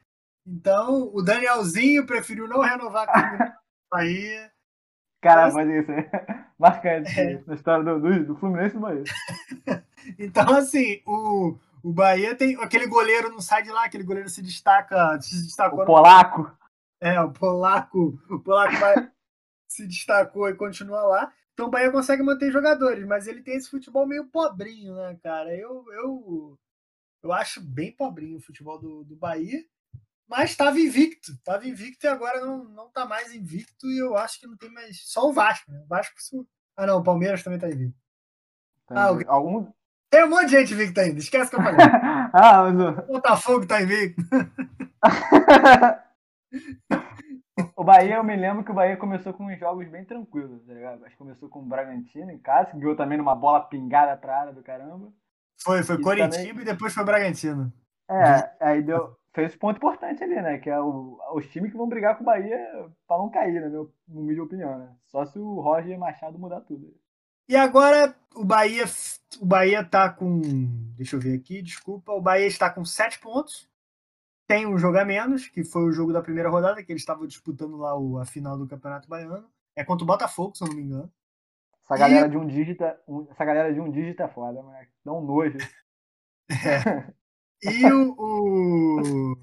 Então, 0.47 1.11
o 1.15 1.23
Danielzinho 1.23 2.05
preferiu 2.05 2.47
não 2.47 2.61
renovar 2.61 3.07
com 3.07 3.45
o 3.45 3.53
Bahia. 3.91 4.52
Cara, 5.23 5.53
mas 5.53 5.69
isso 5.69 5.93
é 5.93 6.11
marcante 6.59 7.21
é. 7.21 7.41
na 7.47 7.55
história 7.55 7.85
do, 7.85 8.01
do, 8.01 8.25
do 8.25 8.37
Fluminense 8.37 8.75
e 8.75 8.79
do 8.79 8.81
Bahia. 8.81 9.05
então, 10.19 10.53
assim, 10.57 11.01
o, 11.07 11.57
o 11.81 11.93
Bahia 11.93 12.35
tem. 12.35 12.57
Aquele 12.57 12.89
goleiro 12.89 13.31
não 13.31 13.41
sai 13.41 13.63
de 13.63 13.71
lá, 13.71 13.85
aquele 13.85 14.03
goleiro 14.03 14.29
se 14.29 14.43
destaca. 14.43 15.21
Se 15.21 15.41
destacou 15.45 15.83
o 15.83 15.87
polaco. 15.87 16.43
No... 16.43 16.57
É, 17.01 17.21
o 17.21 17.31
polaco. 17.31 18.19
O 18.29 18.41
polaco 18.41 18.75
se 19.69 19.87
destacou 19.87 20.49
e 20.49 20.55
continua 20.55 21.03
lá. 21.05 21.33
Então 21.55 21.67
o 21.67 21.71
Bahia 21.71 21.93
consegue 21.93 22.23
manter 22.25 22.51
jogadores, 22.51 23.07
mas 23.07 23.29
ele 23.29 23.43
tem 23.43 23.55
esse 23.55 23.71
futebol 23.71 24.05
meio 24.07 24.27
pobrinho, 24.27 24.97
né, 24.97 25.17
cara? 25.23 25.55
Eu, 25.55 25.85
eu, 25.93 26.59
eu 27.23 27.33
acho 27.33 27.61
bem 27.61 27.93
pobrinho 27.93 28.39
o 28.39 28.43
futebol 28.43 28.77
do, 28.77 29.05
do 29.05 29.15
Bahia. 29.15 29.65
Mas 30.33 30.53
estava 30.53 30.81
invicto, 30.81 31.33
estava 31.33 31.69
invicto 31.69 32.07
e 32.07 32.09
agora 32.09 32.41
não, 32.41 32.65
não 32.65 32.89
tá 32.89 33.05
mais 33.05 33.35
invicto 33.35 33.87
e 33.87 33.99
eu 33.99 34.17
acho 34.17 34.41
que 34.41 34.47
não 34.47 34.57
tem 34.57 34.73
mais. 34.73 35.03
Só 35.05 35.29
o 35.29 35.33
Vasco, 35.33 35.71
né? 35.71 35.83
O 35.85 35.87
Vasco. 35.87 36.15
Ah, 36.75 36.87
não, 36.87 37.01
o 37.01 37.05
Palmeiras 37.05 37.43
também 37.43 37.59
tá 37.59 37.69
invicto. 37.69 38.01
Ah, 38.89 39.13
o... 39.13 39.31
Algum... 39.31 39.71
Tem 40.11 40.25
um 40.25 40.31
monte 40.31 40.47
de 40.47 40.53
gente 40.53 40.73
invicta 40.73 41.03
ainda, 41.03 41.19
esquece 41.19 41.51
que 41.51 41.57
eu 41.57 41.63
falei. 41.63 41.77
ah, 42.33 42.63
mas... 42.63 43.05
O 43.05 43.13
Botafogo 43.13 43.67
tá 43.67 43.83
invicto. 43.83 44.23
o 47.77 47.85
Bahia, 47.85 48.15
eu 48.15 48.25
me 48.25 48.35
lembro 48.35 48.65
que 48.65 48.71
o 48.71 48.75
Bahia 48.75 48.97
começou 48.97 49.35
com 49.35 49.45
uns 49.45 49.59
jogos 49.59 49.87
bem 49.91 50.07
tranquilos, 50.07 50.65
tá 50.65 50.73
ligado? 50.73 51.05
Acho 51.05 51.13
que 51.13 51.19
começou 51.19 51.51
com 51.51 51.59
o 51.59 51.67
Bragantino 51.67 52.31
em 52.31 52.39
casa, 52.39 52.71
que 52.71 52.79
ganhou 52.79 52.97
também 52.97 53.19
numa 53.19 53.35
bola 53.35 53.69
pingada 53.69 54.17
pra 54.17 54.41
área 54.41 54.53
do 54.55 54.63
caramba. 54.63 55.13
Foi, 55.63 55.83
foi 55.83 56.01
Coritiba 56.01 56.31
também... 56.31 56.63
e 56.63 56.65
depois 56.65 56.95
foi 56.95 57.05
Bragantino. 57.05 57.71
É, 58.11 58.51
aí 58.61 58.83
deu, 58.83 59.17
fez 59.33 59.57
ponto 59.57 59.77
importante 59.77 60.23
ali, 60.23 60.35
né? 60.37 60.59
Que 60.59 60.71
é 60.71 60.81
o, 60.81 61.19
os 61.35 61.47
times 61.49 61.71
que 61.71 61.77
vão 61.77 61.89
brigar 61.89 62.17
com 62.17 62.23
o 62.23 62.27
Bahia 62.27 62.59
para 63.07 63.19
não 63.19 63.31
cair, 63.31 63.61
né? 63.61 63.69
Meu, 63.69 63.93
no 64.09 64.23
minha 64.23 64.43
opinião, 64.43 64.79
né? 64.79 64.95
Só 65.07 65.25
se 65.25 65.39
o 65.39 65.61
Roger 65.61 65.99
Machado 65.99 66.39
mudar 66.39 66.61
tudo. 66.61 66.95
E 67.49 67.57
agora 67.57 68.15
o 68.35 68.45
Bahia, 68.45 68.85
o 69.41 69.47
Bahia 69.47 69.85
tá 69.85 70.11
com. 70.11 70.41
Deixa 70.97 71.17
eu 71.17 71.21
ver 71.21 71.37
aqui, 71.37 71.63
desculpa. 71.63 72.13
O 72.13 72.21
Bahia 72.21 72.47
está 72.47 72.71
com 72.71 72.85
sete 72.85 73.19
pontos. 73.19 73.69
Tem 74.47 74.67
um 74.67 74.77
jogo 74.77 74.99
a 74.99 75.05
menos, 75.05 75.49
que 75.49 75.65
foi 75.65 75.83
o 75.83 75.93
jogo 75.93 76.13
da 76.13 76.21
primeira 76.21 76.51
rodada, 76.51 76.83
que 76.83 76.93
eles 76.93 77.03
estavam 77.03 77.27
disputando 77.27 77.77
lá 77.77 77.99
o, 77.99 78.19
a 78.19 78.27
final 78.27 78.59
do 78.59 78.67
Campeonato 78.67 79.09
Baiano. 79.09 79.49
É 79.75 79.83
contra 79.85 80.05
o 80.05 80.07
Botafogo, 80.07 80.55
se 80.55 80.63
eu 80.63 80.69
não 80.69 80.77
me 80.77 80.83
engano. 80.83 81.11
Essa 81.83 81.97
galera 81.97 82.27
e... 82.27 82.31
de 82.31 82.37
um 82.37 82.47
dígito, 82.47 82.85
um, 83.09 83.27
essa 83.31 83.45
galera 83.45 83.73
de 83.73 83.81
um 83.81 83.91
dígito 83.91 84.23
é 84.23 84.29
foda, 84.29 84.63
mas 84.63 84.89
dá 85.05 85.13
um 85.13 85.25
nojo. 85.25 85.59
É. 86.51 87.11
E 87.63 87.87
o. 87.87 88.15
o... 88.19 89.37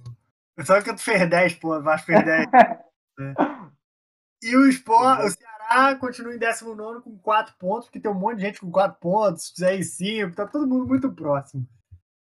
Só 0.66 0.82
que 0.82 0.94
tu 0.94 1.02
fez 1.02 1.30
10, 1.30 1.54
pô, 1.56 1.82
Vasco 1.82 2.08
fez 2.08 2.26
10. 2.26 2.48
né? 3.18 3.34
E 4.42 4.56
o 4.56 4.68
Sport, 4.68 5.26
o 5.26 5.30
Ceará 5.30 5.96
continua 5.96 6.34
em 6.34 6.38
19 6.38 7.02
com 7.02 7.18
4 7.18 7.56
pontos, 7.58 7.86
porque 7.86 8.00
tem 8.00 8.12
um 8.12 8.16
monte 8.16 8.38
de 8.38 8.44
gente 8.44 8.60
com 8.60 8.72
4 8.72 9.00
pontos, 9.00 9.54
Zé 9.58 9.82
5, 9.82 10.36
tá 10.36 10.48
todo 10.48 10.68
mundo 10.68 10.88
muito 10.88 11.12
próximo. 11.12 11.68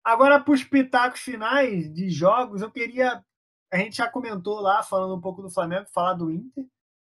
Agora, 0.05 0.41
para 0.41 0.55
os 0.55 0.63
pitacos 0.63 1.21
finais 1.21 1.93
de 1.93 2.09
jogos, 2.11 2.63
eu 2.63 2.71
queria. 2.71 3.25
A 3.73 3.77
gente 3.77 3.97
já 3.97 4.09
comentou 4.09 4.61
lá, 4.61 4.83
falando 4.83 5.17
um 5.17 5.21
pouco 5.21 5.43
do 5.43 5.51
Flamengo, 5.51 5.87
falar 5.93 6.15
do 6.15 6.31
Inter. 6.31 6.65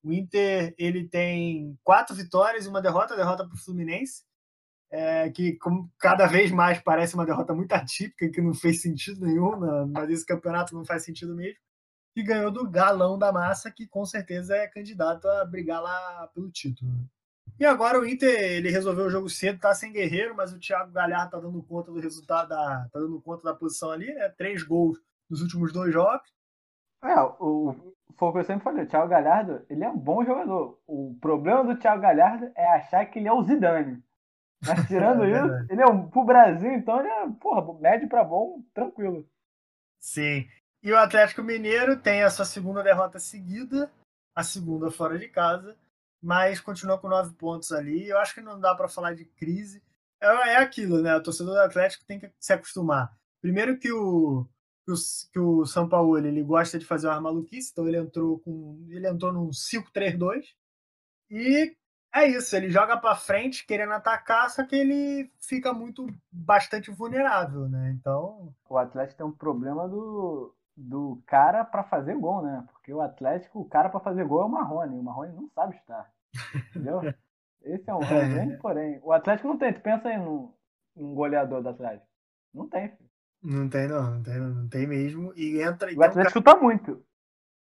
O 0.02 0.12
Inter 0.12 0.74
ele 0.78 1.06
tem 1.06 1.78
quatro 1.84 2.14
vitórias 2.14 2.64
e 2.64 2.68
uma 2.68 2.80
derrota, 2.80 3.16
derrota 3.16 3.46
para 3.46 3.54
o 3.54 3.58
Fluminense 3.58 4.22
é, 4.90 5.28
que 5.30 5.54
como 5.54 5.90
cada 5.98 6.26
vez 6.26 6.50
mais 6.50 6.80
parece 6.80 7.14
uma 7.14 7.26
derrota 7.26 7.54
muito 7.54 7.72
atípica, 7.72 8.28
que 8.30 8.40
não 8.40 8.54
fez 8.54 8.80
sentido 8.82 9.24
nenhum, 9.24 9.58
né? 9.58 9.86
mas 9.92 10.10
esse 10.10 10.26
campeonato 10.26 10.74
não 10.74 10.84
faz 10.84 11.04
sentido 11.04 11.34
mesmo, 11.34 11.58
e 12.16 12.22
ganhou 12.22 12.50
do 12.50 12.68
galão 12.68 13.18
da 13.18 13.32
massa, 13.32 13.70
que 13.70 13.86
com 13.86 14.04
certeza 14.04 14.56
é 14.56 14.66
candidato 14.66 15.28
a 15.28 15.44
brigar 15.44 15.82
lá 15.82 16.28
pelo 16.34 16.50
título. 16.50 16.90
Né? 16.90 17.04
E 17.60 17.66
agora 17.66 17.98
o 17.98 18.06
Inter 18.06 18.40
ele 18.40 18.70
resolveu 18.70 19.06
o 19.06 19.10
jogo 19.10 19.28
cedo, 19.28 19.58
tá 19.58 19.74
sem 19.74 19.92
guerreiro, 19.92 20.34
mas 20.36 20.52
o 20.52 20.60
Thiago 20.60 20.92
Galhardo 20.92 21.32
tá 21.32 21.40
dando 21.40 21.62
conta 21.62 21.90
do 21.90 21.98
resultado, 21.98 22.48
da, 22.48 22.88
tá 22.92 23.00
dando 23.00 23.20
conta 23.20 23.42
da 23.42 23.54
posição 23.54 23.90
ali, 23.90 24.12
né? 24.14 24.28
Três 24.30 24.62
gols 24.62 24.98
nos 25.28 25.42
últimos 25.42 25.72
dois 25.72 25.92
jogos. 25.92 26.28
É, 27.02 27.20
o, 27.20 27.74
foi 28.16 28.28
o 28.28 28.32
que 28.32 28.38
eu 28.38 28.44
sempre 28.44 28.64
falei, 28.64 28.84
o 28.84 28.88
Thiago 28.88 29.08
Galhardo, 29.08 29.64
ele 29.68 29.82
é 29.82 29.88
um 29.88 29.98
bom 29.98 30.24
jogador. 30.24 30.80
O 30.86 31.16
problema 31.20 31.64
do 31.64 31.78
Thiago 31.78 32.02
Galhardo 32.02 32.50
é 32.56 32.66
achar 32.76 33.04
que 33.06 33.18
ele 33.18 33.28
é 33.28 33.32
o 33.32 33.42
Zidane. 33.42 34.02
Mas 34.66 34.86
tirando 34.86 35.24
é, 35.24 35.30
isso, 35.30 35.72
ele 35.72 35.82
é 35.82 35.86
um, 35.86 36.08
pro 36.08 36.24
Brasil, 36.24 36.72
então 36.72 36.98
ele 37.00 37.08
é, 37.08 37.28
porra, 37.40 37.78
médio 37.80 38.08
para 38.08 38.24
bom, 38.24 38.62
tranquilo. 38.74 39.28
Sim. 40.00 40.48
E 40.82 40.92
o 40.92 40.98
Atlético 40.98 41.42
Mineiro 41.42 41.98
tem 41.98 42.22
a 42.22 42.30
sua 42.30 42.44
segunda 42.44 42.82
derrota 42.82 43.18
seguida, 43.18 43.90
a 44.34 44.42
segunda 44.44 44.90
fora 44.90 45.18
de 45.18 45.28
casa, 45.28 45.76
mas 46.22 46.60
continua 46.60 46.98
com 46.98 47.08
nove 47.08 47.34
pontos 47.34 47.72
ali. 47.72 48.08
Eu 48.08 48.18
acho 48.18 48.34
que 48.34 48.40
não 48.40 48.58
dá 48.58 48.74
para 48.74 48.88
falar 48.88 49.14
de 49.14 49.24
crise. 49.24 49.82
É, 50.20 50.26
é 50.26 50.56
aquilo, 50.56 51.02
né? 51.02 51.16
O 51.16 51.22
torcedor 51.22 51.54
do 51.54 51.60
Atlético 51.60 52.04
tem 52.04 52.20
que 52.20 52.30
se 52.38 52.52
acostumar. 52.52 53.12
Primeiro 53.40 53.78
que 53.78 53.92
o, 53.92 54.46
que 54.84 54.92
o, 54.92 54.94
que 55.32 55.38
o 55.38 55.66
São 55.66 55.88
Paulo 55.88 56.18
ele 56.18 56.42
gosta 56.42 56.78
de 56.78 56.84
fazer 56.84 57.08
uma 57.08 57.20
maluquice, 57.20 57.70
então 57.72 57.86
ele 57.86 57.98
entrou 57.98 58.38
com 58.40 58.86
ele 58.88 59.06
entrou 59.08 59.32
num 59.32 59.50
5-3-2 59.50 60.44
e 61.30 61.76
é 62.18 62.28
isso, 62.28 62.54
ele 62.56 62.70
joga 62.70 62.96
para 62.96 63.16
frente 63.16 63.66
querendo 63.66 63.92
atacar, 63.92 64.50
só 64.50 64.64
que 64.64 64.76
ele 64.76 65.30
fica 65.40 65.72
muito 65.72 66.06
bastante 66.30 66.90
vulnerável, 66.90 67.68
né? 67.68 67.94
Então, 67.98 68.54
o 68.68 68.78
Atlético 68.78 69.18
tem 69.18 69.26
um 69.26 69.32
problema 69.32 69.88
do, 69.88 70.54
do 70.76 71.22
cara 71.26 71.64
para 71.64 71.82
fazer 71.84 72.14
gol, 72.16 72.42
né? 72.42 72.64
Porque 72.72 72.92
o 72.92 73.00
Atlético, 73.00 73.60
o 73.60 73.68
cara 73.68 73.88
para 73.88 74.00
fazer 74.00 74.24
gol 74.24 74.42
é 74.42 74.44
o 74.46 74.48
Marrone, 74.48 74.98
o 74.98 75.02
Marrone 75.02 75.34
não 75.34 75.48
sabe 75.48 75.76
estar. 75.76 76.10
Entendeu? 76.70 77.00
Esse 77.62 77.90
é 77.90 77.94
um 77.94 78.02
é. 78.02 78.28
grande 78.28 78.56
porém. 78.58 79.00
O 79.02 79.12
Atlético 79.12 79.48
não 79.48 79.58
tem, 79.58 79.72
tu 79.72 79.80
pensa 79.80 80.08
aí 80.08 80.18
num, 80.18 80.52
num 80.96 81.14
goleador 81.14 81.62
do 81.62 81.68
Atlético. 81.68 82.06
Não 82.54 82.68
tem, 82.68 82.88
filho. 82.88 83.10
Não 83.42 83.68
tem, 83.68 83.88
não, 83.88 84.14
não 84.14 84.22
tem, 84.22 84.38
não 84.38 84.68
tem 84.68 84.86
mesmo. 84.86 85.32
E 85.36 85.60
entra. 85.60 85.88
O 85.88 86.02
Atlético 86.02 86.14
cara... 86.14 86.30
chuta 86.30 86.56
muito. 86.56 87.04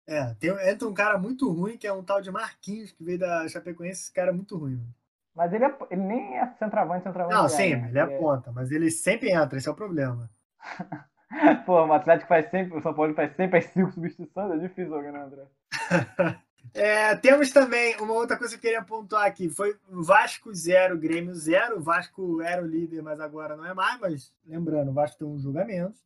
É, 0.08 0.34
tem, 0.36 0.52
entra 0.70 0.88
um 0.88 0.94
cara 0.94 1.18
muito 1.18 1.52
ruim, 1.52 1.78
que 1.78 1.88
é 1.88 1.94
um 1.94 2.04
tal 2.04 2.22
de 2.22 2.32
Marquinhos, 2.32 2.92
que 2.92 3.04
veio 3.04 3.20
da 3.20 3.48
Chapecoense, 3.48 4.04
esse 4.04 4.14
cara 4.14 4.30
é 4.30 4.34
muito 4.34 4.56
ruim. 4.58 4.76
Mano. 4.76 4.94
Mas 5.36 5.52
ele, 5.52 5.66
é, 5.66 5.78
ele 5.92 6.02
nem 6.02 6.38
é 6.38 6.48
centroavante, 6.58 7.04
centroavante. 7.04 7.36
Não, 7.36 7.50
sim, 7.50 7.76
né? 7.76 7.90
ele 7.90 8.00
é, 8.00 8.06
ponta, 8.06 8.54
mas 8.54 8.72
ele 8.72 8.90
sempre 8.90 9.30
entra, 9.32 9.58
esse 9.58 9.68
é 9.68 9.72
o 9.72 9.76
problema. 9.76 10.30
Pô, 11.66 11.86
o 11.86 11.92
Atlético 11.92 12.30
faz 12.30 12.50
sempre, 12.50 12.78
o 12.78 12.82
São 12.82 12.94
Paulo 12.94 13.14
faz 13.14 13.36
sempre 13.36 13.60
as 13.60 13.66
cinco 13.66 13.92
substituições, 13.92 14.52
é 14.52 14.58
difícil 14.58 14.88
jogar, 14.88 15.12
né, 15.12 15.24
André? 15.24 15.44
é, 16.74 17.16
temos 17.18 17.52
também 17.52 17.98
uma 17.98 18.14
outra 18.14 18.38
coisa 18.38 18.54
que 18.54 18.66
eu 18.66 18.72
queria 18.72 18.86
pontuar 18.86 19.26
aqui, 19.26 19.50
foi 19.50 19.76
Vasco 19.90 20.54
0, 20.54 20.98
Grêmio 20.98 21.34
0, 21.34 21.80
o 21.80 21.82
Vasco 21.82 22.42
era 22.42 22.64
o 22.64 22.68
líder, 22.68 23.02
mas 23.02 23.20
agora 23.20 23.58
não 23.58 23.66
é 23.66 23.74
mais, 23.74 24.00
mas 24.00 24.34
lembrando, 24.46 24.92
o 24.92 24.94
Vasco 24.94 25.18
tem 25.18 25.28
um 25.28 25.38
julgamento. 25.38 26.00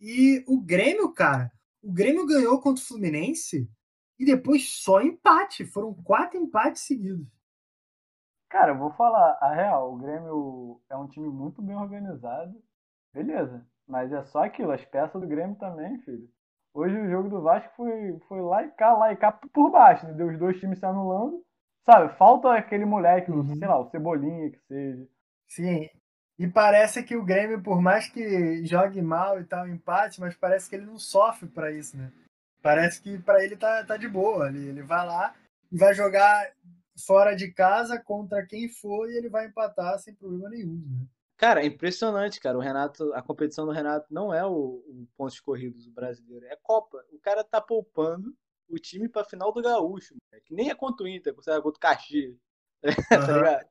E 0.00 0.44
o 0.46 0.60
Grêmio, 0.60 1.12
cara, 1.12 1.50
o 1.82 1.92
Grêmio 1.92 2.26
ganhou 2.26 2.60
contra 2.60 2.82
o 2.82 2.86
Fluminense 2.86 3.68
e 4.18 4.24
depois 4.24 4.68
só 4.82 5.00
empate. 5.00 5.64
Foram 5.64 5.92
quatro 5.94 6.38
empates 6.38 6.82
seguidos. 6.82 7.26
Cara, 8.48 8.72
eu 8.72 8.78
vou 8.78 8.90
falar 8.92 9.38
a 9.40 9.52
real. 9.54 9.94
O 9.94 9.96
Grêmio 9.96 10.80
é 10.90 10.96
um 10.96 11.08
time 11.08 11.28
muito 11.28 11.62
bem 11.62 11.76
organizado. 11.76 12.54
Beleza. 13.12 13.66
Mas 13.86 14.12
é 14.12 14.22
só 14.24 14.44
aquilo. 14.44 14.72
As 14.72 14.84
peças 14.84 15.20
do 15.20 15.26
Grêmio 15.26 15.56
também, 15.56 15.98
filho. 16.00 16.28
Hoje 16.74 16.96
o 16.98 17.10
jogo 17.10 17.28
do 17.28 17.42
Vasco 17.42 17.70
foi, 17.76 18.18
foi 18.28 18.40
lá 18.40 18.62
e 18.64 18.70
cá, 18.70 18.92
lá 18.96 19.12
e 19.12 19.16
cá 19.16 19.32
por 19.32 19.70
baixo. 19.70 20.06
Deu 20.14 20.28
os 20.28 20.38
dois 20.38 20.58
times 20.60 20.78
se 20.78 20.86
anulando. 20.86 21.42
Sabe, 21.84 22.14
falta 22.16 22.54
aquele 22.54 22.84
moleque, 22.84 23.30
Uhum. 23.30 23.56
sei 23.56 23.66
lá, 23.66 23.78
o 23.78 23.90
Cebolinha 23.90 24.50
que 24.50 24.58
seja. 24.68 25.06
Sim. 25.48 25.88
E 26.38 26.48
parece 26.48 27.02
que 27.02 27.16
o 27.16 27.24
Grêmio, 27.24 27.62
por 27.62 27.80
mais 27.80 28.08
que 28.08 28.64
jogue 28.64 29.00
mal 29.00 29.40
e 29.40 29.44
tal, 29.44 29.68
empate, 29.68 30.20
mas 30.20 30.34
parece 30.34 30.68
que 30.68 30.76
ele 30.76 30.86
não 30.86 30.98
sofre 30.98 31.48
pra 31.48 31.70
isso, 31.70 31.96
né? 31.96 32.12
Parece 32.62 33.00
que 33.00 33.18
pra 33.18 33.44
ele 33.44 33.56
tá, 33.56 33.84
tá 33.84 33.96
de 33.96 34.08
boa. 34.08 34.48
Ele, 34.48 34.68
ele 34.68 34.82
vai 34.82 35.06
lá 35.06 35.34
e 35.70 35.76
vai 35.76 35.94
jogar 35.94 36.50
fora 37.06 37.34
de 37.34 37.52
casa 37.52 37.98
contra 37.98 38.46
quem 38.46 38.68
for 38.68 39.10
e 39.10 39.16
ele 39.16 39.28
vai 39.28 39.46
empatar 39.46 39.98
sem 39.98 40.14
problema 40.14 40.48
nenhum, 40.48 40.76
né? 40.88 41.06
Cara, 41.36 41.62
é 41.62 41.66
impressionante, 41.66 42.40
cara. 42.40 42.56
O 42.56 42.60
Renato, 42.60 43.12
a 43.14 43.22
competição 43.22 43.66
do 43.66 43.72
Renato 43.72 44.06
não 44.12 44.32
é 44.32 44.46
o, 44.46 44.84
o 44.86 45.08
pontos 45.16 45.40
corridos 45.40 45.86
do 45.86 45.90
brasileiro, 45.90 46.46
é 46.46 46.56
Copa. 46.62 47.04
O 47.10 47.18
cara 47.18 47.42
tá 47.42 47.60
poupando 47.60 48.32
o 48.68 48.78
time 48.78 49.08
pra 49.08 49.24
final 49.24 49.52
do 49.52 49.60
Gaúcho, 49.60 50.14
que 50.44 50.54
nem 50.54 50.70
é 50.70 50.74
contra 50.74 51.04
o 51.04 51.08
Inter, 51.08 51.32
é 51.32 51.60
contra 51.60 51.60
o 51.60 51.80
Caxias. 51.80 52.36
tá 53.08 53.16
Aham. 53.16 53.38
ligado? 53.38 53.68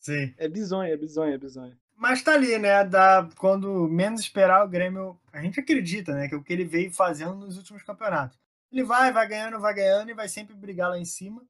Sim. 0.00 0.34
É 0.36 0.48
bizonho, 0.48 0.92
é 0.92 0.96
bizonho, 0.96 1.34
é 1.34 1.38
bizonho. 1.38 1.78
Mas 1.96 2.22
tá 2.22 2.34
ali, 2.34 2.58
né? 2.58 2.84
Da, 2.84 3.28
quando 3.36 3.88
menos 3.88 4.20
esperar 4.20 4.64
o 4.64 4.68
Grêmio. 4.68 5.18
A 5.32 5.40
gente 5.40 5.60
acredita, 5.60 6.12
né? 6.14 6.28
Que 6.28 6.34
é 6.34 6.38
o 6.38 6.42
que 6.42 6.52
ele 6.52 6.64
veio 6.64 6.92
fazendo 6.92 7.34
nos 7.34 7.56
últimos 7.56 7.82
campeonatos. 7.82 8.38
Ele 8.70 8.82
vai, 8.82 9.12
vai 9.12 9.26
ganhando, 9.28 9.60
vai 9.60 9.74
ganhando 9.74 10.10
e 10.10 10.14
vai 10.14 10.28
sempre 10.28 10.54
brigar 10.54 10.90
lá 10.90 10.98
em 10.98 11.04
cima. 11.04 11.44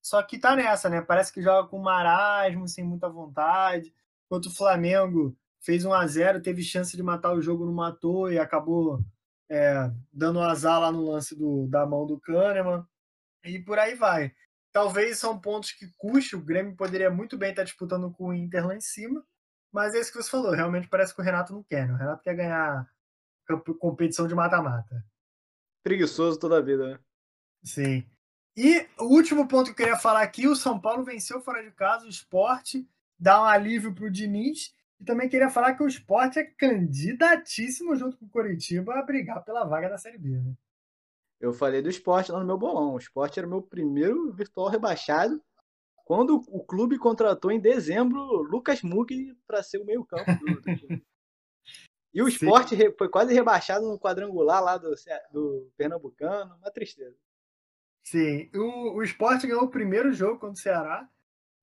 Só 0.00 0.22
que 0.22 0.38
tá 0.38 0.54
nessa, 0.56 0.88
né? 0.88 1.00
Parece 1.02 1.32
que 1.32 1.42
joga 1.42 1.68
com 1.68 1.78
marasmo, 1.78 2.68
sem 2.68 2.84
muita 2.84 3.08
vontade. 3.08 3.92
Enquanto 4.26 4.46
o 4.46 4.54
Flamengo 4.54 5.36
fez 5.60 5.84
1 5.84 5.92
a 5.92 6.06
0 6.06 6.40
teve 6.40 6.62
chance 6.62 6.96
de 6.96 7.02
matar 7.02 7.32
o 7.32 7.42
jogo, 7.42 7.66
não 7.66 7.72
matou 7.72 8.30
e 8.30 8.38
acabou 8.38 9.04
é, 9.50 9.90
dando 10.12 10.40
azar 10.40 10.80
lá 10.80 10.92
no 10.92 11.10
lance 11.10 11.34
do, 11.34 11.66
da 11.66 11.84
mão 11.86 12.06
do 12.06 12.20
Kahneman. 12.20 12.86
E 13.44 13.58
por 13.58 13.78
aí 13.78 13.94
vai. 13.94 14.32
Talvez 14.72 15.18
são 15.18 15.38
pontos 15.38 15.72
que 15.72 15.90
custe. 15.96 16.36
O 16.36 16.44
Grêmio 16.44 16.76
poderia 16.76 17.10
muito 17.10 17.36
bem 17.36 17.50
estar 17.50 17.64
disputando 17.64 18.10
com 18.12 18.28
o 18.28 18.34
Inter 18.34 18.66
lá 18.66 18.76
em 18.76 18.80
cima. 18.80 19.24
Mas 19.72 19.94
é 19.94 20.00
isso 20.00 20.12
que 20.12 20.22
você 20.22 20.30
falou. 20.30 20.52
Realmente 20.52 20.88
parece 20.88 21.14
que 21.14 21.20
o 21.20 21.24
Renato 21.24 21.52
não 21.52 21.62
quer. 21.62 21.86
Né? 21.86 21.94
O 21.94 21.96
Renato 21.96 22.22
quer 22.22 22.34
ganhar 22.34 22.88
competição 23.78 24.26
de 24.26 24.34
mata-mata. 24.34 25.04
Preguiçoso 25.82 26.38
toda 26.38 26.58
a 26.58 26.60
vida, 26.60 26.88
né? 26.88 26.98
Sim. 27.62 28.06
E 28.56 28.86
o 28.98 29.04
último 29.04 29.46
ponto 29.46 29.66
que 29.66 29.70
eu 29.70 29.86
queria 29.86 29.96
falar 29.98 30.22
aqui: 30.22 30.48
o 30.48 30.56
São 30.56 30.80
Paulo 30.80 31.04
venceu 31.04 31.40
fora 31.40 31.62
de 31.62 31.70
casa, 31.70 32.06
o 32.06 32.10
esporte 32.10 32.88
dá 33.18 33.42
um 33.42 33.44
alívio 33.44 33.94
para 33.94 34.04
o 34.04 34.10
Diniz. 34.10 34.74
E 35.00 35.04
também 35.04 35.28
queria 35.28 35.48
falar 35.48 35.74
que 35.74 35.82
o 35.82 35.86
esporte 35.86 36.40
é 36.40 36.44
candidatíssimo 36.44 37.94
junto 37.94 38.16
com 38.16 38.26
o 38.26 38.30
Coritiba 38.30 38.94
a 38.94 39.02
brigar 39.02 39.44
pela 39.44 39.64
vaga 39.64 39.88
da 39.88 39.96
Série 39.96 40.18
B. 40.18 40.30
Né? 40.30 40.52
Eu 41.40 41.52
falei 41.52 41.80
do 41.80 41.88
esporte 41.88 42.32
lá 42.32 42.40
no 42.40 42.46
meu 42.46 42.58
bolão. 42.58 42.94
O 42.94 42.98
esporte 42.98 43.38
era 43.38 43.46
o 43.46 43.50
meu 43.50 43.62
primeiro 43.62 44.32
virtual 44.32 44.68
rebaixado. 44.68 45.40
Quando 46.08 46.42
o 46.48 46.64
clube 46.64 46.96
contratou 46.96 47.50
em 47.50 47.60
dezembro 47.60 48.18
Lucas 48.40 48.80
Mugni 48.80 49.36
para 49.46 49.62
ser 49.62 49.76
o 49.76 49.84
meio-campo 49.84 50.24
do, 50.40 50.54
do 50.54 50.76
time. 50.76 51.04
E 52.14 52.22
o 52.22 52.26
esporte 52.26 52.74
foi 52.96 53.08
quase 53.10 53.34
rebaixado 53.34 53.86
no 53.86 54.00
quadrangular 54.00 54.64
lá 54.64 54.78
do, 54.78 54.94
do 55.30 55.70
Pernambucano. 55.76 56.56
Uma 56.56 56.70
tristeza. 56.70 57.14
Sim, 58.02 58.50
o, 58.54 58.96
o 58.96 59.02
Sport 59.04 59.42
ganhou 59.42 59.64
o 59.64 59.70
primeiro 59.70 60.10
jogo 60.10 60.40
contra 60.40 60.54
o 60.54 60.56
Ceará, 60.56 61.06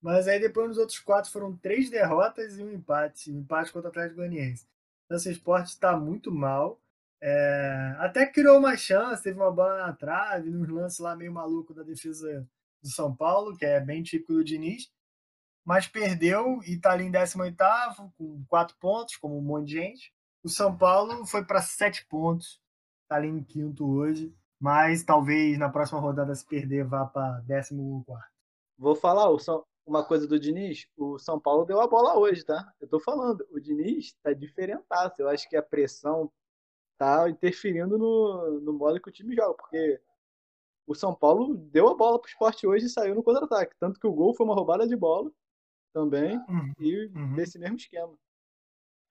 mas 0.00 0.28
aí 0.28 0.38
depois 0.38 0.68
nos 0.68 0.78
outros 0.78 1.00
quatro 1.00 1.32
foram 1.32 1.56
três 1.56 1.90
derrotas 1.90 2.56
e 2.56 2.62
um 2.62 2.70
empate, 2.70 3.32
um 3.32 3.40
empate 3.40 3.72
contra 3.72 3.88
o 3.88 3.90
Atlético 3.90 4.18
Goianiense. 4.18 4.64
Então 5.04 5.16
esse 5.16 5.32
Sport 5.32 5.66
está 5.66 5.96
muito 5.96 6.30
mal. 6.30 6.80
É, 7.20 7.96
até 7.98 8.24
criou 8.24 8.58
uma 8.58 8.76
chance, 8.76 9.24
teve 9.24 9.36
uma 9.36 9.50
bola 9.50 9.78
na 9.78 9.92
trave, 9.92 10.48
nos 10.48 10.68
lances 10.68 11.00
lá 11.00 11.16
meio 11.16 11.32
maluco 11.32 11.74
da 11.74 11.82
defesa 11.82 12.48
do 12.82 12.88
São 12.88 13.14
Paulo, 13.14 13.56
que 13.56 13.64
é 13.64 13.80
bem 13.80 14.02
típico 14.02 14.34
do 14.34 14.44
Diniz, 14.44 14.90
mas 15.64 15.88
perdeu 15.88 16.60
e 16.64 16.74
está 16.74 16.92
ali 16.92 17.04
em 17.04 17.12
18º, 17.12 18.12
com 18.16 18.44
quatro 18.48 18.76
pontos, 18.78 19.16
como 19.16 19.36
um 19.36 19.42
monte 19.42 19.68
de 19.68 19.72
gente. 19.74 20.12
O 20.42 20.48
São 20.48 20.76
Paulo 20.76 21.26
foi 21.26 21.44
para 21.44 21.60
sete 21.60 22.06
pontos, 22.06 22.60
está 23.04 23.16
ali 23.16 23.28
em 23.28 23.42
quinto 23.42 23.84
hoje 23.88 24.32
mas 24.60 25.04
talvez 25.04 25.58
na 25.58 25.68
próxima 25.68 26.00
rodada 26.00 26.34
se 26.34 26.46
perder 26.46 26.84
vá 26.84 27.04
para 27.06 27.42
14. 27.46 27.74
Vou 28.78 28.94
falar 28.94 29.28
uma 29.86 30.04
coisa 30.04 30.26
do 30.26 30.38
Diniz. 30.38 30.86
O 30.96 31.18
São 31.18 31.38
Paulo 31.38 31.64
deu 31.64 31.80
a 31.80 31.86
bola 31.86 32.18
hoje, 32.18 32.44
tá? 32.44 32.72
Eu 32.80 32.88
tô 32.88 32.98
falando. 32.98 33.46
O 33.50 33.60
Diniz 33.60 34.14
tá 34.22 34.32
diferentaço. 34.32 35.20
Eu 35.20 35.28
acho 35.28 35.48
que 35.48 35.56
a 35.56 35.62
pressão 35.62 36.30
tá 36.98 37.28
interferindo 37.28 37.98
no, 37.98 38.60
no 38.60 38.72
modo 38.72 39.00
que 39.00 39.08
o 39.08 39.12
time 39.12 39.34
joga, 39.34 39.54
porque 39.54 40.00
o 40.86 40.94
São 40.94 41.14
Paulo 41.14 41.54
deu 41.56 41.88
a 41.88 41.94
bola 41.96 42.18
pro 42.20 42.28
esporte 42.28 42.66
hoje 42.66 42.86
e 42.86 42.90
saiu 42.90 43.14
no 43.14 43.22
contra-ataque. 43.22 43.74
Tanto 43.78 43.98
que 44.00 44.06
o 44.06 44.12
gol 44.12 44.34
foi 44.34 44.46
uma 44.46 44.54
roubada 44.54 44.86
de 44.86 44.96
bola 44.96 45.30
também, 45.92 46.38
e 46.78 47.06
Uhum. 47.14 47.34
desse 47.34 47.58
mesmo 47.58 47.76
esquema. 47.76 48.16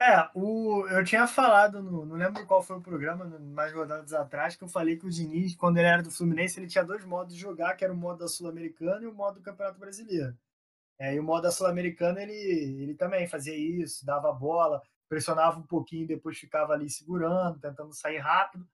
É, 0.01 0.29
o, 0.35 0.85
eu 0.89 1.03
tinha 1.05 1.25
falado, 1.25 1.81
no, 1.81 2.05
não 2.05 2.17
lembro 2.17 2.45
qual 2.45 2.61
foi 2.61 2.77
o 2.77 2.81
programa, 2.81 3.25
mais 3.39 3.73
rodadas 3.73 4.11
atrás, 4.13 4.55
que 4.55 4.63
eu 4.63 4.67
falei 4.67 4.97
que 4.97 5.05
o 5.05 5.09
Diniz, 5.09 5.55
quando 5.55 5.77
ele 5.77 5.87
era 5.87 6.03
do 6.03 6.11
Fluminense, 6.11 6.59
ele 6.59 6.67
tinha 6.67 6.83
dois 6.83 7.03
modos 7.05 7.33
de 7.33 7.39
jogar, 7.39 7.75
que 7.75 7.83
era 7.83 7.93
o 7.93 7.97
modo 7.97 8.19
da 8.19 8.27
Sul-Americana 8.27 9.03
e 9.03 9.07
o 9.07 9.13
modo 9.13 9.35
do 9.35 9.41
Campeonato 9.41 9.79
Brasileiro. 9.79 10.37
É, 10.99 11.15
e 11.15 11.19
o 11.19 11.23
modo 11.23 11.43
da 11.43 11.51
Sul-Americana, 11.51 12.21
ele, 12.21 12.33
ele 12.83 12.95
também 12.95 13.27
fazia 13.27 13.55
isso, 13.57 14.05
dava 14.05 14.29
a 14.29 14.33
bola, 14.33 14.81
pressionava 15.09 15.59
um 15.59 15.63
pouquinho, 15.63 16.07
depois 16.07 16.37
ficava 16.37 16.73
ali 16.73 16.89
segurando, 16.89 17.59
tentando 17.59 17.93
sair 17.93 18.17
rápido. 18.19 18.67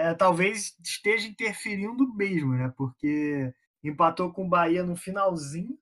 É, 0.00 0.14
talvez 0.14 0.76
esteja 0.82 1.28
interferindo 1.28 2.12
mesmo, 2.14 2.54
né? 2.54 2.72
Porque 2.76 3.52
empatou 3.84 4.32
com 4.32 4.46
o 4.46 4.48
Bahia 4.48 4.82
no 4.82 4.96
finalzinho, 4.96 5.78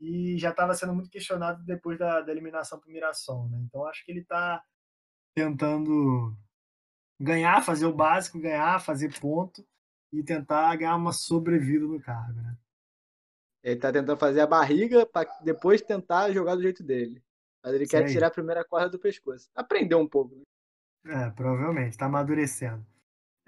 e 0.00 0.38
já 0.38 0.50
estava 0.50 0.74
sendo 0.74 0.94
muito 0.94 1.10
questionado 1.10 1.64
depois 1.64 1.98
da, 1.98 2.20
da 2.20 2.30
eliminação 2.30 2.78
para 2.78 2.88
o 2.88 2.92
Mirassol, 2.92 3.48
né? 3.48 3.58
Então 3.64 3.84
acho 3.86 4.04
que 4.04 4.12
ele 4.12 4.20
está 4.20 4.62
tentando 5.34 6.36
ganhar, 7.20 7.64
fazer 7.64 7.86
o 7.86 7.92
básico, 7.92 8.38
ganhar, 8.38 8.80
fazer 8.80 9.18
ponto 9.18 9.66
e 10.12 10.22
tentar 10.22 10.76
ganhar 10.76 10.96
uma 10.96 11.12
sobrevida 11.12 11.84
no 11.84 12.00
cargo, 12.00 12.40
né? 12.40 12.56
Ele 13.62 13.80
tá 13.80 13.92
tentando 13.92 14.16
fazer 14.16 14.40
a 14.40 14.46
barriga 14.46 15.04
para 15.04 15.28
depois 15.42 15.82
tentar 15.82 16.30
jogar 16.30 16.54
do 16.54 16.62
jeito 16.62 16.82
dele. 16.84 17.20
Mas 17.62 17.74
ele 17.74 17.84
Isso 17.84 17.90
quer 17.90 18.06
tirar 18.06 18.28
a 18.28 18.30
primeira 18.30 18.64
corda 18.64 18.88
do 18.88 19.00
pescoço. 19.00 19.50
Aprendeu 19.52 19.98
um 19.98 20.08
pouco. 20.08 20.36
né? 21.04 21.26
É, 21.26 21.30
provavelmente, 21.30 21.90
está 21.90 22.06
amadurecendo. 22.06 22.86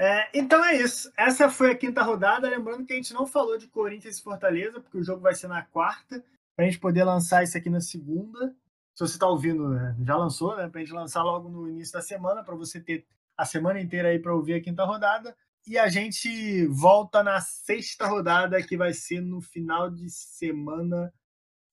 É, 0.01 0.31
então 0.33 0.65
é 0.65 0.77
isso. 0.77 1.13
Essa 1.15 1.51
foi 1.51 1.73
a 1.73 1.77
quinta 1.77 2.03
rodada. 2.03 2.49
Lembrando 2.49 2.87
que 2.87 2.95
a 2.95 2.97
gente 2.97 3.13
não 3.13 3.27
falou 3.27 3.59
de 3.59 3.69
Corinthians 3.69 4.17
e 4.17 4.23
Fortaleza, 4.23 4.81
porque 4.81 4.97
o 4.97 5.05
jogo 5.05 5.21
vai 5.21 5.35
ser 5.35 5.47
na 5.47 5.63
quarta, 5.63 6.25
para 6.57 6.65
a 6.65 6.69
gente 6.69 6.81
poder 6.81 7.05
lançar 7.05 7.43
isso 7.43 7.59
aqui 7.59 7.69
na 7.69 7.83
segunda. 7.83 8.57
Se 8.95 9.07
você 9.07 9.13
está 9.13 9.27
ouvindo, 9.29 9.69
né, 9.69 9.95
já 10.03 10.17
lançou, 10.17 10.57
né? 10.57 10.71
Para 10.71 10.81
a 10.81 10.85
gente 10.85 10.95
lançar 10.95 11.23
logo 11.23 11.51
no 11.51 11.69
início 11.69 11.93
da 11.93 12.01
semana, 12.01 12.43
para 12.43 12.55
você 12.55 12.81
ter 12.81 13.07
a 13.37 13.45
semana 13.45 13.79
inteira 13.79 14.09
aí 14.09 14.19
para 14.19 14.35
ouvir 14.35 14.55
a 14.55 14.63
quinta 14.63 14.87
rodada. 14.87 15.37
E 15.67 15.77
a 15.77 15.87
gente 15.89 16.67
volta 16.69 17.23
na 17.23 17.39
sexta 17.43 18.07
rodada, 18.07 18.63
que 18.63 18.79
vai 18.79 18.95
ser 18.95 19.21
no 19.21 19.43
final 19.43 19.91
de 19.91 20.09
semana 20.09 21.13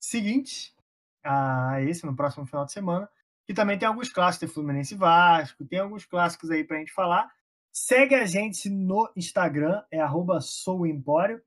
seguinte 0.01 0.75
a 1.23 1.81
esse, 1.81 2.05
no 2.05 2.13
próximo 2.13 2.45
final 2.45 2.65
de 2.65 2.73
semana. 2.73 3.07
Que 3.45 3.53
também 3.53 3.79
tem 3.79 3.87
alguns 3.87 4.09
clássicos, 4.09 4.39
tem 4.39 4.53
Fluminense 4.53 4.95
e 4.95 4.97
Vasco, 4.97 5.63
tem 5.63 5.79
alguns 5.79 6.05
clássicos 6.05 6.51
aí 6.51 6.65
pra 6.65 6.77
gente 6.77 6.91
falar. 6.91 7.31
Segue 7.71 8.15
a 8.15 8.25
gente 8.25 8.69
no 8.69 9.11
Instagram, 9.15 9.83
é 9.91 9.99
arroba 9.99 10.41
souempório, 10.41 11.41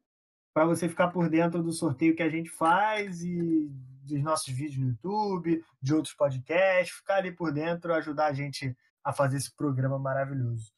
para 0.55 0.65
você 0.65 0.89
ficar 0.89 1.09
por 1.09 1.29
dentro 1.29 1.63
do 1.63 1.73
sorteio 1.73 2.15
que 2.15 2.23
a 2.23 2.29
gente 2.29 2.51
faz 2.51 3.23
e 3.23 3.69
dos 4.03 4.23
nossos 4.23 4.53
vídeos 4.53 4.79
no 4.79 4.89
YouTube, 4.89 5.65
de 5.81 5.95
outros 5.95 6.15
podcasts, 6.15 6.97
ficar 6.97 7.17
ali 7.17 7.33
por 7.33 7.53
dentro, 7.53 7.95
ajudar 7.95 8.27
a 8.27 8.33
gente 8.33 8.77
a 9.05 9.13
fazer 9.13 9.37
esse 9.37 9.55
programa 9.55 9.99
maravilhoso. 9.99 10.73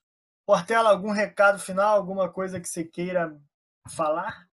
Portela, 0.47 0.90
algum 0.90 1.11
recado 1.11 1.59
final, 1.59 1.97
alguma 1.97 2.28
coisa 2.28 2.61
que 2.61 2.68
você 2.68 2.84
queira 2.84 3.36
falar? 3.88 4.47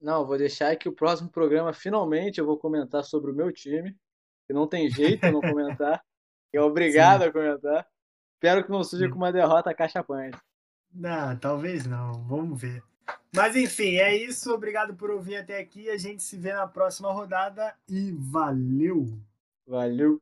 Não, 0.00 0.26
vou 0.26 0.36
deixar 0.36 0.74
que 0.76 0.88
o 0.88 0.92
próximo 0.92 1.30
programa, 1.30 1.72
finalmente, 1.72 2.38
eu 2.38 2.46
vou 2.46 2.58
comentar 2.58 3.04
sobre 3.04 3.30
o 3.30 3.34
meu 3.34 3.52
time. 3.52 3.96
Que 4.46 4.52
não 4.52 4.66
tem 4.66 4.90
jeito 4.90 5.24
eu 5.24 5.32
não 5.32 5.40
comentar. 5.40 6.02
É 6.54 6.60
obrigado 6.60 7.22
a 7.22 7.32
comentar. 7.32 7.88
Espero 8.42 8.64
que 8.64 8.72
não 8.72 8.82
seja 8.82 9.08
com 9.08 9.14
uma 9.14 9.30
derrota 9.30 9.72
cachapante. 9.72 10.36
Não, 10.92 11.36
talvez 11.36 11.86
não. 11.86 12.24
Vamos 12.24 12.60
ver. 12.60 12.82
Mas 13.32 13.54
enfim, 13.54 13.98
é 13.98 14.16
isso. 14.16 14.52
Obrigado 14.52 14.96
por 14.96 15.12
ouvir 15.12 15.36
até 15.36 15.60
aqui. 15.60 15.88
A 15.88 15.96
gente 15.96 16.24
se 16.24 16.36
vê 16.36 16.52
na 16.52 16.66
próxima 16.66 17.12
rodada 17.12 17.72
e 17.88 18.10
valeu! 18.10 19.16
Valeu! 19.64 20.20